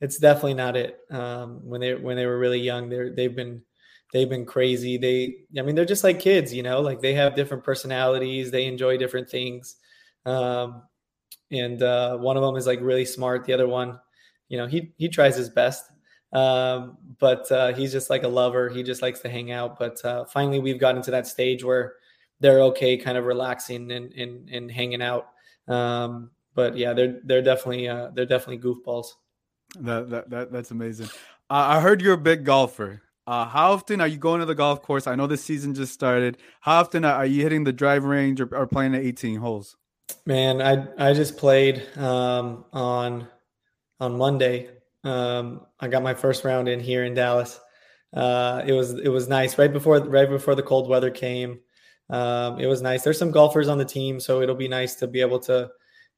it's 0.00 0.18
definitely 0.18 0.54
not 0.54 0.76
it. 0.76 0.98
Um, 1.10 1.60
when 1.64 1.80
they 1.80 1.94
when 1.94 2.16
they 2.16 2.26
were 2.26 2.38
really 2.38 2.60
young, 2.60 2.88
they're 2.88 3.14
they've 3.14 3.34
been 3.34 3.62
they've 4.12 4.28
been 4.28 4.46
crazy. 4.46 4.98
They 4.98 5.36
I 5.58 5.62
mean 5.62 5.74
they're 5.74 5.84
just 5.84 6.04
like 6.04 6.20
kids, 6.20 6.52
you 6.52 6.62
know, 6.62 6.80
like 6.80 7.00
they 7.00 7.14
have 7.14 7.34
different 7.34 7.64
personalities. 7.64 8.50
They 8.50 8.66
enjoy 8.66 8.96
different 8.98 9.28
things. 9.28 9.76
Um, 10.24 10.82
and 11.50 11.82
uh, 11.82 12.16
one 12.18 12.36
of 12.36 12.42
them 12.42 12.56
is 12.56 12.66
like 12.66 12.80
really 12.80 13.04
smart. 13.04 13.44
The 13.44 13.52
other 13.52 13.68
one, 13.68 13.98
you 14.48 14.58
know, 14.58 14.66
he 14.66 14.92
he 14.96 15.08
tries 15.08 15.36
his 15.36 15.50
best. 15.50 15.84
Um, 16.32 16.98
but 17.18 17.50
uh, 17.50 17.72
he's 17.72 17.92
just 17.92 18.10
like 18.10 18.24
a 18.24 18.28
lover. 18.28 18.68
He 18.68 18.82
just 18.82 19.00
likes 19.00 19.20
to 19.20 19.28
hang 19.28 19.52
out. 19.52 19.78
But 19.78 20.04
uh, 20.04 20.24
finally, 20.26 20.58
we've 20.58 20.80
gotten 20.80 21.00
to 21.02 21.10
that 21.12 21.26
stage 21.26 21.64
where 21.64 21.94
they're 22.40 22.60
okay, 22.62 22.96
kind 22.98 23.16
of 23.16 23.24
relaxing 23.24 23.90
and 23.92 24.12
and, 24.12 24.48
and 24.50 24.70
hanging 24.70 25.02
out. 25.02 25.28
Um, 25.68 26.30
but 26.56 26.76
yeah, 26.76 26.92
they're 26.94 27.20
they're 27.22 27.42
definitely 27.42 27.88
uh, 27.88 28.10
they're 28.14 28.26
definitely 28.26 28.58
goofballs. 28.58 29.08
That 29.78 30.10
that, 30.10 30.30
that 30.30 30.52
that's 30.52 30.72
amazing. 30.72 31.06
Uh, 31.48 31.76
I 31.76 31.80
heard 31.80 32.00
you're 32.00 32.14
a 32.14 32.18
big 32.18 32.44
golfer. 32.44 33.02
Uh, 33.26 33.44
how 33.44 33.72
often 33.72 34.00
are 34.00 34.06
you 34.06 34.18
going 34.18 34.40
to 34.40 34.46
the 34.46 34.54
golf 34.54 34.82
course? 34.82 35.06
I 35.06 35.14
know 35.14 35.26
the 35.26 35.36
season 35.36 35.74
just 35.74 35.92
started. 35.92 36.38
How 36.60 36.80
often 36.80 37.04
are 37.04 37.26
you 37.26 37.42
hitting 37.42 37.64
the 37.64 37.72
drive 37.72 38.04
range 38.04 38.40
or, 38.40 38.54
or 38.54 38.66
playing 38.66 38.92
the 38.92 39.00
18 39.00 39.38
holes? 39.38 39.76
Man, 40.24 40.62
I 40.62 40.86
I 41.10 41.12
just 41.12 41.36
played 41.36 41.82
um, 41.96 42.64
on 42.72 43.28
on 44.00 44.16
Monday. 44.16 44.70
Um, 45.04 45.66
I 45.78 45.88
got 45.88 46.02
my 46.02 46.14
first 46.14 46.44
round 46.44 46.68
in 46.68 46.80
here 46.80 47.04
in 47.04 47.14
Dallas. 47.14 47.60
Uh, 48.12 48.62
it 48.66 48.72
was 48.72 48.92
it 48.92 49.08
was 49.08 49.28
nice 49.28 49.58
right 49.58 49.72
before 49.72 49.98
right 50.00 50.28
before 50.28 50.54
the 50.54 50.62
cold 50.62 50.88
weather 50.88 51.10
came. 51.10 51.60
Um, 52.08 52.60
it 52.60 52.66
was 52.66 52.80
nice. 52.82 53.02
There's 53.02 53.18
some 53.18 53.32
golfers 53.32 53.68
on 53.68 53.78
the 53.78 53.84
team, 53.84 54.20
so 54.20 54.40
it'll 54.40 54.54
be 54.54 54.68
nice 54.68 54.94
to 54.96 55.06
be 55.06 55.20
able 55.20 55.40
to 55.40 55.70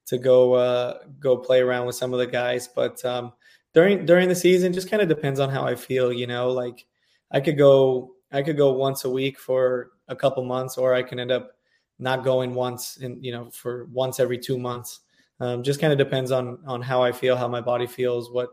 to 0.09 0.17
go 0.17 0.53
uh, 0.53 0.99
go 1.19 1.37
play 1.37 1.61
around 1.61 1.85
with 1.85 1.95
some 1.95 2.13
of 2.13 2.19
the 2.19 2.27
guys. 2.27 2.67
But 2.67 3.03
um, 3.05 3.31
during 3.73 4.05
during 4.05 4.27
the 4.27 4.35
season, 4.35 4.73
just 4.73 4.89
kind 4.89 5.01
of 5.01 5.07
depends 5.07 5.39
on 5.39 5.49
how 5.49 5.63
I 5.63 5.75
feel. 5.75 6.11
You 6.11 6.27
know, 6.27 6.49
like 6.49 6.85
I 7.31 7.39
could 7.39 7.57
go 7.57 8.11
I 8.31 8.41
could 8.41 8.57
go 8.57 8.73
once 8.73 9.05
a 9.05 9.09
week 9.09 9.39
for 9.39 9.91
a 10.07 10.15
couple 10.15 10.43
months, 10.43 10.77
or 10.77 10.93
I 10.93 11.03
can 11.03 11.19
end 11.19 11.31
up 11.31 11.51
not 11.99 12.23
going 12.23 12.53
once 12.55 12.97
in 12.97 13.23
you 13.23 13.31
know 13.31 13.49
for 13.51 13.85
once 13.91 14.19
every 14.19 14.39
two 14.39 14.57
months. 14.57 15.01
Um, 15.39 15.63
just 15.63 15.79
kind 15.79 15.93
of 15.93 15.99
depends 15.99 16.31
on 16.31 16.57
on 16.65 16.81
how 16.81 17.03
I 17.03 17.11
feel, 17.11 17.37
how 17.37 17.47
my 17.47 17.61
body 17.61 17.87
feels, 17.87 18.31
what 18.31 18.49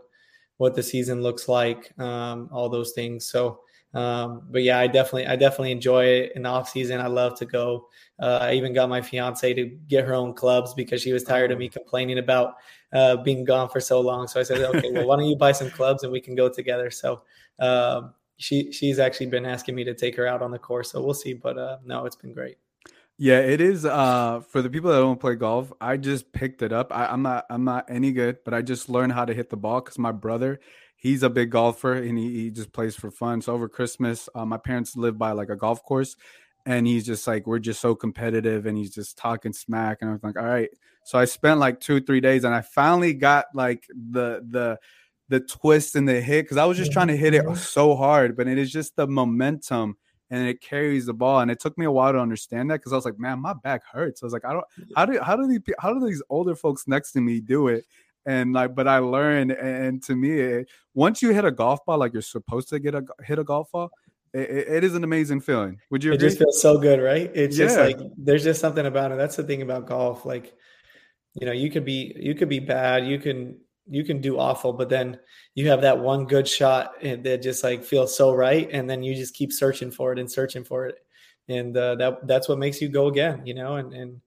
what 0.58 0.74
the 0.74 0.82
season 0.82 1.22
looks 1.22 1.48
like, 1.48 1.98
um, 1.98 2.48
all 2.52 2.68
those 2.68 2.92
things. 2.92 3.28
So 3.28 3.60
um, 3.96 4.42
but 4.50 4.62
yeah, 4.62 4.78
I 4.78 4.88
definitely, 4.88 5.26
I 5.26 5.36
definitely 5.36 5.72
enjoy 5.72 6.04
it 6.04 6.32
in 6.36 6.42
the 6.42 6.50
off 6.50 6.68
season. 6.68 7.00
I 7.00 7.06
love 7.06 7.38
to 7.38 7.46
go. 7.46 7.88
Uh, 8.20 8.38
I 8.42 8.52
even 8.52 8.74
got 8.74 8.90
my 8.90 9.00
fiance 9.00 9.54
to 9.54 9.64
get 9.88 10.04
her 10.04 10.12
own 10.12 10.34
clubs 10.34 10.74
because 10.74 11.00
she 11.00 11.14
was 11.14 11.24
tired 11.24 11.50
of 11.50 11.58
me 11.58 11.70
complaining 11.70 12.18
about 12.18 12.56
uh, 12.92 13.16
being 13.16 13.42
gone 13.44 13.70
for 13.70 13.80
so 13.80 14.00
long. 14.00 14.28
So 14.28 14.38
I 14.38 14.42
said, 14.42 14.60
okay, 14.60 14.90
well, 14.92 15.06
why 15.06 15.16
don't 15.16 15.24
you 15.24 15.36
buy 15.36 15.52
some 15.52 15.70
clubs 15.70 16.02
and 16.02 16.12
we 16.12 16.20
can 16.20 16.34
go 16.34 16.50
together? 16.50 16.90
So 16.90 17.22
um, 17.58 18.12
she 18.36 18.70
she's 18.70 18.98
actually 18.98 19.26
been 19.26 19.46
asking 19.46 19.74
me 19.74 19.84
to 19.84 19.94
take 19.94 20.14
her 20.16 20.26
out 20.26 20.42
on 20.42 20.50
the 20.50 20.58
course. 20.58 20.92
So 20.92 21.02
we'll 21.02 21.14
see. 21.14 21.32
But 21.32 21.56
uh, 21.56 21.78
no, 21.82 22.04
it's 22.04 22.16
been 22.16 22.34
great. 22.34 22.58
Yeah, 23.18 23.38
it 23.38 23.62
is. 23.62 23.86
Uh, 23.86 24.40
for 24.40 24.60
the 24.60 24.68
people 24.68 24.90
that 24.90 24.98
don't 24.98 25.18
play 25.18 25.36
golf, 25.36 25.72
I 25.80 25.96
just 25.96 26.32
picked 26.32 26.60
it 26.60 26.70
up. 26.70 26.94
I, 26.94 27.06
I'm 27.06 27.22
not, 27.22 27.46
I'm 27.48 27.64
not 27.64 27.86
any 27.88 28.12
good, 28.12 28.44
but 28.44 28.52
I 28.52 28.60
just 28.60 28.90
learned 28.90 29.12
how 29.12 29.24
to 29.24 29.32
hit 29.32 29.48
the 29.48 29.56
ball 29.56 29.80
because 29.80 29.98
my 29.98 30.12
brother 30.12 30.60
he's 31.06 31.22
a 31.22 31.30
big 31.30 31.50
golfer 31.50 31.94
and 31.94 32.18
he, 32.18 32.32
he 32.32 32.50
just 32.50 32.72
plays 32.72 32.96
for 32.96 33.10
fun. 33.10 33.40
So 33.40 33.52
over 33.54 33.68
Christmas, 33.68 34.28
uh, 34.34 34.44
my 34.44 34.58
parents 34.58 34.96
live 34.96 35.16
by 35.16 35.32
like 35.32 35.50
a 35.50 35.56
golf 35.56 35.82
course, 35.84 36.16
and 36.66 36.86
he's 36.86 37.06
just 37.06 37.26
like 37.26 37.46
we're 37.46 37.60
just 37.60 37.80
so 37.80 37.94
competitive, 37.94 38.66
and 38.66 38.76
he's 38.76 38.94
just 38.94 39.16
talking 39.16 39.52
smack, 39.52 39.98
and 40.00 40.10
I 40.10 40.12
was 40.14 40.22
like, 40.22 40.36
all 40.36 40.44
right. 40.44 40.70
So 41.04 41.18
I 41.18 41.24
spent 41.24 41.60
like 41.60 41.80
two 41.80 42.00
three 42.00 42.20
days, 42.20 42.44
and 42.44 42.54
I 42.54 42.62
finally 42.62 43.14
got 43.14 43.46
like 43.54 43.86
the 44.10 44.44
the 44.50 44.78
the 45.28 45.40
twist 45.40 45.96
and 45.96 46.08
the 46.08 46.20
hit 46.20 46.44
because 46.44 46.56
I 46.56 46.64
was 46.64 46.76
just 46.76 46.92
trying 46.92 47.08
to 47.08 47.16
hit 47.16 47.34
it 47.34 47.44
mm-hmm. 47.44 47.54
so 47.54 47.94
hard, 47.94 48.36
but 48.36 48.48
it 48.48 48.58
is 48.58 48.72
just 48.72 48.96
the 48.96 49.06
momentum 49.06 49.96
and 50.30 50.46
it 50.48 50.60
carries 50.60 51.06
the 51.06 51.14
ball. 51.14 51.40
And 51.40 51.50
it 51.50 51.60
took 51.60 51.76
me 51.78 51.84
a 51.84 51.90
while 51.90 52.12
to 52.12 52.18
understand 52.18 52.70
that 52.70 52.76
because 52.76 52.92
I 52.92 52.96
was 52.96 53.04
like, 53.04 53.18
man, 53.18 53.40
my 53.40 53.54
back 53.54 53.82
hurts. 53.90 54.22
I 54.22 54.26
was 54.26 54.32
like, 54.32 54.44
I 54.44 54.52
don't 54.52 54.64
how 54.96 55.04
do 55.04 55.18
how 55.20 55.36
do 55.36 55.46
these 55.46 55.60
how 55.78 55.94
do 55.94 56.04
these 56.04 56.22
older 56.28 56.54
folks 56.54 56.86
next 56.86 57.12
to 57.12 57.20
me 57.20 57.40
do 57.40 57.68
it? 57.68 57.86
And 58.26 58.52
like 58.52 58.74
but 58.74 58.88
i 58.88 58.98
learned 58.98 59.52
and 59.52 60.02
to 60.02 60.14
me 60.16 60.38
it, 60.40 60.68
once 60.94 61.22
you 61.22 61.32
hit 61.32 61.44
a 61.44 61.50
golf 61.50 61.84
ball 61.84 61.98
like 61.98 62.12
you're 62.12 62.22
supposed 62.22 62.68
to 62.68 62.78
get 62.78 62.94
a 62.94 63.04
hit 63.24 63.38
a 63.38 63.44
golf 63.44 63.70
ball 63.72 63.90
it, 64.34 64.68
it 64.68 64.84
is 64.84 64.94
an 64.94 65.02
amazing 65.02 65.40
feeling. 65.40 65.80
Would 65.88 66.04
you 66.04 66.12
it 66.12 66.20
just 66.20 66.36
feels 66.36 66.60
so 66.60 66.76
good 66.76 67.00
right? 67.00 67.30
It's 67.34 67.56
yeah. 67.56 67.66
just 67.66 67.78
like 67.78 67.98
there's 68.18 68.44
just 68.44 68.60
something 68.60 68.84
about 68.84 69.12
it. 69.12 69.16
That's 69.16 69.36
the 69.36 69.44
thing 69.44 69.62
about 69.62 69.86
golf 69.86 70.26
like 70.26 70.52
you 71.36 71.46
know 71.46 71.52
you 71.52 71.70
could 71.70 71.84
be 71.84 72.14
you 72.16 72.34
could 72.34 72.48
be 72.48 72.58
bad 72.58 73.06
you 73.06 73.18
can 73.18 73.58
you 73.88 74.02
can 74.02 74.20
do 74.20 74.38
awful 74.38 74.72
but 74.72 74.88
then 74.88 75.18
you 75.54 75.68
have 75.68 75.82
that 75.82 75.98
one 75.98 76.26
good 76.26 76.48
shot 76.48 77.00
that 77.02 77.42
just 77.42 77.62
like 77.62 77.84
feels 77.84 78.16
so 78.16 78.34
right 78.34 78.68
and 78.72 78.90
then 78.90 79.02
you 79.02 79.14
just 79.14 79.34
keep 79.34 79.52
searching 79.52 79.90
for 79.90 80.12
it 80.12 80.18
and 80.18 80.30
searching 80.30 80.64
for 80.64 80.86
it 80.86 80.98
and 81.48 81.76
uh, 81.76 81.94
that 81.94 82.26
that's 82.26 82.48
what 82.48 82.58
makes 82.58 82.80
you 82.80 82.88
go 82.88 83.06
again 83.06 83.46
you 83.46 83.54
know 83.54 83.76
and 83.76 83.92
and 83.92 84.20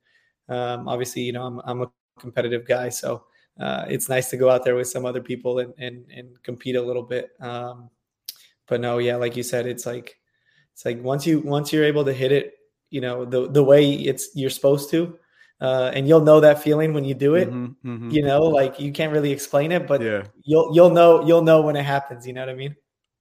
um, 0.47 0.87
obviously 0.87 1.23
you 1.23 1.33
know 1.33 1.43
I'm, 1.43 1.59
I'm 1.65 1.81
a 1.81 1.91
competitive 2.19 2.65
guy 2.65 2.89
so 2.89 3.25
uh, 3.59 3.85
it's 3.89 4.09
nice 4.09 4.29
to 4.29 4.37
go 4.37 4.49
out 4.49 4.63
there 4.63 4.75
with 4.75 4.87
some 4.87 5.05
other 5.05 5.21
people 5.21 5.59
and 5.59 5.73
and, 5.77 6.05
and 6.15 6.41
compete 6.43 6.75
a 6.75 6.81
little 6.81 7.03
bit. 7.03 7.31
Um, 7.41 7.89
but 8.67 8.79
no, 8.81 8.99
yeah, 8.99 9.15
like 9.15 9.35
you 9.35 9.43
said, 9.43 9.67
it's 9.67 9.85
like 9.85 10.17
it's 10.73 10.85
like 10.85 11.01
once 11.03 11.27
you 11.27 11.39
once 11.41 11.73
you're 11.73 11.83
able 11.83 12.05
to 12.05 12.13
hit 12.13 12.31
it, 12.31 12.53
you 12.89 13.01
know 13.01 13.25
the 13.25 13.49
the 13.49 13.63
way 13.63 13.91
it's 13.93 14.29
you're 14.35 14.49
supposed 14.49 14.89
to, 14.91 15.17
uh, 15.59 15.91
and 15.93 16.07
you'll 16.07 16.21
know 16.21 16.39
that 16.39 16.63
feeling 16.63 16.93
when 16.93 17.03
you 17.03 17.13
do 17.13 17.35
it. 17.35 17.49
Mm-hmm, 17.49 17.89
mm-hmm. 17.89 18.09
You 18.11 18.23
know, 18.23 18.41
like 18.43 18.79
you 18.79 18.91
can't 18.91 19.11
really 19.11 19.31
explain 19.31 19.71
it, 19.71 19.87
but 19.87 20.01
yeah. 20.01 20.23
you'll 20.43 20.73
you'll 20.73 20.91
know 20.91 21.25
you'll 21.25 21.41
know 21.41 21.61
when 21.61 21.75
it 21.75 21.85
happens. 21.85 22.25
You 22.25 22.33
know 22.33 22.41
what 22.41 22.49
I 22.49 22.55
mean? 22.55 22.75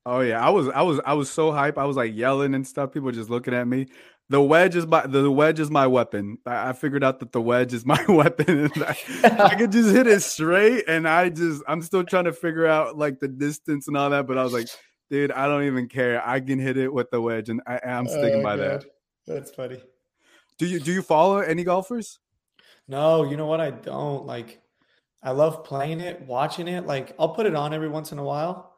Oh 0.07 0.21
yeah, 0.21 0.45
I 0.45 0.51
was 0.51 0.69
I 0.69 0.83
was 0.83 1.01
I 1.05 1.15
was 1.15 1.31
so 1.31 1.51
hype. 1.51 1.79
I 1.79 1.85
was 1.85 1.97
like 1.97 2.15
yelling 2.15 2.55
and 2.55 2.67
stuff. 2.67 2.93
People 2.93 3.11
just 3.11 3.31
looking 3.31 3.55
at 3.55 3.67
me 3.67 3.89
the 4.31 4.43
wedge 4.43 4.77
is 4.77 4.87
my 4.87 5.07
the 5.07 5.31
wedge 5.31 5.59
is 5.59 5.71
my 5.71 5.87
weapon. 5.87 6.39
I, 6.45 6.71
I 6.71 6.73
figured 6.73 7.03
out 7.03 7.21
that 7.21 7.33
the 7.33 7.41
wedge 7.41 7.73
is 7.73 7.87
my 7.87 8.03
weapon. 8.09 8.71
I, 8.77 8.97
I 9.25 9.55
could 9.55 9.73
just 9.73 9.95
hit 9.95 10.07
it 10.07 10.23
straight, 10.23 10.85
and 10.89 11.09
I 11.09 11.31
just 11.31 11.63
I'm 11.67 11.83
still 11.83 12.05
trying 12.05 12.25
to 12.25 12.33
figure 12.33 12.67
out 12.67 12.97
like 12.97 13.21
the 13.21 13.29
distance 13.29 13.89
and 13.89 13.97
all 13.97 14.11
that. 14.11 14.27
But 14.27 14.39
I 14.39 14.45
was 14.45 14.53
like, 14.53 14.69
dude, 15.11 15.33
I 15.33 15.47
don't 15.47 15.65
even 15.65 15.89
care. 15.89 16.27
I 16.27 16.41
can 16.41 16.59
hit 16.59 16.77
it 16.77 16.93
with 16.93 17.11
the 17.11 17.21
wedge, 17.21 17.49
and 17.49 17.63
I, 17.67 17.81
am 17.83 18.07
sticking 18.07 18.41
oh, 18.41 18.43
by 18.43 18.57
God. 18.57 18.83
that. 18.83 18.85
That's 19.27 19.51
funny. 19.51 19.81
Do 20.59 20.67
you 20.67 20.81
do 20.81 20.93
you 20.93 21.03
follow 21.03 21.39
any 21.39 21.65
golfers? 21.65 22.19
No, 22.87 23.25
you 23.25 23.37
know 23.37 23.47
what? 23.47 23.61
I 23.61 23.71
don't 23.71 24.27
like. 24.27 24.61
I 25.23 25.31
love 25.33 25.65
playing 25.65 26.01
it, 26.01 26.23
watching 26.23 26.69
it. 26.69 26.87
Like 26.87 27.15
I'll 27.19 27.31
put 27.31 27.47
it 27.47 27.55
on 27.55 27.73
every 27.73 27.89
once 27.89 28.13
in 28.13 28.19
a 28.19 28.25
while. 28.25 28.75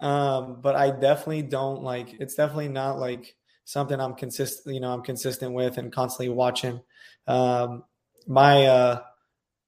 Um, 0.00 0.58
but 0.60 0.74
I 0.74 0.90
definitely 0.90 1.42
don't 1.42 1.82
like 1.82 2.20
it's 2.20 2.34
definitely 2.34 2.68
not 2.68 2.98
like 2.98 3.36
something 3.64 4.00
I'm 4.00 4.14
consistent, 4.14 4.74
you 4.74 4.80
know, 4.80 4.92
I'm 4.92 5.02
consistent 5.02 5.52
with 5.52 5.78
and 5.78 5.92
constantly 5.92 6.34
watching. 6.34 6.80
Um, 7.26 7.84
my 8.26 8.66
uh 8.66 9.02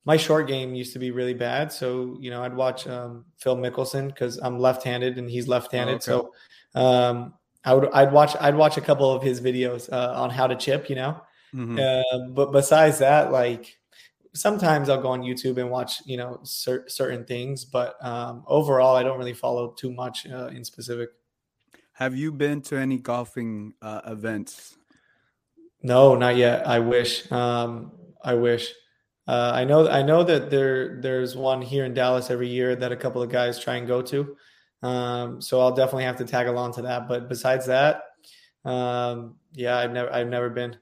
my 0.05 0.17
short 0.17 0.47
game 0.47 0.75
used 0.75 0.93
to 0.93 0.99
be 0.99 1.11
really 1.11 1.35
bad. 1.35 1.73
So, 1.73 2.17
you 2.21 2.31
know, 2.31 2.43
I'd 2.43 2.55
watch 2.55 2.87
um, 2.87 3.25
Phil 3.39 3.57
Mickelson 3.57 4.09
because 4.09 4.37
I'm 4.39 4.59
left-handed 4.59 5.17
and 5.17 5.31
he's 5.31 5.49
left-handed. 5.49 6.07
Oh, 6.09 6.19
okay. 6.19 6.31
So 6.75 6.81
um, 6.81 7.35
I 7.65 7.73
would 7.73 7.91
I'd 7.91 8.13
watch 8.13 8.37
I'd 8.41 8.55
watch 8.55 8.77
a 8.77 8.83
couple 8.83 9.11
of 9.11 9.23
his 9.23 9.41
videos 9.41 9.91
uh, 9.91 10.13
on 10.15 10.31
how 10.31 10.47
to 10.47 10.57
chip, 10.57 10.91
you 10.91 10.97
know. 10.97 11.21
Mm-hmm. 11.55 11.79
Uh, 11.79 12.29
but 12.35 12.53
besides 12.53 12.99
that, 12.99 13.33
like 13.33 13.79
sometimes 14.35 14.89
I'll 14.89 15.01
go 15.01 15.09
on 15.09 15.23
YouTube 15.23 15.57
and 15.59 15.71
watch, 15.71 16.03
you 16.05 16.17
know, 16.17 16.41
cer- 16.43 16.89
certain 16.89 17.25
things. 17.25 17.65
But 17.65 17.97
um, 18.05 18.45
overall, 18.47 18.97
I 18.97 19.03
don't 19.03 19.19
really 19.19 19.33
follow 19.33 19.71
too 19.71 19.93
much 19.93 20.27
uh, 20.27 20.49
in 20.49 20.65
specific. 20.65 21.11
Have 21.95 22.17
you 22.17 22.33
been 22.33 22.61
to 22.63 22.77
any 22.77 22.99
golfing 22.99 23.75
uh, 23.81 24.01
events? 24.07 24.77
No, 25.81 26.17
not 26.17 26.37
yet. 26.37 26.67
I 26.67 26.81
wish. 26.81 27.31
Um, 27.31 27.93
I 28.23 28.35
wish. 28.35 28.73
Uh, 29.29 29.53
I 29.55 29.65
know 29.65 29.89
I 29.89 30.03
know 30.03 30.25
that 30.25 30.51
there 30.51 31.01
there's 31.01 31.37
one 31.37 31.63
here 31.63 31.85
in 31.85 31.95
Dallas 31.95 32.31
every 32.31 32.49
year 32.49 32.75
that 32.75 32.91
a 32.91 32.97
couple 32.97 33.23
of 33.23 33.31
guys 33.31 33.61
try 33.61 33.77
and 33.77 33.87
go 33.87 34.03
to. 34.03 34.37
Um, 34.83 35.41
so 35.41 35.61
I'll 35.61 35.73
definitely 35.73 36.05
have 36.05 36.17
to 36.17 36.25
tag 36.25 36.49
along 36.49 36.75
to 36.75 36.83
that. 36.83 37.07
But 37.07 37.29
besides 37.29 37.67
that, 37.67 38.03
um, 38.65 39.37
yeah, 39.53 39.79
I've 39.79 39.93
never 39.93 40.13
I've 40.13 40.29
never 40.29 40.51
been. 40.51 40.77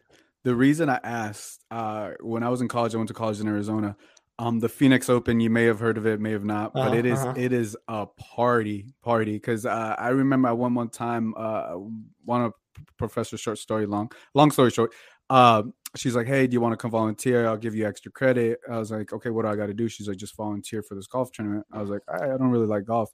The 0.45 0.55
reason 0.55 0.89
I 0.89 0.99
asked 1.05 1.63
uh, 1.71 2.13
when 2.21 2.43
I 2.43 2.49
was 2.49 2.63
in 2.63 2.69
college, 2.69 2.95
I 2.95 2.97
went 2.97 3.09
to 3.09 3.15
college 3.15 3.39
in 3.39 3.47
Arizona. 3.47 3.97
Um, 4.39 4.61
the 4.61 4.69
Phoenix 4.69 5.09
Open, 5.09 5.41
you 5.41 5.51
may 5.51 5.65
have 5.65 5.79
heard 5.79 5.99
of 5.99 6.07
it, 6.07 6.21
may 6.21 6.33
have 6.33 6.45
not, 6.45 6.73
but 6.73 6.89
uh-huh, 6.89 6.97
it 6.97 7.07
is, 7.07 7.19
uh-huh. 7.19 7.35
it 7.37 7.53
is 7.53 7.77
a 7.87 8.07
party 8.07 8.87
party 9.03 9.35
because 9.35 9.67
uh, 9.67 9.95
I 9.99 10.09
remember 10.09 10.53
went 10.55 10.75
one 10.75 10.89
time 10.89 11.35
uh, 11.37 11.75
one 12.25 12.43
of 12.43 12.53
Professor 12.97 13.37
Short 13.37 13.59
Story 13.59 13.87
Long, 13.87 14.11
long 14.35 14.51
story 14.51 14.71
short, 14.71 14.93
uh, 15.31 15.63
she's 15.97 16.17
like, 16.17 16.27
"Hey, 16.27 16.47
do 16.47 16.55
you 16.55 16.61
want 16.61 16.73
to 16.73 16.77
come 16.77 16.91
volunteer? 16.91 17.47
I'll 17.47 17.57
give 17.57 17.75
you 17.75 17.87
extra 17.87 18.11
credit." 18.11 18.59
I 18.71 18.79
was 18.79 18.91
like, 18.91 19.13
"Okay, 19.13 19.31
what 19.31 19.43
do 19.43 19.49
I 19.49 19.57
got 19.57 19.67
to 19.67 19.75
do?" 19.75 19.89
She's 19.89 20.09
like, 20.09 20.17
"Just 20.17 20.37
volunteer 20.37 20.83
for 20.83 20.95
this 20.95 21.07
golf 21.07 21.31
tournament." 21.33 21.67
I 21.73 21.81
was 21.81 21.91
like, 21.91 22.03
"I, 22.09 22.25
I 22.25 22.39
don't 22.39 22.51
really 22.51 22.67
like 22.67 22.85
golf." 22.85 23.11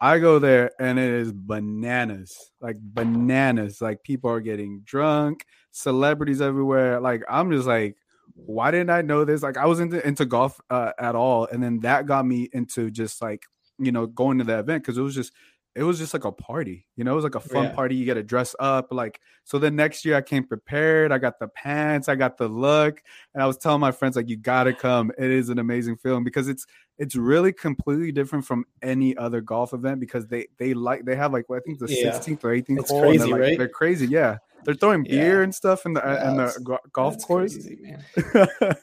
I 0.00 0.18
go 0.20 0.38
there 0.38 0.70
and 0.78 0.98
it 0.98 1.12
is 1.12 1.32
bananas, 1.32 2.52
like 2.60 2.76
bananas. 2.80 3.80
Like 3.80 4.02
people 4.02 4.30
are 4.30 4.40
getting 4.40 4.82
drunk, 4.84 5.44
celebrities 5.72 6.40
everywhere. 6.40 7.00
Like 7.00 7.22
I'm 7.28 7.50
just 7.50 7.66
like, 7.66 7.96
why 8.34 8.70
didn't 8.70 8.90
I 8.90 9.02
know 9.02 9.24
this? 9.24 9.42
Like 9.42 9.56
I 9.56 9.66
was 9.66 9.80
into 9.80 10.06
into 10.06 10.24
golf 10.24 10.60
uh, 10.70 10.92
at 10.98 11.14
all, 11.14 11.46
and 11.46 11.62
then 11.62 11.80
that 11.80 12.06
got 12.06 12.26
me 12.26 12.48
into 12.52 12.90
just 12.90 13.20
like 13.22 13.44
you 13.78 13.92
know 13.92 14.06
going 14.06 14.38
to 14.38 14.44
the 14.44 14.58
event 14.58 14.82
because 14.82 14.98
it 14.98 15.02
was 15.02 15.14
just 15.14 15.32
it 15.78 15.84
was 15.84 15.98
just 15.98 16.12
like 16.12 16.24
a 16.24 16.32
party, 16.32 16.86
you 16.96 17.04
know, 17.04 17.12
it 17.12 17.14
was 17.14 17.22
like 17.22 17.36
a 17.36 17.40
fun 17.40 17.64
yeah. 17.64 17.72
party. 17.72 17.94
You 17.94 18.04
get 18.04 18.14
to 18.14 18.22
dress 18.24 18.56
up. 18.58 18.88
Like, 18.90 19.20
so 19.44 19.60
the 19.60 19.70
next 19.70 20.04
year 20.04 20.16
I 20.16 20.22
came 20.22 20.42
prepared. 20.42 21.12
I 21.12 21.18
got 21.18 21.38
the 21.38 21.46
pants, 21.46 22.08
I 22.08 22.16
got 22.16 22.36
the 22.36 22.48
look, 22.48 23.00
and 23.32 23.40
I 23.40 23.46
was 23.46 23.58
telling 23.58 23.80
my 23.80 23.92
friends, 23.92 24.16
like, 24.16 24.28
you 24.28 24.36
gotta 24.36 24.72
come. 24.72 25.12
It 25.16 25.30
is 25.30 25.50
an 25.50 25.60
amazing 25.60 25.96
feeling 25.96 26.24
because 26.24 26.48
it's 26.48 26.66
it's 26.98 27.14
really 27.14 27.52
completely 27.52 28.10
different 28.10 28.44
from 28.44 28.64
any 28.82 29.16
other 29.16 29.40
golf 29.40 29.72
event 29.72 30.00
because 30.00 30.26
they 30.26 30.48
they 30.58 30.74
like 30.74 31.04
they 31.04 31.14
have 31.14 31.32
like 31.32 31.48
well, 31.48 31.60
I 31.60 31.62
think 31.62 31.78
the 31.78 31.86
yeah. 31.88 32.10
16th 32.10 32.42
or 32.42 32.48
18th 32.48 32.80
it's 32.80 32.90
hole. 32.90 33.02
Crazy, 33.02 33.18
they're, 33.18 33.28
like, 33.28 33.40
right? 33.40 33.58
they're 33.58 33.68
crazy, 33.68 34.06
yeah. 34.06 34.38
They're 34.68 34.74
throwing 34.74 35.04
beer 35.04 35.38
yeah. 35.38 35.44
and 35.44 35.54
stuff 35.54 35.86
in 35.86 35.94
the 35.94 36.02
yeah, 36.04 36.30
in 36.30 36.36
the 36.36 36.78
golf 36.92 37.16
course. 37.22 37.54
Crazy, 37.54 37.96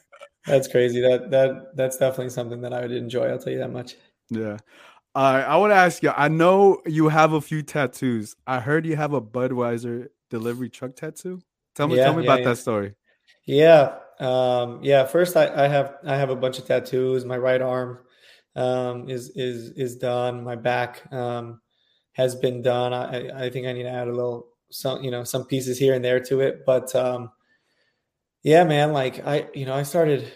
that's 0.44 0.66
crazy. 0.66 1.00
That 1.00 1.30
that 1.30 1.76
that's 1.76 1.96
definitely 1.96 2.30
something 2.30 2.60
that 2.62 2.72
I 2.72 2.80
would 2.80 2.90
enjoy. 2.90 3.28
I'll 3.28 3.38
tell 3.38 3.52
you 3.52 3.60
that 3.60 3.70
much. 3.70 3.94
Yeah. 4.28 4.56
Uh, 5.14 5.44
I 5.46 5.56
want 5.58 5.70
to 5.70 5.76
ask 5.76 6.02
you. 6.02 6.10
I 6.10 6.26
know 6.26 6.82
you 6.86 7.08
have 7.08 7.34
a 7.34 7.40
few 7.40 7.62
tattoos. 7.62 8.34
I 8.48 8.58
heard 8.58 8.84
you 8.84 8.96
have 8.96 9.12
a 9.12 9.20
Budweiser 9.20 10.08
delivery 10.28 10.70
truck 10.70 10.96
tattoo. 10.96 11.40
Tell 11.76 11.86
me, 11.86 11.98
yeah, 11.98 12.06
tell 12.06 12.16
me 12.16 12.24
yeah, 12.24 12.30
about 12.32 12.40
yeah. 12.40 12.48
that 12.48 12.56
story. 12.56 12.94
Yeah, 13.44 13.94
um, 14.18 14.80
yeah. 14.82 15.06
First, 15.06 15.36
I, 15.36 15.66
I, 15.66 15.68
have 15.68 15.98
I 16.04 16.16
have 16.16 16.30
a 16.30 16.36
bunch 16.36 16.58
of 16.58 16.66
tattoos. 16.66 17.24
My 17.24 17.38
right 17.38 17.62
arm 17.62 18.00
um, 18.56 19.08
is 19.08 19.30
is 19.36 19.70
is 19.76 19.94
done. 19.94 20.42
My 20.42 20.56
back 20.56 21.04
um, 21.12 21.60
has 22.14 22.34
been 22.34 22.60
done. 22.60 22.92
I, 22.92 23.44
I 23.46 23.50
think 23.50 23.68
I 23.68 23.72
need 23.72 23.84
to 23.84 23.90
add 23.90 24.08
a 24.08 24.12
little 24.12 24.48
some 24.76 25.02
you 25.02 25.10
know 25.10 25.24
some 25.24 25.44
pieces 25.44 25.78
here 25.78 25.94
and 25.94 26.04
there 26.04 26.20
to 26.20 26.40
it. 26.40 26.64
But 26.66 26.94
um, 26.94 27.30
yeah, 28.42 28.64
man. 28.64 28.92
Like 28.92 29.26
I 29.26 29.48
you 29.54 29.66
know 29.66 29.74
I 29.74 29.82
started 29.82 30.30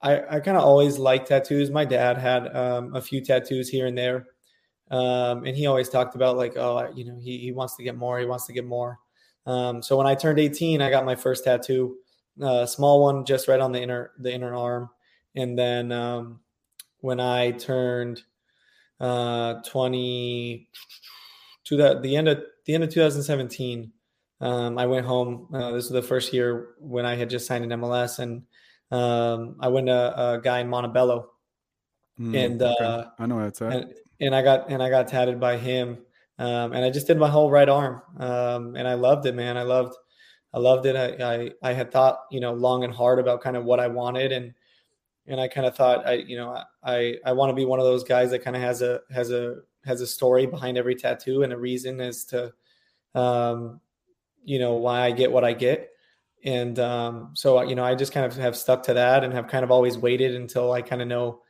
I, 0.00 0.36
I 0.36 0.40
kind 0.40 0.56
of 0.56 0.64
always 0.64 0.98
liked 0.98 1.28
tattoos. 1.28 1.70
My 1.70 1.84
dad 1.84 2.18
had 2.18 2.54
um, 2.54 2.94
a 2.94 3.02
few 3.02 3.20
tattoos 3.20 3.68
here 3.68 3.86
and 3.86 3.98
there. 3.98 4.26
Um, 4.90 5.44
and 5.44 5.56
he 5.56 5.66
always 5.66 5.88
talked 5.88 6.14
about 6.14 6.36
like, 6.36 6.56
oh, 6.56 6.90
you 6.94 7.04
know, 7.04 7.18
he, 7.20 7.38
he 7.38 7.52
wants 7.52 7.76
to 7.76 7.82
get 7.82 7.96
more. 7.96 8.18
He 8.18 8.24
wants 8.24 8.46
to 8.46 8.52
get 8.52 8.64
more. 8.64 8.98
Um, 9.44 9.82
so 9.82 9.96
when 9.96 10.06
I 10.06 10.14
turned 10.14 10.38
18, 10.38 10.80
I 10.80 10.90
got 10.90 11.04
my 11.04 11.16
first 11.16 11.44
tattoo, 11.44 11.96
a 12.40 12.44
uh, 12.44 12.66
small 12.66 13.02
one, 13.02 13.24
just 13.24 13.48
right 13.48 13.60
on 13.60 13.72
the 13.72 13.82
inner, 13.82 14.12
the 14.18 14.32
inner 14.32 14.54
arm. 14.54 14.88
And 15.34 15.58
then 15.58 15.90
um, 15.90 16.40
when 17.00 17.18
I 17.20 17.50
turned 17.52 18.22
uh, 19.00 19.54
20 19.66 20.68
to 21.64 21.76
that, 21.76 22.02
the 22.02 22.16
end 22.16 22.28
of 22.28 22.42
the 22.68 22.74
end 22.74 22.84
of 22.84 22.90
2017, 22.90 23.90
um, 24.42 24.78
I 24.78 24.86
went 24.86 25.06
home. 25.06 25.48
Uh, 25.52 25.72
this 25.72 25.84
was 25.84 25.90
the 25.90 26.02
first 26.02 26.34
year 26.34 26.74
when 26.78 27.06
I 27.06 27.16
had 27.16 27.30
just 27.30 27.46
signed 27.46 27.64
an 27.64 27.80
MLS 27.80 28.18
and 28.18 28.42
um, 28.90 29.56
I 29.58 29.68
went 29.68 29.86
to 29.86 30.34
a 30.34 30.40
guy 30.40 30.60
in 30.60 30.68
Montebello, 30.68 31.30
mm, 32.20 32.36
and 32.36 32.62
okay. 32.62 32.84
uh, 32.84 33.04
I 33.18 33.26
know 33.26 33.40
that's 33.40 33.60
at. 33.60 33.72
And, 33.72 33.94
and, 34.20 34.34
I 34.34 34.42
got 34.42 34.70
and 34.70 34.82
I 34.82 34.90
got 34.90 35.08
tatted 35.08 35.40
by 35.40 35.56
him, 35.56 35.98
um, 36.38 36.72
and 36.72 36.84
I 36.84 36.90
just 36.90 37.06
did 37.06 37.18
my 37.18 37.28
whole 37.28 37.50
right 37.50 37.68
arm, 37.68 38.00
um, 38.18 38.76
and 38.76 38.86
I 38.86 38.94
loved 38.94 39.26
it, 39.26 39.34
man. 39.34 39.58
I 39.58 39.62
loved, 39.62 39.94
I 40.54 40.58
loved 40.58 40.86
it. 40.86 40.96
I, 40.96 41.34
I 41.34 41.50
I 41.62 41.72
had 41.74 41.90
thought 41.90 42.20
you 42.30 42.40
know 42.40 42.54
long 42.54 42.84
and 42.84 42.94
hard 42.94 43.18
about 43.18 43.42
kind 43.42 43.56
of 43.58 43.64
what 43.64 43.80
I 43.80 43.88
wanted, 43.88 44.32
and 44.32 44.54
and 45.26 45.38
I 45.38 45.48
kind 45.48 45.66
of 45.66 45.76
thought 45.76 46.06
I 46.06 46.14
you 46.14 46.36
know 46.36 46.62
I 46.82 47.16
I 47.26 47.32
want 47.32 47.50
to 47.50 47.54
be 47.54 47.66
one 47.66 47.80
of 47.80 47.84
those 47.84 48.04
guys 48.04 48.30
that 48.30 48.42
kind 48.42 48.56
of 48.56 48.62
has 48.62 48.80
a 48.80 49.00
has 49.10 49.30
a 49.30 49.56
has 49.84 50.00
a 50.00 50.06
story 50.06 50.46
behind 50.46 50.76
every 50.76 50.94
tattoo 50.94 51.42
and 51.42 51.52
a 51.52 51.56
reason 51.56 52.00
as 52.00 52.24
to 52.24 52.52
um 53.14 53.80
you 54.44 54.58
know 54.58 54.74
why 54.74 55.02
I 55.02 55.10
get 55.10 55.30
what 55.30 55.44
I 55.44 55.52
get. 55.52 55.90
And 56.44 56.78
um, 56.78 57.30
so 57.34 57.60
you 57.62 57.74
know 57.74 57.84
i 57.84 57.94
just 57.94 58.12
kind 58.12 58.24
of 58.24 58.36
have 58.36 58.56
stuck 58.56 58.84
to 58.84 58.94
that 58.94 59.24
and 59.24 59.32
have 59.34 59.48
kind 59.48 59.64
of 59.64 59.70
always 59.72 59.98
waited 59.98 60.36
until 60.36 60.70
i 60.72 60.80
kind 60.80 61.02
of 61.02 61.08
know 61.08 61.42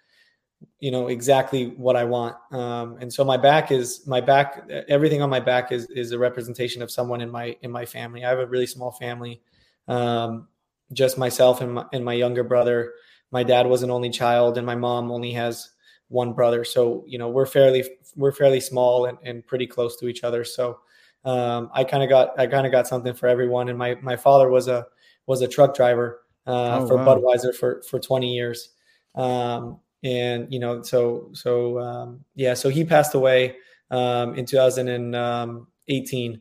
you 0.80 0.90
know 0.90 1.08
exactly 1.08 1.66
what 1.76 1.94
i 1.94 2.04
want. 2.04 2.36
Um, 2.52 2.96
and 3.00 3.12
so 3.12 3.24
my 3.24 3.36
back 3.36 3.70
is 3.70 4.06
my 4.06 4.20
back 4.20 4.68
everything 4.88 5.22
on 5.22 5.30
my 5.30 5.40
back 5.40 5.72
is 5.72 5.88
is 5.90 6.12
a 6.12 6.18
representation 6.18 6.82
of 6.82 6.90
someone 6.90 7.20
in 7.20 7.30
my 7.30 7.56
in 7.62 7.70
my 7.70 7.84
family. 7.84 8.24
I 8.24 8.30
have 8.30 8.38
a 8.38 8.46
really 8.46 8.66
small 8.66 8.92
family 8.92 9.42
um, 9.88 10.48
just 10.92 11.18
myself 11.18 11.60
and 11.60 11.74
my, 11.74 11.84
and 11.92 12.04
my 12.04 12.14
younger 12.14 12.44
brother. 12.44 12.94
My 13.30 13.42
dad 13.42 13.66
was 13.66 13.82
an 13.82 13.90
only 13.90 14.10
child 14.10 14.56
and 14.56 14.66
my 14.66 14.74
mom 14.74 15.10
only 15.10 15.32
has 15.32 15.70
one 16.08 16.32
brother 16.32 16.64
so 16.64 17.04
you 17.06 17.18
know 17.18 17.28
we're 17.28 17.46
fairly 17.46 17.84
we're 18.16 18.32
fairly 18.32 18.60
small 18.60 19.06
and, 19.06 19.18
and 19.22 19.46
pretty 19.46 19.66
close 19.66 19.96
to 19.96 20.08
each 20.08 20.24
other 20.24 20.44
so 20.44 20.78
um, 21.24 21.70
I 21.72 21.84
kind 21.84 22.02
of 22.02 22.08
got 22.08 22.38
I 22.38 22.46
kind 22.46 22.66
of 22.66 22.72
got 22.72 22.86
something 22.86 23.14
for 23.14 23.28
everyone. 23.28 23.68
And 23.68 23.78
my 23.78 23.96
my 24.00 24.16
father 24.16 24.48
was 24.48 24.68
a 24.68 24.86
was 25.26 25.42
a 25.42 25.48
truck 25.48 25.74
driver 25.74 26.22
uh, 26.46 26.80
oh, 26.80 26.86
for 26.86 26.96
wow. 26.96 27.16
Budweiser 27.16 27.54
for 27.54 27.82
for 27.82 27.98
20 27.98 28.32
years. 28.32 28.70
Um, 29.14 29.80
and 30.02 30.52
you 30.52 30.60
know, 30.60 30.82
so 30.82 31.30
so 31.32 31.78
um, 31.80 32.24
yeah, 32.34 32.54
so 32.54 32.68
he 32.68 32.84
passed 32.84 33.14
away 33.14 33.56
um, 33.90 34.34
in 34.36 34.46
2018, 34.46 36.40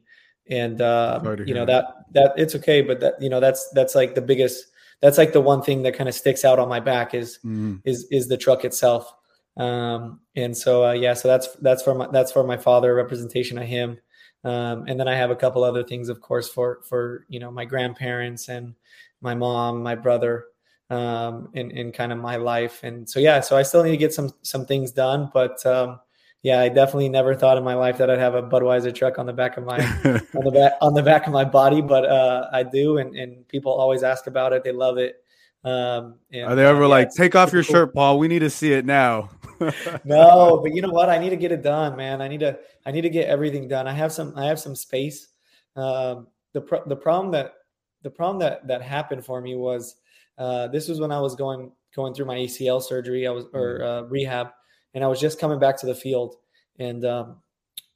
and 0.49 0.81
uh, 0.81 1.35
you 1.45 1.53
know 1.53 1.65
that 1.65 1.85
that 2.13 2.33
it's 2.37 2.55
okay, 2.55 2.81
but 2.81 2.99
that 2.99 3.15
you 3.19 3.29
know 3.29 3.39
that's 3.39 3.69
that's 3.73 3.95
like 3.95 4.13
the 4.15 4.21
biggest 4.21 4.67
that's 5.01 5.17
like 5.17 5.33
the 5.33 5.41
one 5.41 5.63
thing 5.63 5.81
that 5.83 5.95
kind 5.95 6.07
of 6.07 6.13
sticks 6.15 6.45
out 6.45 6.59
on 6.59 6.69
my 6.69 6.79
back 6.79 7.15
is 7.15 7.39
mm. 7.43 7.81
is 7.83 8.07
is 8.11 8.27
the 8.27 8.37
truck 8.37 8.63
itself. 8.63 9.11
Um, 9.57 10.19
and 10.35 10.55
so 10.55 10.85
uh, 10.85 10.91
yeah, 10.93 11.13
so 11.13 11.27
that's 11.27 11.55
that's 11.55 11.83
for 11.83 11.95
my 11.95 12.07
that's 12.11 12.31
for 12.31 12.43
my 12.43 12.57
father 12.57 12.93
representation 12.93 13.57
of 13.57 13.65
him. 13.65 13.97
Um, 14.43 14.85
and 14.87 14.99
then 14.99 15.07
I 15.07 15.15
have 15.15 15.31
a 15.31 15.35
couple 15.35 15.63
other 15.63 15.83
things, 15.83 16.09
of 16.09 16.21
course, 16.21 16.47
for 16.47 16.81
for 16.87 17.25
you 17.27 17.39
know 17.39 17.51
my 17.51 17.65
grandparents 17.65 18.49
and 18.49 18.75
my 19.21 19.33
mom, 19.35 19.81
my 19.81 19.95
brother, 19.95 20.45
um, 20.89 21.49
in 21.53 21.71
in 21.71 21.91
kind 21.91 22.11
of 22.11 22.19
my 22.19 22.35
life. 22.37 22.83
And 22.83 23.09
so 23.09 23.19
yeah, 23.19 23.39
so 23.39 23.57
I 23.57 23.63
still 23.63 23.83
need 23.83 23.91
to 23.91 23.97
get 23.97 24.13
some 24.13 24.31
some 24.43 24.65
things 24.65 24.91
done, 24.91 25.29
but 25.33 25.65
um, 25.65 25.99
yeah, 26.43 26.61
I 26.61 26.69
definitely 26.69 27.09
never 27.09 27.35
thought 27.35 27.57
in 27.57 27.63
my 27.63 27.73
life 27.73 27.97
that 27.97 28.09
I'd 28.09 28.19
have 28.19 28.35
a 28.35 28.43
Budweiser 28.43 28.93
truck 28.93 29.17
on 29.17 29.25
the 29.25 29.33
back 29.33 29.57
of 29.57 29.65
my 29.65 29.77
on 30.35 30.43
the 30.43 30.51
back 30.51 30.73
on 30.81 30.93
the 30.93 31.03
back 31.03 31.27
of 31.27 31.33
my 31.33 31.43
body, 31.43 31.81
but 31.81 32.05
uh, 32.05 32.47
I 32.53 32.63
do, 32.63 32.99
and 32.99 33.15
and 33.15 33.47
people 33.47 33.71
always 33.71 34.03
ask 34.03 34.27
about 34.27 34.53
it. 34.53 34.63
They 34.63 34.71
love 34.71 34.97
it. 34.97 35.23
Um, 35.67 36.15
and, 36.31 36.45
Are 36.45 36.55
they 36.55 36.65
ever 36.65 36.85
uh, 36.85 36.87
like, 36.87 37.09
take 37.13 37.35
off 37.35 37.51
your 37.51 37.63
cool. 37.63 37.73
shirt, 37.73 37.93
Paul? 37.93 38.19
We 38.19 38.29
need 38.29 38.39
to 38.39 38.49
see 38.49 38.71
it 38.71 38.85
now. 38.85 39.31
no, 40.05 40.61
but 40.63 40.73
you 40.73 40.81
know 40.81 40.91
what? 40.91 41.09
I 41.09 41.17
need 41.17 41.31
to 41.31 41.35
get 41.35 41.51
it 41.51 41.61
done, 41.61 41.97
man. 41.97 42.21
I 42.21 42.29
need 42.29 42.39
to 42.39 42.57
I 42.85 42.91
need 42.91 43.01
to 43.01 43.09
get 43.09 43.27
everything 43.27 43.67
done. 43.67 43.85
I 43.85 43.91
have 43.91 44.13
some 44.13 44.31
I 44.37 44.45
have 44.45 44.59
some 44.59 44.75
space. 44.75 45.27
Um, 45.75 46.27
the 46.53 46.61
pro- 46.61 46.85
the 46.87 46.95
problem 46.95 47.31
that 47.31 47.55
the 48.03 48.09
problem 48.09 48.39
that 48.39 48.65
that 48.67 48.81
happened 48.81 49.25
for 49.25 49.41
me 49.41 49.55
was 49.55 49.95
Uh, 50.37 50.67
this 50.67 50.87
was 50.87 50.99
when 50.99 51.11
I 51.11 51.19
was 51.19 51.35
going 51.35 51.71
going 51.95 52.13
through 52.13 52.27
my 52.27 52.37
ACL 52.37 52.81
surgery. 52.81 53.27
I 53.27 53.31
was 53.31 53.45
or 53.53 53.83
uh, 53.83 54.01
rehab, 54.03 54.51
and 54.93 55.03
I 55.03 55.07
was 55.07 55.19
just 55.19 55.39
coming 55.39 55.59
back 55.59 55.77
to 55.79 55.85
the 55.85 55.95
field, 55.95 56.35
and 56.79 57.03
um, 57.03 57.41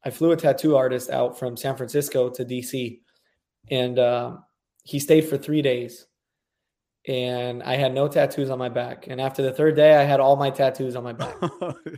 I 0.03 0.09
flew 0.09 0.31
a 0.31 0.35
tattoo 0.35 0.75
artist 0.75 1.09
out 1.09 1.37
from 1.37 1.55
San 1.55 1.77
Francisco 1.77 2.29
to 2.31 2.43
DC, 2.43 2.99
and 3.69 3.99
um, 3.99 4.43
he 4.83 4.99
stayed 4.99 5.25
for 5.25 5.37
three 5.37 5.61
days 5.61 6.07
and 7.07 7.63
I 7.63 7.77
had 7.77 7.93
no 7.93 8.07
tattoos 8.07 8.51
on 8.51 8.59
my 8.59 8.69
back. 8.69 9.07
And 9.07 9.19
after 9.19 9.41
the 9.41 9.51
third 9.51 9.75
day, 9.75 9.95
I 9.95 10.03
had 10.03 10.19
all 10.19 10.35
my 10.35 10.51
tattoos 10.51 10.95
on 10.95 11.03
my 11.03 11.13
back. 11.13 11.35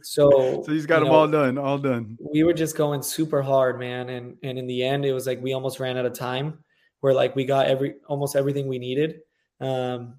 So, 0.06 0.64
so 0.66 0.72
he's 0.72 0.86
got 0.86 0.99
them 0.99 1.10
know, 1.10 1.16
all 1.16 1.28
done, 1.28 1.58
all 1.58 1.78
done. 1.78 2.18
We 2.20 2.43
were 2.43 2.54
just 2.54 2.76
going 2.76 3.01
super 3.01 3.41
hard, 3.41 3.80
man. 3.80 4.10
And 4.10 4.38
and 4.43 4.58
in 4.60 4.68
the 4.68 4.84
end, 4.84 5.06
it 5.06 5.14
was 5.14 5.26
like 5.26 5.41
we 5.41 5.54
almost 5.54 5.80
ran 5.80 5.97
out 5.97 6.06
of 6.06 6.14
time. 6.14 6.60
Where 6.99 7.14
like 7.14 7.36
we 7.36 7.45
got 7.45 7.68
every 7.68 7.95
almost 8.08 8.36
everything 8.36 8.68
we 8.68 8.80
needed, 8.80 9.20
um, 9.62 10.16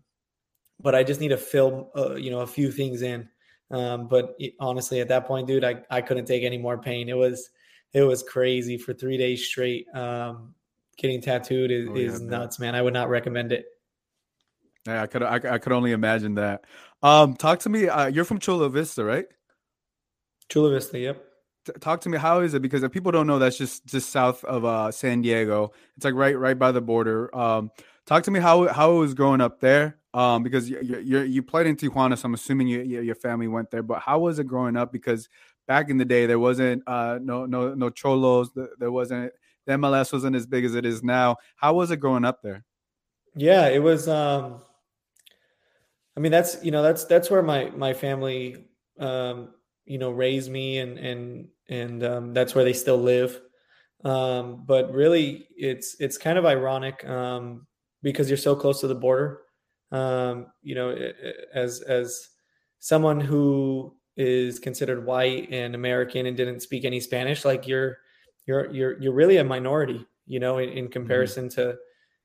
but 0.80 0.94
I 0.94 1.02
just 1.02 1.20
need 1.20 1.28
to 1.28 1.36
fill, 1.36 1.90
uh, 1.96 2.14
you 2.14 2.30
know, 2.30 2.40
a 2.40 2.46
few 2.46 2.70
things 2.70 3.02
in. 3.02 3.28
Um, 3.70 4.08
but 4.08 4.34
it, 4.38 4.54
honestly, 4.60 5.00
at 5.00 5.08
that 5.08 5.26
point, 5.26 5.46
dude, 5.46 5.64
I 5.64 5.82
I 5.90 6.00
couldn't 6.00 6.26
take 6.26 6.44
any 6.44 6.58
more 6.58 6.78
pain. 6.78 7.08
It 7.08 7.16
was 7.16 7.50
it 7.92 8.02
was 8.02 8.22
crazy 8.22 8.78
for 8.78 8.94
three 8.94 9.16
days 9.16 9.46
straight. 9.46 9.86
Um, 9.94 10.54
getting 10.96 11.20
tattooed 11.20 11.70
is, 11.70 11.88
oh, 11.88 11.94
yeah, 11.94 12.06
is 12.06 12.20
nuts, 12.20 12.58
man. 12.58 12.74
I 12.74 12.82
would 12.82 12.94
not 12.94 13.08
recommend 13.08 13.52
it. 13.52 13.66
Yeah, 14.86 15.02
I 15.02 15.06
could 15.06 15.22
I, 15.22 15.34
I 15.36 15.58
could 15.58 15.72
only 15.72 15.92
imagine 15.92 16.34
that. 16.34 16.64
Um, 17.02 17.34
talk 17.36 17.60
to 17.60 17.68
me. 17.68 17.88
Uh, 17.88 18.06
you're 18.06 18.24
from 18.24 18.38
Chula 18.38 18.68
Vista, 18.68 19.04
right? 19.04 19.26
Chula 20.48 20.70
Vista, 20.70 20.98
yep. 20.98 21.24
T- 21.64 21.72
talk 21.80 22.00
to 22.02 22.08
me. 22.08 22.18
How 22.18 22.40
is 22.40 22.54
it? 22.54 22.60
Because 22.60 22.82
if 22.82 22.92
people 22.92 23.10
don't 23.10 23.26
know, 23.26 23.38
that's 23.38 23.56
just 23.56 23.86
just 23.86 24.10
south 24.10 24.44
of 24.44 24.64
uh, 24.64 24.90
San 24.90 25.22
Diego. 25.22 25.72
It's 25.96 26.04
like 26.04 26.14
right 26.14 26.38
right 26.38 26.58
by 26.58 26.72
the 26.72 26.82
border. 26.82 27.34
Um, 27.36 27.70
talk 28.06 28.24
to 28.24 28.30
me 28.30 28.40
how 28.40 28.68
how 28.68 28.92
it 28.92 28.98
was 28.98 29.14
growing 29.14 29.40
up 29.40 29.60
there. 29.60 29.98
Um, 30.12 30.42
because 30.42 30.68
you 30.68 30.80
you 31.02 31.20
you 31.20 31.42
played 31.42 31.66
in 31.66 31.76
Tijuana, 31.76 32.18
so 32.18 32.26
I'm 32.26 32.34
assuming 32.34 32.68
you, 32.68 32.82
you, 32.82 33.00
your 33.00 33.14
family 33.14 33.48
went 33.48 33.70
there. 33.70 33.82
But 33.82 34.00
how 34.00 34.18
was 34.18 34.38
it 34.38 34.46
growing 34.46 34.76
up? 34.76 34.92
Because 34.92 35.28
back 35.66 35.88
in 35.88 35.96
the 35.96 36.04
day, 36.04 36.26
there 36.26 36.38
wasn't 36.38 36.82
uh 36.86 37.18
no 37.22 37.46
no 37.46 37.74
no 37.74 37.90
Xolos. 37.90 38.50
There 38.78 38.92
wasn't 38.92 39.32
the 39.66 39.72
MLS 39.72 40.12
wasn't 40.12 40.36
as 40.36 40.46
big 40.46 40.66
as 40.66 40.74
it 40.74 40.84
is 40.84 41.02
now. 41.02 41.36
How 41.56 41.74
was 41.74 41.90
it 41.90 41.96
growing 41.96 42.24
up 42.24 42.42
there? 42.42 42.64
Yeah, 43.34 43.68
it 43.68 43.82
was. 43.82 44.08
Um, 44.08 44.60
I 46.16 46.20
mean, 46.20 46.32
that's 46.32 46.62
you 46.64 46.70
know 46.70 46.82
that's 46.82 47.04
that's 47.04 47.30
where 47.30 47.42
my 47.42 47.70
my 47.70 47.92
family 47.92 48.66
um, 48.98 49.50
you 49.84 49.98
know 49.98 50.10
raised 50.10 50.50
me, 50.50 50.78
and 50.78 50.98
and 50.98 51.48
and 51.68 52.04
um, 52.04 52.34
that's 52.34 52.54
where 52.54 52.64
they 52.64 52.72
still 52.72 52.98
live. 52.98 53.40
Um, 54.04 54.64
but 54.66 54.92
really, 54.92 55.48
it's 55.56 55.96
it's 55.98 56.18
kind 56.18 56.38
of 56.38 56.46
ironic 56.46 57.04
um, 57.08 57.66
because 58.02 58.28
you're 58.28 58.36
so 58.36 58.54
close 58.54 58.80
to 58.80 58.86
the 58.86 58.94
border. 58.94 59.40
Um, 59.90 60.46
you 60.62 60.74
know, 60.74 60.96
as 61.52 61.80
as 61.80 62.28
someone 62.78 63.20
who 63.20 63.96
is 64.16 64.58
considered 64.58 65.04
white 65.04 65.48
and 65.50 65.74
American 65.74 66.26
and 66.26 66.36
didn't 66.36 66.60
speak 66.60 66.84
any 66.84 67.00
Spanish, 67.00 67.44
like 67.44 67.66
you're 67.66 67.98
you're 68.46 68.70
you're 68.72 69.00
you're 69.00 69.14
really 69.14 69.38
a 69.38 69.44
minority. 69.44 70.06
You 70.26 70.40
know, 70.40 70.58
in, 70.58 70.68
in 70.70 70.84
mm-hmm. 70.84 70.92
comparison 70.92 71.48
mm-hmm. 71.48 71.70
to 71.70 71.76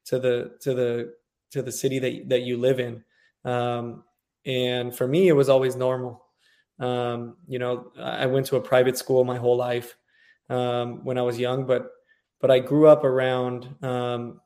to 0.05 0.19
the 0.19 0.51
to 0.61 0.73
the 0.73 1.13
to 1.51 1.61
the 1.61 1.71
city 1.71 1.99
that 1.99 2.29
that 2.29 2.41
you 2.41 2.57
live 2.57 2.79
in. 2.79 3.03
Um, 3.45 4.03
and 4.45 4.95
for 4.95 5.07
me, 5.07 5.27
it 5.27 5.33
was 5.33 5.49
always 5.49 5.75
normal. 5.75 6.25
Um, 6.79 7.37
you 7.47 7.59
know, 7.59 7.91
I 7.99 8.25
went 8.25 8.45
to 8.47 8.55
a 8.55 8.61
private 8.61 8.97
school 8.97 9.23
my 9.23 9.37
whole 9.37 9.57
life 9.57 9.95
um, 10.49 11.03
when 11.03 11.17
I 11.17 11.21
was 11.21 11.39
young, 11.39 11.65
but 11.65 11.89
but 12.41 12.49
I 12.49 12.59
grew 12.59 12.87
up 12.87 13.03
around 13.03 13.67
um, 13.83 14.39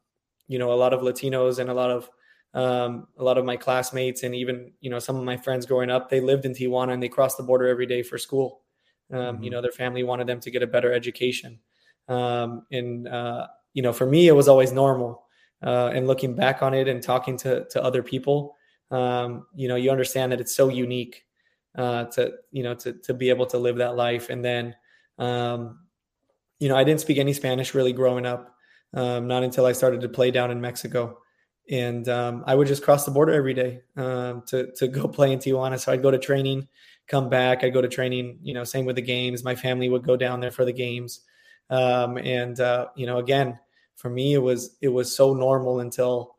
you 0.48 0.60
know 0.60 0.74
a 0.74 0.76
lot 0.76 0.94
of 0.94 1.02
Latinos 1.02 1.60
and 1.60 1.70
a 1.70 1.74
lot 1.74 1.92
of 1.92 2.10
um, 2.54 3.08
a 3.18 3.24
lot 3.24 3.38
of 3.38 3.46
my 3.46 3.56
classmates 3.56 4.24
and 4.24 4.36
even 4.36 4.72
you 4.82 4.90
know 4.90 5.00
some 5.00 5.16
of 5.16 5.24
my 5.24 5.38
friends 5.38 5.66
growing 5.66 5.92
up. 5.92 6.10
They 6.10 6.22
lived 6.22 6.46
in 6.46 6.54
Tijuana 6.54 6.94
and 6.94 7.02
they 7.02 7.10
crossed 7.10 7.38
the 7.38 7.44
border 7.44 7.68
every 7.68 7.86
day 7.86 8.04
for 8.04 8.18
school. 8.18 8.62
Um, 9.12 9.20
mm-hmm. 9.20 9.44
You 9.44 9.50
know, 9.52 9.62
their 9.62 9.72
family 9.72 10.04
wanted 10.04 10.28
them 10.28 10.40
to 10.40 10.52
get 10.52 10.64
a 10.64 10.68
better 10.68 10.92
education, 10.92 11.60
um, 12.08 12.66
and 12.72 13.08
uh, 13.08 13.48
you 13.74 13.84
know, 13.84 13.94
for 13.94 14.06
me, 14.06 14.28
it 14.28 14.34
was 14.34 14.48
always 14.48 14.72
normal. 14.72 15.22
Uh, 15.62 15.92
and 15.94 16.08
looking 16.08 16.36
back 16.36 16.62
on 16.62 16.74
it 16.74 16.88
and 16.90 17.02
talking 17.02 17.38
to 17.38 17.66
to 17.70 17.84
other 17.84 18.04
people, 18.04 18.56
um, 18.94 19.48
you 19.56 19.68
know, 19.68 19.76
you 19.76 19.90
understand 19.90 20.32
that 20.32 20.40
it's 20.40 20.56
so 20.56 20.70
unique 20.70 21.26
uh, 21.76 22.06
to 22.06 22.34
you 22.52 22.62
know 22.62 22.76
to 22.76 22.94
to 22.94 23.14
be 23.14 23.30
able 23.30 23.48
to 23.48 23.58
live 23.58 23.78
that 23.78 23.96
life. 23.96 24.30
And 24.30 24.46
then, 24.46 24.76
um, 25.18 25.80
you 26.60 26.70
know, 26.70 26.78
I 26.78 26.84
didn't 26.84 27.02
speak 27.02 27.18
any 27.18 27.34
Spanish 27.34 27.74
really 27.74 27.92
growing 27.92 28.26
up, 28.26 28.56
um, 28.94 29.28
not 29.28 29.44
until 29.44 29.66
I 29.66 29.72
started 29.72 30.02
to 30.02 30.10
play 30.10 30.30
down 30.30 30.52
in 30.52 30.62
Mexico. 30.62 31.18
And 31.72 32.08
um, 32.10 32.44
I 32.46 32.56
would 32.56 32.68
just 32.68 32.84
cross 32.84 33.06
the 33.06 33.12
border 33.12 33.34
every 33.34 33.56
day 33.56 33.82
um, 33.98 34.44
to 34.48 34.72
to 34.76 34.88
go 34.88 35.08
play 35.18 35.34
in 35.34 35.40
Tijuana. 35.40 35.80
So 35.80 35.92
I'd 35.92 36.04
go 36.04 36.12
to 36.12 36.20
training, 36.20 36.68
come 37.08 37.30
back. 37.30 37.64
I'd 37.64 37.74
go 37.74 37.82
to 37.82 37.90
training. 37.90 38.38
You 38.44 38.54
know, 38.54 38.64
same 38.64 38.86
with 38.86 38.96
the 38.96 39.02
games. 39.02 39.44
My 39.44 39.56
family 39.56 39.90
would 39.90 40.04
go 40.04 40.16
down 40.16 40.40
there 40.40 40.52
for 40.52 40.66
the 40.66 40.74
games. 40.74 41.22
Um, 41.72 42.20
and 42.20 42.60
uh, 42.60 42.90
you 42.96 43.08
know, 43.08 43.18
again, 43.18 43.58
for 43.96 44.12
me, 44.12 44.36
it 44.36 44.42
was 44.42 44.78
it 44.82 44.90
was 44.90 45.16
so 45.16 45.34
normal 45.34 45.80
until 45.80 46.36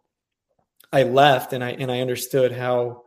I 0.95 1.03
left 1.03 1.53
and 1.53 1.65
I 1.65 1.71
and 1.73 1.91
I 1.91 2.01
understood 2.01 2.53
how 2.53 3.03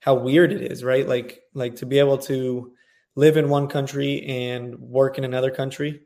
how 0.00 0.14
weird 0.14 0.52
it 0.52 0.72
is, 0.72 0.82
right? 0.82 1.06
Like 1.06 1.40
like 1.52 1.76
to 1.76 1.86
be 1.86 1.98
able 1.98 2.16
to 2.18 2.72
live 3.14 3.36
in 3.36 3.50
one 3.50 3.68
country 3.68 4.24
and 4.26 4.78
work 4.78 5.18
in 5.18 5.24
another 5.24 5.50
country 5.50 6.00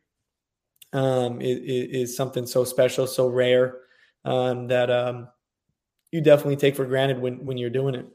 um, 0.92 1.40
is, 1.40 1.58
is 1.58 2.16
something 2.16 2.46
so 2.46 2.64
special, 2.64 3.06
so 3.06 3.28
rare 3.28 3.76
um, 4.24 4.66
that 4.68 4.90
um, 4.90 5.28
you 6.10 6.20
definitely 6.20 6.56
take 6.56 6.74
for 6.74 6.84
granted 6.84 7.20
when 7.20 7.44
when 7.46 7.58
you're 7.58 7.70
doing 7.70 7.94
it. 7.94 8.06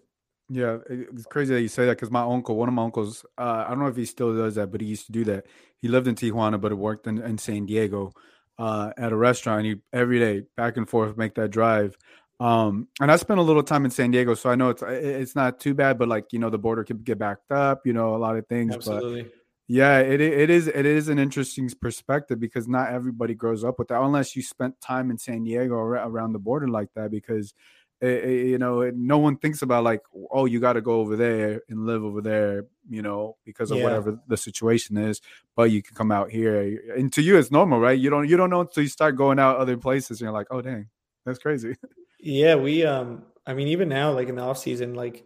Yeah, 0.49 0.79
it's 0.89 1.25
crazy 1.25 1.53
that 1.53 1.61
you 1.61 1.69
say 1.69 1.85
that 1.85 1.97
because 1.97 2.11
my 2.11 2.21
uncle, 2.21 2.57
one 2.57 2.67
of 2.67 2.73
my 2.73 2.83
uncles, 2.83 3.25
uh, 3.37 3.63
I 3.65 3.69
don't 3.69 3.79
know 3.79 3.87
if 3.87 3.95
he 3.95 4.05
still 4.05 4.35
does 4.35 4.55
that, 4.55 4.71
but 4.71 4.81
he 4.81 4.87
used 4.87 5.05
to 5.05 5.11
do 5.13 5.23
that. 5.25 5.45
He 5.77 5.87
lived 5.87 6.07
in 6.07 6.15
Tijuana, 6.15 6.59
but 6.59 6.71
he 6.71 6.75
worked 6.75 7.07
in, 7.07 7.17
in 7.21 7.37
San 7.37 7.65
Diego 7.65 8.11
uh, 8.57 8.91
at 8.97 9.11
a 9.11 9.15
restaurant. 9.15 9.65
He 9.65 9.75
every 9.93 10.19
day 10.19 10.43
back 10.57 10.77
and 10.77 10.89
forth 10.89 11.17
make 11.17 11.35
that 11.35 11.51
drive. 11.51 11.97
Um, 12.39 12.87
and 13.01 13.11
I 13.11 13.15
spent 13.15 13.39
a 13.39 13.43
little 13.43 13.63
time 13.63 13.83
in 13.85 13.91
San 13.91 14.11
Diego, 14.11 14.35
so 14.35 14.49
I 14.49 14.55
know 14.55 14.69
it's 14.69 14.83
it's 14.85 15.35
not 15.35 15.59
too 15.59 15.73
bad, 15.73 15.97
but 15.97 16.07
like 16.07 16.31
you 16.31 16.39
know, 16.39 16.49
the 16.49 16.59
border 16.59 16.83
can 16.83 16.97
get 16.97 17.17
backed 17.17 17.51
up, 17.51 17.81
you 17.85 17.93
know, 17.93 18.15
a 18.15 18.17
lot 18.17 18.37
of 18.37 18.45
things. 18.47 18.75
Absolutely. 18.75 19.23
But 19.23 19.31
yeah, 19.67 19.99
it 19.99 20.21
it 20.21 20.49
is 20.49 20.67
it 20.67 20.85
is 20.85 21.09
an 21.09 21.19
interesting 21.19 21.69
perspective 21.81 22.39
because 22.39 22.67
not 22.67 22.89
everybody 22.89 23.33
grows 23.33 23.65
up 23.65 23.79
with 23.79 23.89
that 23.89 24.01
unless 24.01 24.35
you 24.35 24.41
spent 24.41 24.79
time 24.79 25.11
in 25.11 25.17
San 25.17 25.43
Diego 25.43 25.73
or 25.73 25.95
around 25.95 26.31
the 26.33 26.39
border 26.39 26.69
like 26.69 26.87
that 26.95 27.11
because 27.11 27.53
it, 27.99 28.05
eh, 28.05 28.09
it, 28.09 28.23
eh, 28.23 28.43
you 28.45 28.57
know 28.59 28.89
no 28.95 29.17
one 29.17 29.35
thinks 29.37 29.63
about 29.63 29.83
like 29.83 30.01
oh 30.31 30.45
you 30.45 30.61
got 30.61 30.73
to 30.73 30.81
go 30.81 30.99
over 31.01 31.17
there 31.17 31.61
and 31.67 31.85
live 31.85 32.03
over 32.03 32.21
there 32.21 32.65
you 32.87 33.01
know 33.01 33.35
because 33.43 33.71
of 33.71 33.77
yeah. 33.77 33.83
whatever 33.83 34.17
the 34.27 34.37
situation 34.37 34.95
is 34.97 35.19
but 35.55 35.71
you 35.71 35.81
can 35.81 35.95
come 35.95 36.11
out 36.11 36.29
here 36.29 36.79
and 36.95 37.11
to 37.11 37.21
you 37.21 37.37
it's 37.37 37.51
normal 37.51 37.79
right 37.79 37.99
you 37.99 38.09
don't 38.09 38.29
you 38.29 38.37
don't 38.37 38.51
know 38.51 38.61
until 38.61 38.83
you 38.83 38.89
start 38.89 39.15
going 39.15 39.39
out 39.39 39.57
other 39.57 39.75
places 39.75 40.21
and 40.21 40.27
you're 40.27 40.31
like 40.31 40.47
oh 40.51 40.61
dang 40.61 40.87
that's 41.25 41.39
crazy 41.39 41.75
Yeah, 42.19 42.55
we 42.55 42.85
um 42.85 43.23
I 43.45 43.53
mean 43.53 43.69
even 43.69 43.89
now 43.89 44.11
like 44.11 44.29
in 44.29 44.35
the 44.35 44.41
off 44.41 44.57
season 44.57 44.95
like 44.95 45.25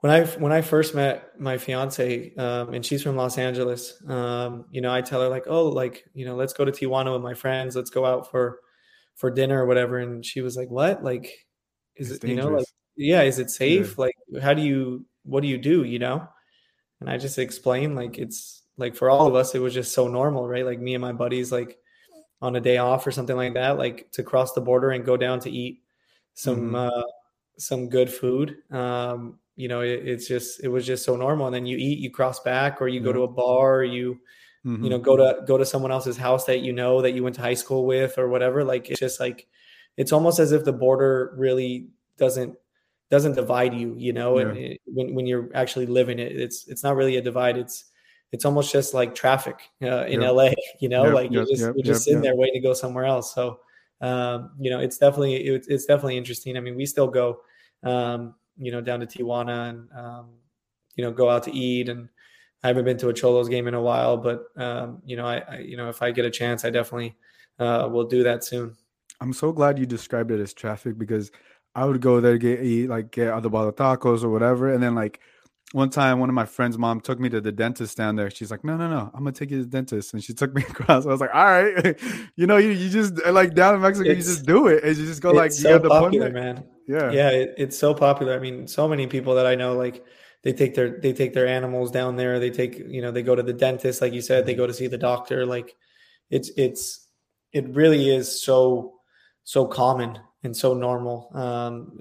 when 0.00 0.12
I 0.12 0.26
when 0.26 0.52
I 0.52 0.60
first 0.60 0.94
met 0.94 1.40
my 1.40 1.58
fiance 1.58 2.34
um 2.36 2.74
and 2.74 2.84
she's 2.84 3.02
from 3.02 3.16
Los 3.16 3.38
Angeles 3.38 4.00
um 4.06 4.66
you 4.70 4.80
know 4.80 4.92
I 4.92 5.00
tell 5.00 5.22
her 5.22 5.28
like 5.28 5.44
oh 5.46 5.68
like 5.68 6.04
you 6.14 6.26
know 6.26 6.36
let's 6.36 6.52
go 6.52 6.64
to 6.64 6.72
Tijuana 6.72 7.12
with 7.12 7.22
my 7.22 7.34
friends. 7.34 7.74
Let's 7.74 7.90
go 7.90 8.04
out 8.04 8.30
for 8.30 8.60
for 9.16 9.30
dinner 9.30 9.62
or 9.62 9.66
whatever. 9.66 9.98
And 9.98 10.24
she 10.24 10.42
was 10.42 10.56
like 10.56 10.70
what? 10.70 11.02
Like 11.02 11.32
is 11.96 12.10
it's 12.10 12.22
it 12.22 12.26
dangerous. 12.26 12.44
you 12.44 12.50
know 12.50 12.56
like 12.58 12.66
yeah 12.96 13.22
is 13.22 13.38
it 13.38 13.50
safe? 13.50 13.94
Yeah. 13.98 14.04
like 14.04 14.42
how 14.42 14.54
do 14.54 14.62
you 14.62 15.06
what 15.24 15.40
do 15.42 15.48
you 15.48 15.58
do 15.58 15.84
you 15.84 15.98
know? 15.98 16.28
And 17.00 17.10
I 17.10 17.16
just 17.16 17.38
explained 17.38 17.96
like 17.96 18.18
it's 18.18 18.62
like 18.76 18.94
for 18.94 19.08
all 19.10 19.26
of 19.26 19.34
us 19.34 19.54
it 19.54 19.60
was 19.60 19.72
just 19.72 19.92
so 19.94 20.08
normal 20.08 20.46
right? 20.46 20.66
Like 20.66 20.78
me 20.78 20.94
and 20.94 21.02
my 21.02 21.12
buddies 21.12 21.50
like 21.50 21.78
on 22.42 22.54
a 22.54 22.60
day 22.60 22.76
off 22.76 23.06
or 23.06 23.10
something 23.10 23.36
like 23.36 23.54
that 23.54 23.78
like 23.78 24.10
to 24.12 24.22
cross 24.22 24.52
the 24.52 24.60
border 24.60 24.90
and 24.90 25.06
go 25.06 25.16
down 25.16 25.40
to 25.40 25.50
eat 25.50 25.80
some 26.36 26.56
mm-hmm. 26.56 26.74
uh, 26.76 27.02
some 27.58 27.88
good 27.88 28.10
food. 28.10 28.58
Um, 28.70 29.38
you 29.56 29.68
know, 29.68 29.80
it, 29.80 30.06
it's 30.06 30.28
just 30.28 30.62
it 30.62 30.68
was 30.68 30.86
just 30.86 31.04
so 31.04 31.16
normal. 31.16 31.46
And 31.46 31.54
then 31.54 31.66
you 31.66 31.76
eat, 31.76 31.98
you 31.98 32.10
cross 32.10 32.40
back, 32.40 32.80
or 32.80 32.88
you 32.88 33.00
go 33.00 33.12
to 33.12 33.22
a 33.22 33.28
bar, 33.28 33.76
or 33.76 33.84
you 33.84 34.20
mm-hmm. 34.64 34.84
you 34.84 34.90
know 34.90 34.98
go 34.98 35.16
to 35.16 35.44
go 35.46 35.58
to 35.58 35.64
someone 35.64 35.90
else's 35.90 36.16
house 36.16 36.44
that 36.44 36.60
you 36.60 36.72
know 36.72 37.02
that 37.02 37.12
you 37.12 37.24
went 37.24 37.34
to 37.36 37.42
high 37.42 37.54
school 37.54 37.86
with, 37.86 38.18
or 38.18 38.28
whatever. 38.28 38.62
Like 38.62 38.90
it's 38.90 39.00
just 39.00 39.18
like 39.18 39.48
it's 39.96 40.12
almost 40.12 40.38
as 40.38 40.52
if 40.52 40.64
the 40.64 40.72
border 40.72 41.34
really 41.36 41.88
doesn't 42.18 42.54
doesn't 43.10 43.34
divide 43.34 43.74
you. 43.74 43.94
You 43.96 44.12
know, 44.12 44.38
yeah. 44.38 44.46
and 44.46 44.58
it, 44.58 44.80
when 44.84 45.14
when 45.14 45.26
you're 45.26 45.50
actually 45.54 45.86
living 45.86 46.18
it, 46.18 46.38
it's 46.38 46.68
it's 46.68 46.84
not 46.84 46.94
really 46.94 47.16
a 47.16 47.22
divide. 47.22 47.56
It's 47.56 47.86
it's 48.32 48.44
almost 48.44 48.70
just 48.70 48.92
like 48.92 49.14
traffic 49.14 49.70
uh, 49.82 50.04
in 50.04 50.20
yep. 50.20 50.32
LA, 50.32 50.50
you 50.80 50.90
know, 50.90 51.06
yep, 51.06 51.14
like 51.14 51.30
you're 51.30 51.46
just, 51.46 51.62
yep, 51.62 51.74
you're 51.76 51.84
just 51.84 52.04
sitting 52.04 52.20
there 52.20 52.36
waiting 52.36 52.60
to 52.60 52.68
go 52.68 52.74
somewhere 52.74 53.04
else. 53.04 53.34
So, 53.34 53.60
um, 54.00 54.50
you 54.58 54.70
know, 54.70 54.80
it's 54.80 54.98
definitely 54.98 55.36
it, 55.36 55.66
it's 55.68 55.86
definitely 55.86 56.16
interesting. 56.16 56.56
I 56.56 56.60
mean, 56.60 56.76
we 56.76 56.86
still 56.86 57.08
go, 57.08 57.40
um, 57.82 58.34
you 58.58 58.72
know, 58.72 58.80
down 58.80 59.00
to 59.00 59.06
Tijuana 59.06 59.70
and 59.70 59.88
um, 59.96 60.26
you 60.96 61.04
know 61.04 61.10
go 61.10 61.30
out 61.30 61.44
to 61.44 61.52
eat. 61.52 61.88
And 61.88 62.08
I 62.62 62.68
haven't 62.68 62.84
been 62.84 62.98
to 62.98 63.08
a 63.08 63.14
Xolos 63.14 63.48
game 63.48 63.68
in 63.68 63.74
a 63.74 63.80
while, 63.80 64.16
but 64.16 64.44
um, 64.56 65.02
you 65.04 65.16
know, 65.16 65.26
I, 65.26 65.42
I, 65.48 65.58
you 65.58 65.76
know 65.76 65.88
if 65.88 66.02
I 66.02 66.10
get 66.10 66.24
a 66.24 66.30
chance, 66.30 66.64
I 66.64 66.70
definitely 66.70 67.16
uh, 67.58 67.88
will 67.90 68.04
do 68.04 68.22
that 68.24 68.44
soon. 68.44 68.76
I'm 69.20 69.32
so 69.32 69.50
glad 69.52 69.78
you 69.78 69.86
described 69.86 70.30
it 70.30 70.40
as 70.40 70.52
traffic 70.52 70.98
because 70.98 71.30
I 71.74 71.84
would 71.84 72.00
go 72.00 72.20
there 72.20 72.38
get 72.38 72.62
eat 72.62 72.88
like 72.88 73.10
get 73.10 73.28
other 73.28 73.48
bottle 73.48 73.72
tacos 73.72 74.22
or 74.22 74.28
whatever, 74.28 74.72
and 74.72 74.82
then 74.82 74.94
like 74.94 75.20
one 75.76 75.90
time 75.90 76.20
one 76.20 76.30
of 76.30 76.34
my 76.34 76.46
friends' 76.46 76.78
mom 76.78 77.02
took 77.02 77.20
me 77.20 77.28
to 77.28 77.38
the 77.38 77.52
dentist 77.52 77.98
down 77.98 78.16
there. 78.16 78.30
She's 78.30 78.50
like, 78.50 78.64
"No, 78.64 78.78
no, 78.78 78.88
no, 78.88 79.10
I'm 79.12 79.20
gonna 79.20 79.32
take 79.32 79.50
you 79.50 79.58
to 79.58 79.64
the 79.64 79.68
dentist," 79.68 80.14
and 80.14 80.24
she 80.24 80.32
took 80.32 80.54
me 80.54 80.62
across. 80.70 81.04
I 81.04 81.10
was 81.10 81.20
like, 81.20 81.34
"All 81.34 81.44
right, 81.44 82.00
you 82.36 82.46
know, 82.46 82.56
you, 82.56 82.70
you 82.70 82.88
just 82.88 83.22
like 83.26 83.54
down 83.54 83.74
in 83.74 83.82
Mexico, 83.82 84.08
it's, 84.08 84.26
you 84.26 84.34
just 84.34 84.46
do 84.46 84.68
it, 84.68 84.82
and 84.82 84.96
you 84.96 85.04
just 85.04 85.20
go 85.20 85.32
like, 85.32 85.52
so 85.52 85.74
you 85.74 85.78
the 85.78 85.90
popular, 85.90 86.30
man. 86.30 86.64
Yeah, 86.88 87.12
yeah, 87.12 87.28
it, 87.28 87.54
it's 87.58 87.78
so 87.78 87.92
popular. 87.92 88.34
I 88.34 88.38
mean, 88.38 88.66
so 88.66 88.88
many 88.88 89.06
people 89.06 89.34
that 89.34 89.44
I 89.44 89.54
know 89.54 89.74
like 89.74 90.02
they 90.44 90.54
take 90.54 90.74
their 90.74 90.98
they 90.98 91.12
take 91.12 91.34
their 91.34 91.46
animals 91.46 91.90
down 91.90 92.16
there. 92.16 92.40
They 92.40 92.50
take 92.50 92.78
you 92.78 93.02
know 93.02 93.10
they 93.10 93.22
go 93.22 93.34
to 93.34 93.42
the 93.42 93.52
dentist, 93.52 94.00
like 94.00 94.14
you 94.14 94.22
said, 94.22 94.46
they 94.46 94.54
go 94.54 94.66
to 94.66 94.72
see 94.72 94.86
the 94.86 94.96
doctor. 94.96 95.44
Like 95.44 95.76
it's 96.30 96.50
it's 96.56 97.06
it 97.52 97.68
really 97.68 98.08
is 98.08 98.42
so 98.42 98.94
so 99.44 99.66
common 99.66 100.18
and 100.42 100.56
so 100.56 100.72
normal, 100.72 101.30
um, 101.34 101.98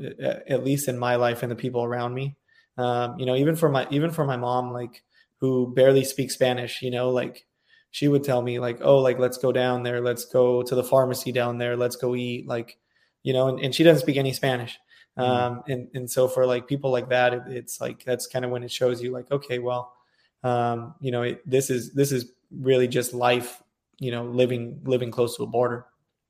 at 0.47 0.63
least 0.63 0.87
in 0.87 0.97
my 0.97 1.17
life 1.17 1.43
and 1.43 1.51
the 1.51 1.57
people 1.57 1.83
around 1.83 2.13
me. 2.13 2.37
Um, 2.77 3.17
you 3.19 3.25
know, 3.25 3.35
even 3.35 3.55
for 3.55 3.69
my 3.69 3.87
even 3.91 4.11
for 4.11 4.25
my 4.25 4.37
mom, 4.37 4.71
like 4.71 5.03
who 5.39 5.73
barely 5.73 6.03
speaks 6.03 6.33
Spanish, 6.33 6.81
you 6.81 6.91
know, 6.91 7.09
like 7.09 7.45
she 7.91 8.07
would 8.07 8.23
tell 8.23 8.41
me 8.41 8.59
like, 8.59 8.79
oh, 8.81 8.97
like 8.99 9.19
let's 9.19 9.37
go 9.37 9.51
down 9.51 9.83
there, 9.83 10.01
let's 10.01 10.25
go 10.25 10.61
to 10.63 10.75
the 10.75 10.83
pharmacy 10.83 11.31
down 11.31 11.57
there, 11.57 11.77
let's 11.77 11.95
go 11.95 12.15
eat, 12.15 12.47
like, 12.47 12.77
you 13.23 13.31
know, 13.31 13.47
and, 13.47 13.59
and 13.59 13.73
she 13.73 13.83
doesn't 13.83 14.01
speak 14.01 14.17
any 14.17 14.33
Spanish. 14.33 14.77
Mm-hmm. 15.17 15.31
Um, 15.31 15.63
and 15.69 15.87
and 15.93 16.11
so 16.11 16.27
for 16.27 16.45
like 16.45 16.67
people 16.67 16.91
like 16.91 17.09
that, 17.09 17.33
it, 17.33 17.43
it's 17.47 17.79
like 17.79 18.03
that's 18.03 18.27
kind 18.27 18.43
of 18.43 18.51
when 18.51 18.63
it 18.63 18.71
shows 18.71 19.01
you 19.01 19.11
like, 19.11 19.31
okay, 19.31 19.59
well, 19.59 19.93
um, 20.43 20.95
you 20.99 21.11
know, 21.11 21.21
it, 21.21 21.49
this 21.49 21.69
is 21.69 21.93
this 21.93 22.11
is 22.11 22.33
really 22.51 22.87
just 22.87 23.13
life, 23.13 23.63
you 23.99 24.11
know, 24.11 24.25
living 24.25 24.81
living 24.83 25.11
close 25.11 25.37
to 25.37 25.43
a 25.43 25.47
border. 25.47 25.85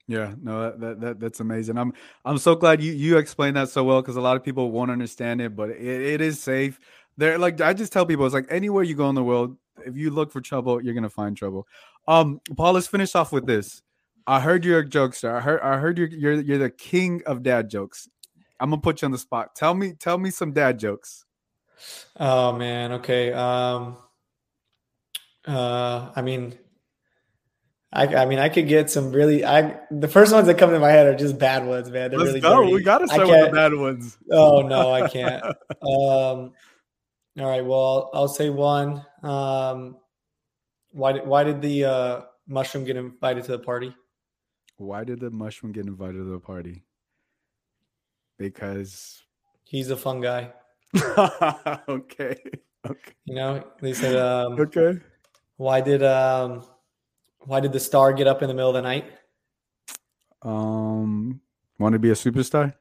Yeah, 0.08 0.36
no, 0.42 0.62
that, 0.62 0.80
that, 0.80 1.02
that, 1.02 1.20
that's 1.20 1.40
amazing. 1.40 1.78
I'm 1.78 1.94
I'm 2.26 2.38
so 2.38 2.56
glad 2.56 2.82
you 2.82 2.92
you 2.92 3.18
explained 3.18 3.58
that 3.58 3.70
so 3.70 3.84
well 3.84 4.02
because 4.02 4.18
a 4.18 4.22
lot 4.22 4.38
of 4.38 4.44
people 4.44 4.72
won't 4.72 4.92
understand 4.92 5.42
it, 5.42 5.56
but 5.56 5.72
it, 5.72 5.80
it 5.80 6.22
is 6.22 6.42
safe. 6.42 6.80
There, 7.18 7.38
like 7.40 7.60
I 7.60 7.74
just 7.74 7.92
tell 7.92 8.06
people, 8.06 8.26
it's 8.26 8.36
like 8.36 8.46
anywhere 8.50 8.84
you 8.84 8.94
go 8.94 9.10
in 9.10 9.16
the 9.16 9.24
world, 9.24 9.58
if 9.84 9.98
you 9.98 10.12
look 10.12 10.32
for 10.32 10.42
trouble, 10.42 10.82
you're 10.84 10.94
gonna 10.94 11.10
find 11.10 11.36
trouble. 11.36 11.68
Um, 12.08 12.40
Paul, 12.56 12.74
let's 12.74 12.88
finish 12.88 13.16
off 13.16 13.32
with 13.32 13.48
this. 13.48 13.82
I 14.28 14.40
heard 14.40 14.64
you're 14.64 14.80
a 14.80 14.86
jokester. 14.86 15.34
I 15.34 15.40
heard 15.40 15.62
I 15.62 15.78
heard 15.78 15.98
you're 15.98 16.08
you're 16.08 16.34
you're 16.42 16.58
the 16.60 16.70
king 16.70 17.24
of 17.26 17.42
dad 17.42 17.70
jokes. 17.70 18.08
I'm 18.60 18.70
gonna 18.70 18.82
put 18.82 19.02
you 19.02 19.08
on 19.08 19.12
the 19.12 19.18
spot. 19.18 19.56
Tell 19.56 19.74
me 19.74 19.94
tell 19.94 20.20
me 20.20 20.30
some 20.30 20.52
dad 20.52 20.78
jokes. 20.78 21.26
Oh 22.20 22.54
man, 22.54 22.92
okay. 22.94 23.34
Um, 23.34 23.98
uh, 25.48 26.12
I 26.16 26.22
mean 26.22 26.58
I, 27.96 28.24
I 28.24 28.26
mean, 28.26 28.40
I 28.40 28.50
could 28.50 28.68
get 28.68 28.90
some 28.90 29.14
really. 29.14 29.46
I 29.46 29.80
the 29.90 30.10
first 30.10 30.34
ones 30.34 30.48
that 30.48 30.58
come 30.58 30.72
to 30.72 30.80
my 30.80 30.92
head 30.92 31.08
are 31.08 31.16
just 31.16 31.40
bad 31.40 31.66
ones, 31.66 31.90
man. 31.90 32.10
They're 32.10 32.20
Let's 32.20 32.28
really 32.28 32.42
go. 32.42 32.62
Dirty. 32.62 32.74
We 32.74 32.84
got 32.84 32.98
to 32.98 33.08
start 33.08 33.30
with 33.30 33.46
the 33.46 33.52
bad 33.52 33.74
ones. 33.74 34.18
Oh 34.30 34.62
no, 34.62 34.92
I 34.92 35.08
can't. 35.10 35.42
um, 35.46 35.54
all 35.82 36.52
right. 37.38 37.66
Well, 37.66 38.12
I'll, 38.14 38.22
I'll 38.22 38.28
say 38.28 38.50
one. 38.50 39.06
Um, 39.24 39.96
why 40.92 41.14
did 41.14 41.26
why 41.26 41.46
did 41.46 41.62
the 41.62 41.86
uh, 41.86 42.22
mushroom 42.48 42.84
get 42.84 42.98
invited 42.98 43.46
to 43.46 43.54
the 43.54 43.60
party? 43.60 43.96
Why 44.76 45.06
did 45.06 45.22
the 45.22 45.32
mushroom 45.32 45.72
get 45.72 45.86
invited 45.86 46.18
to 46.18 46.26
the 46.26 46.40
party? 46.40 46.84
Because 48.38 49.24
he's 49.64 49.90
a 49.90 49.96
fun 49.96 50.20
guy. 50.20 50.52
okay. 51.88 52.36
Okay. 52.86 53.14
You 53.24 53.36
know, 53.36 53.64
they 53.80 53.94
said. 53.94 54.18
Um, 54.18 54.60
okay. 54.60 55.00
Why 55.56 55.80
did 55.80 56.04
um 56.04 56.66
why 57.46 57.60
did 57.60 57.72
the 57.72 57.80
star 57.80 58.14
get 58.14 58.28
up 58.28 58.42
in 58.42 58.48
the 58.48 58.54
middle 58.54 58.70
of 58.70 58.76
the 58.76 58.82
night? 58.82 59.06
Um, 60.42 61.42
want 61.80 61.94
to 61.94 62.00
be 62.00 62.10
a 62.10 62.14
superstar? 62.14 62.74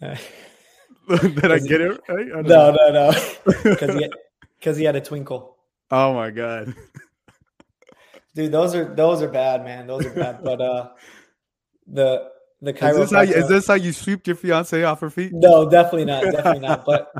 did 0.00 1.52
I 1.52 1.58
get 1.58 1.80
it 1.80 2.00
right? 2.08 2.26
I 2.36 2.42
no, 2.42 2.42
know. 2.42 2.72
no, 2.72 3.10
no, 3.10 3.10
Because 3.64 3.94
he, 3.94 4.12
because 4.58 4.76
he 4.76 4.84
had 4.84 4.96
a 4.96 5.00
twinkle. 5.00 5.56
Oh 5.90 6.14
my 6.14 6.30
god, 6.30 6.74
dude, 8.34 8.52
those 8.52 8.74
are 8.74 8.94
those 8.94 9.22
are 9.22 9.28
bad, 9.28 9.64
man. 9.64 9.86
Those 9.86 10.06
are 10.06 10.10
bad. 10.10 10.44
But 10.44 10.60
uh, 10.60 10.90
the 11.86 12.30
the 12.60 12.72
chiropractor. 12.72 13.00
Is 13.00 13.10
this, 13.10 13.12
how 13.12 13.22
you, 13.22 13.34
is 13.34 13.48
this 13.48 13.66
how 13.66 13.74
you 13.74 13.92
sweep 13.92 14.26
your 14.26 14.36
fiance 14.36 14.82
off 14.84 15.00
her 15.00 15.10
feet? 15.10 15.32
No, 15.32 15.68
definitely 15.68 16.04
not. 16.04 16.24
Definitely 16.24 16.60
not. 16.60 16.84
But 16.84 17.12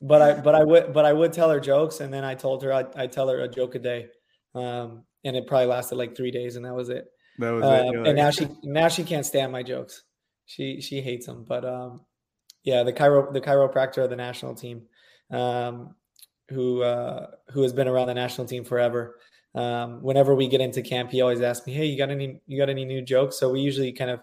but 0.00 0.22
I 0.22 0.40
but 0.40 0.54
I 0.54 0.64
would 0.64 0.92
but 0.92 1.04
I 1.04 1.12
would 1.12 1.32
tell 1.32 1.50
her 1.50 1.60
jokes, 1.60 2.00
and 2.00 2.12
then 2.12 2.24
I 2.24 2.34
told 2.34 2.62
her 2.62 2.72
I 2.72 2.86
I 2.96 3.06
tell 3.06 3.28
her 3.28 3.40
a 3.40 3.48
joke 3.48 3.74
a 3.74 3.78
day. 3.78 4.08
Um, 4.54 5.04
and 5.24 5.36
it 5.36 5.46
probably 5.46 5.66
lasted 5.66 5.96
like 5.96 6.16
three 6.16 6.30
days, 6.30 6.56
and 6.56 6.64
that 6.64 6.74
was 6.74 6.88
it. 6.88 7.06
That 7.38 7.50
was 7.50 7.64
uh, 7.64 7.68
it. 7.68 7.96
Um, 7.96 8.06
and 8.06 8.16
now 8.16 8.30
she 8.30 8.48
now 8.62 8.88
she 8.88 9.04
can't 9.04 9.26
stand 9.26 9.52
my 9.52 9.62
jokes. 9.62 10.02
She 10.46 10.80
she 10.80 11.00
hates 11.00 11.26
them. 11.26 11.44
But 11.46 11.64
um, 11.64 12.02
yeah, 12.62 12.82
the 12.82 12.92
chiro 12.92 13.32
the 13.32 13.40
chiropractor 13.40 14.04
of 14.04 14.10
the 14.10 14.16
national 14.16 14.54
team, 14.54 14.82
um, 15.30 15.94
who 16.50 16.82
uh, 16.82 17.28
who 17.48 17.62
has 17.62 17.72
been 17.72 17.88
around 17.88 18.08
the 18.08 18.14
national 18.14 18.46
team 18.46 18.64
forever. 18.64 19.16
Um, 19.54 20.02
whenever 20.02 20.34
we 20.34 20.48
get 20.48 20.60
into 20.60 20.82
camp, 20.82 21.10
he 21.10 21.20
always 21.20 21.40
asks 21.40 21.66
me, 21.66 21.72
"Hey, 21.72 21.86
you 21.86 21.96
got 21.96 22.10
any 22.10 22.40
you 22.46 22.58
got 22.58 22.68
any 22.68 22.84
new 22.84 23.02
jokes?" 23.02 23.38
So 23.38 23.50
we 23.50 23.60
usually 23.60 23.92
kind 23.92 24.10
of 24.10 24.20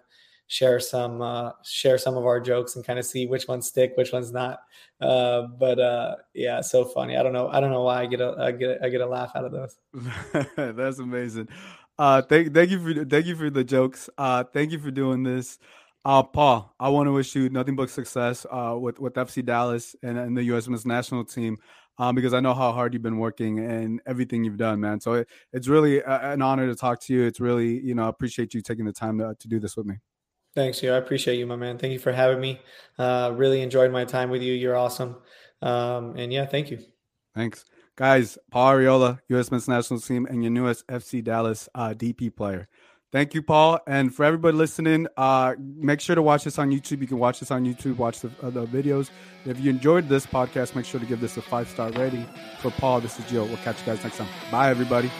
share 0.47 0.79
some 0.79 1.21
uh, 1.21 1.51
share 1.63 1.97
some 1.97 2.17
of 2.17 2.25
our 2.25 2.39
jokes 2.39 2.75
and 2.75 2.85
kind 2.85 2.99
of 2.99 3.05
see 3.05 3.25
which 3.25 3.47
ones 3.47 3.67
stick, 3.67 3.93
which 3.95 4.11
ones 4.11 4.31
not. 4.31 4.59
Uh, 4.99 5.43
but 5.59 5.79
uh, 5.79 6.15
yeah, 6.33 6.61
so 6.61 6.85
funny. 6.85 7.17
I 7.17 7.23
don't 7.23 7.33
know. 7.33 7.47
I 7.47 7.59
don't 7.59 7.71
know 7.71 7.83
why 7.83 8.01
I 8.01 8.05
get 8.05 8.21
a 8.21 8.35
I 8.37 8.51
get 8.51 8.69
a, 8.69 8.85
I 8.85 8.89
get 8.89 9.01
a 9.01 9.05
laugh 9.05 9.31
out 9.35 9.45
of 9.45 9.51
those. 9.51 9.77
That's 10.55 10.99
amazing. 10.99 11.47
Uh, 11.97 12.21
thank 12.21 12.53
thank 12.53 12.69
you 12.69 12.79
for 12.79 13.05
thank 13.05 13.25
you 13.25 13.35
for 13.35 13.49
the 13.49 13.63
jokes. 13.63 14.09
Uh, 14.17 14.43
thank 14.43 14.71
you 14.71 14.79
for 14.79 14.91
doing 14.91 15.23
this. 15.23 15.59
Uh, 16.03 16.23
Paul, 16.23 16.73
I 16.79 16.89
want 16.89 17.07
to 17.07 17.11
wish 17.11 17.35
you 17.35 17.49
nothing 17.49 17.75
but 17.75 17.89
success 17.89 18.45
uh, 18.51 18.75
with 18.79 18.99
with 18.99 19.13
FC 19.13 19.45
Dallas 19.45 19.95
and, 20.03 20.17
and 20.17 20.35
the 20.35 20.43
U.S. 20.45 20.67
Men's 20.67 20.85
National 20.85 21.23
Team. 21.23 21.57
Um, 21.97 22.15
because 22.15 22.33
I 22.33 22.39
know 22.39 22.55
how 22.55 22.71
hard 22.71 22.93
you've 22.93 23.03
been 23.03 23.19
working 23.19 23.59
and 23.59 24.01
everything 24.07 24.43
you've 24.43 24.57
done, 24.57 24.79
man. 24.79 24.99
So 24.99 25.13
it, 25.13 25.29
it's 25.53 25.67
really 25.67 25.99
a, 25.99 26.31
an 26.31 26.41
honor 26.41 26.65
to 26.65 26.73
talk 26.73 26.99
to 27.01 27.13
you. 27.13 27.23
It's 27.25 27.39
really, 27.39 27.79
you 27.79 27.93
know, 27.93 28.05
I 28.05 28.09
appreciate 28.09 28.55
you 28.55 28.61
taking 28.61 28.85
the 28.85 28.93
time 28.93 29.19
to, 29.19 29.35
to 29.37 29.47
do 29.47 29.59
this 29.59 29.77
with 29.77 29.85
me. 29.85 29.97
Thanks, 30.53 30.83
you. 30.83 30.91
I 30.91 30.97
appreciate 30.97 31.37
you, 31.37 31.47
my 31.47 31.55
man. 31.55 31.77
Thank 31.77 31.93
you 31.93 31.99
for 31.99 32.11
having 32.11 32.41
me. 32.41 32.59
Uh, 32.99 33.31
really 33.35 33.61
enjoyed 33.61 33.91
my 33.91 34.03
time 34.05 34.29
with 34.29 34.41
you. 34.41 34.53
You're 34.53 34.75
awesome. 34.75 35.15
Um, 35.61 36.15
and 36.17 36.33
yeah, 36.33 36.45
thank 36.45 36.71
you. 36.71 36.79
Thanks. 37.33 37.65
Guys, 37.95 38.37
Paul 38.49 38.73
Arriola, 38.73 39.19
U.S. 39.29 39.51
men's 39.51 39.67
national 39.67 40.01
team, 40.01 40.25
and 40.25 40.43
your 40.43 40.51
newest 40.51 40.85
FC 40.87 41.23
Dallas 41.23 41.69
uh, 41.75 41.89
DP 41.89 42.35
player. 42.35 42.67
Thank 43.11 43.33
you, 43.33 43.41
Paul. 43.41 43.79
And 43.87 44.13
for 44.15 44.23
everybody 44.23 44.55
listening, 44.55 45.05
uh, 45.17 45.55
make 45.59 45.99
sure 45.99 46.15
to 46.15 46.21
watch 46.21 46.45
this 46.45 46.57
on 46.57 46.71
YouTube. 46.71 47.01
You 47.01 47.07
can 47.07 47.19
watch 47.19 47.41
this 47.41 47.51
on 47.51 47.65
YouTube, 47.65 47.97
watch 47.97 48.21
the, 48.21 48.31
uh, 48.41 48.49
the 48.49 48.65
videos. 48.65 49.09
If 49.45 49.59
you 49.59 49.69
enjoyed 49.69 50.07
this 50.07 50.25
podcast, 50.25 50.75
make 50.75 50.85
sure 50.85 50.99
to 50.99 51.05
give 51.05 51.19
this 51.19 51.35
a 51.35 51.41
five 51.41 51.67
star 51.67 51.91
rating. 51.91 52.25
For 52.61 52.71
Paul, 52.71 53.01
this 53.01 53.19
is 53.19 53.25
Gio. 53.25 53.47
We'll 53.47 53.57
catch 53.57 53.79
you 53.81 53.85
guys 53.85 54.01
next 54.03 54.17
time. 54.17 54.29
Bye, 54.49 54.69
everybody. 54.69 55.11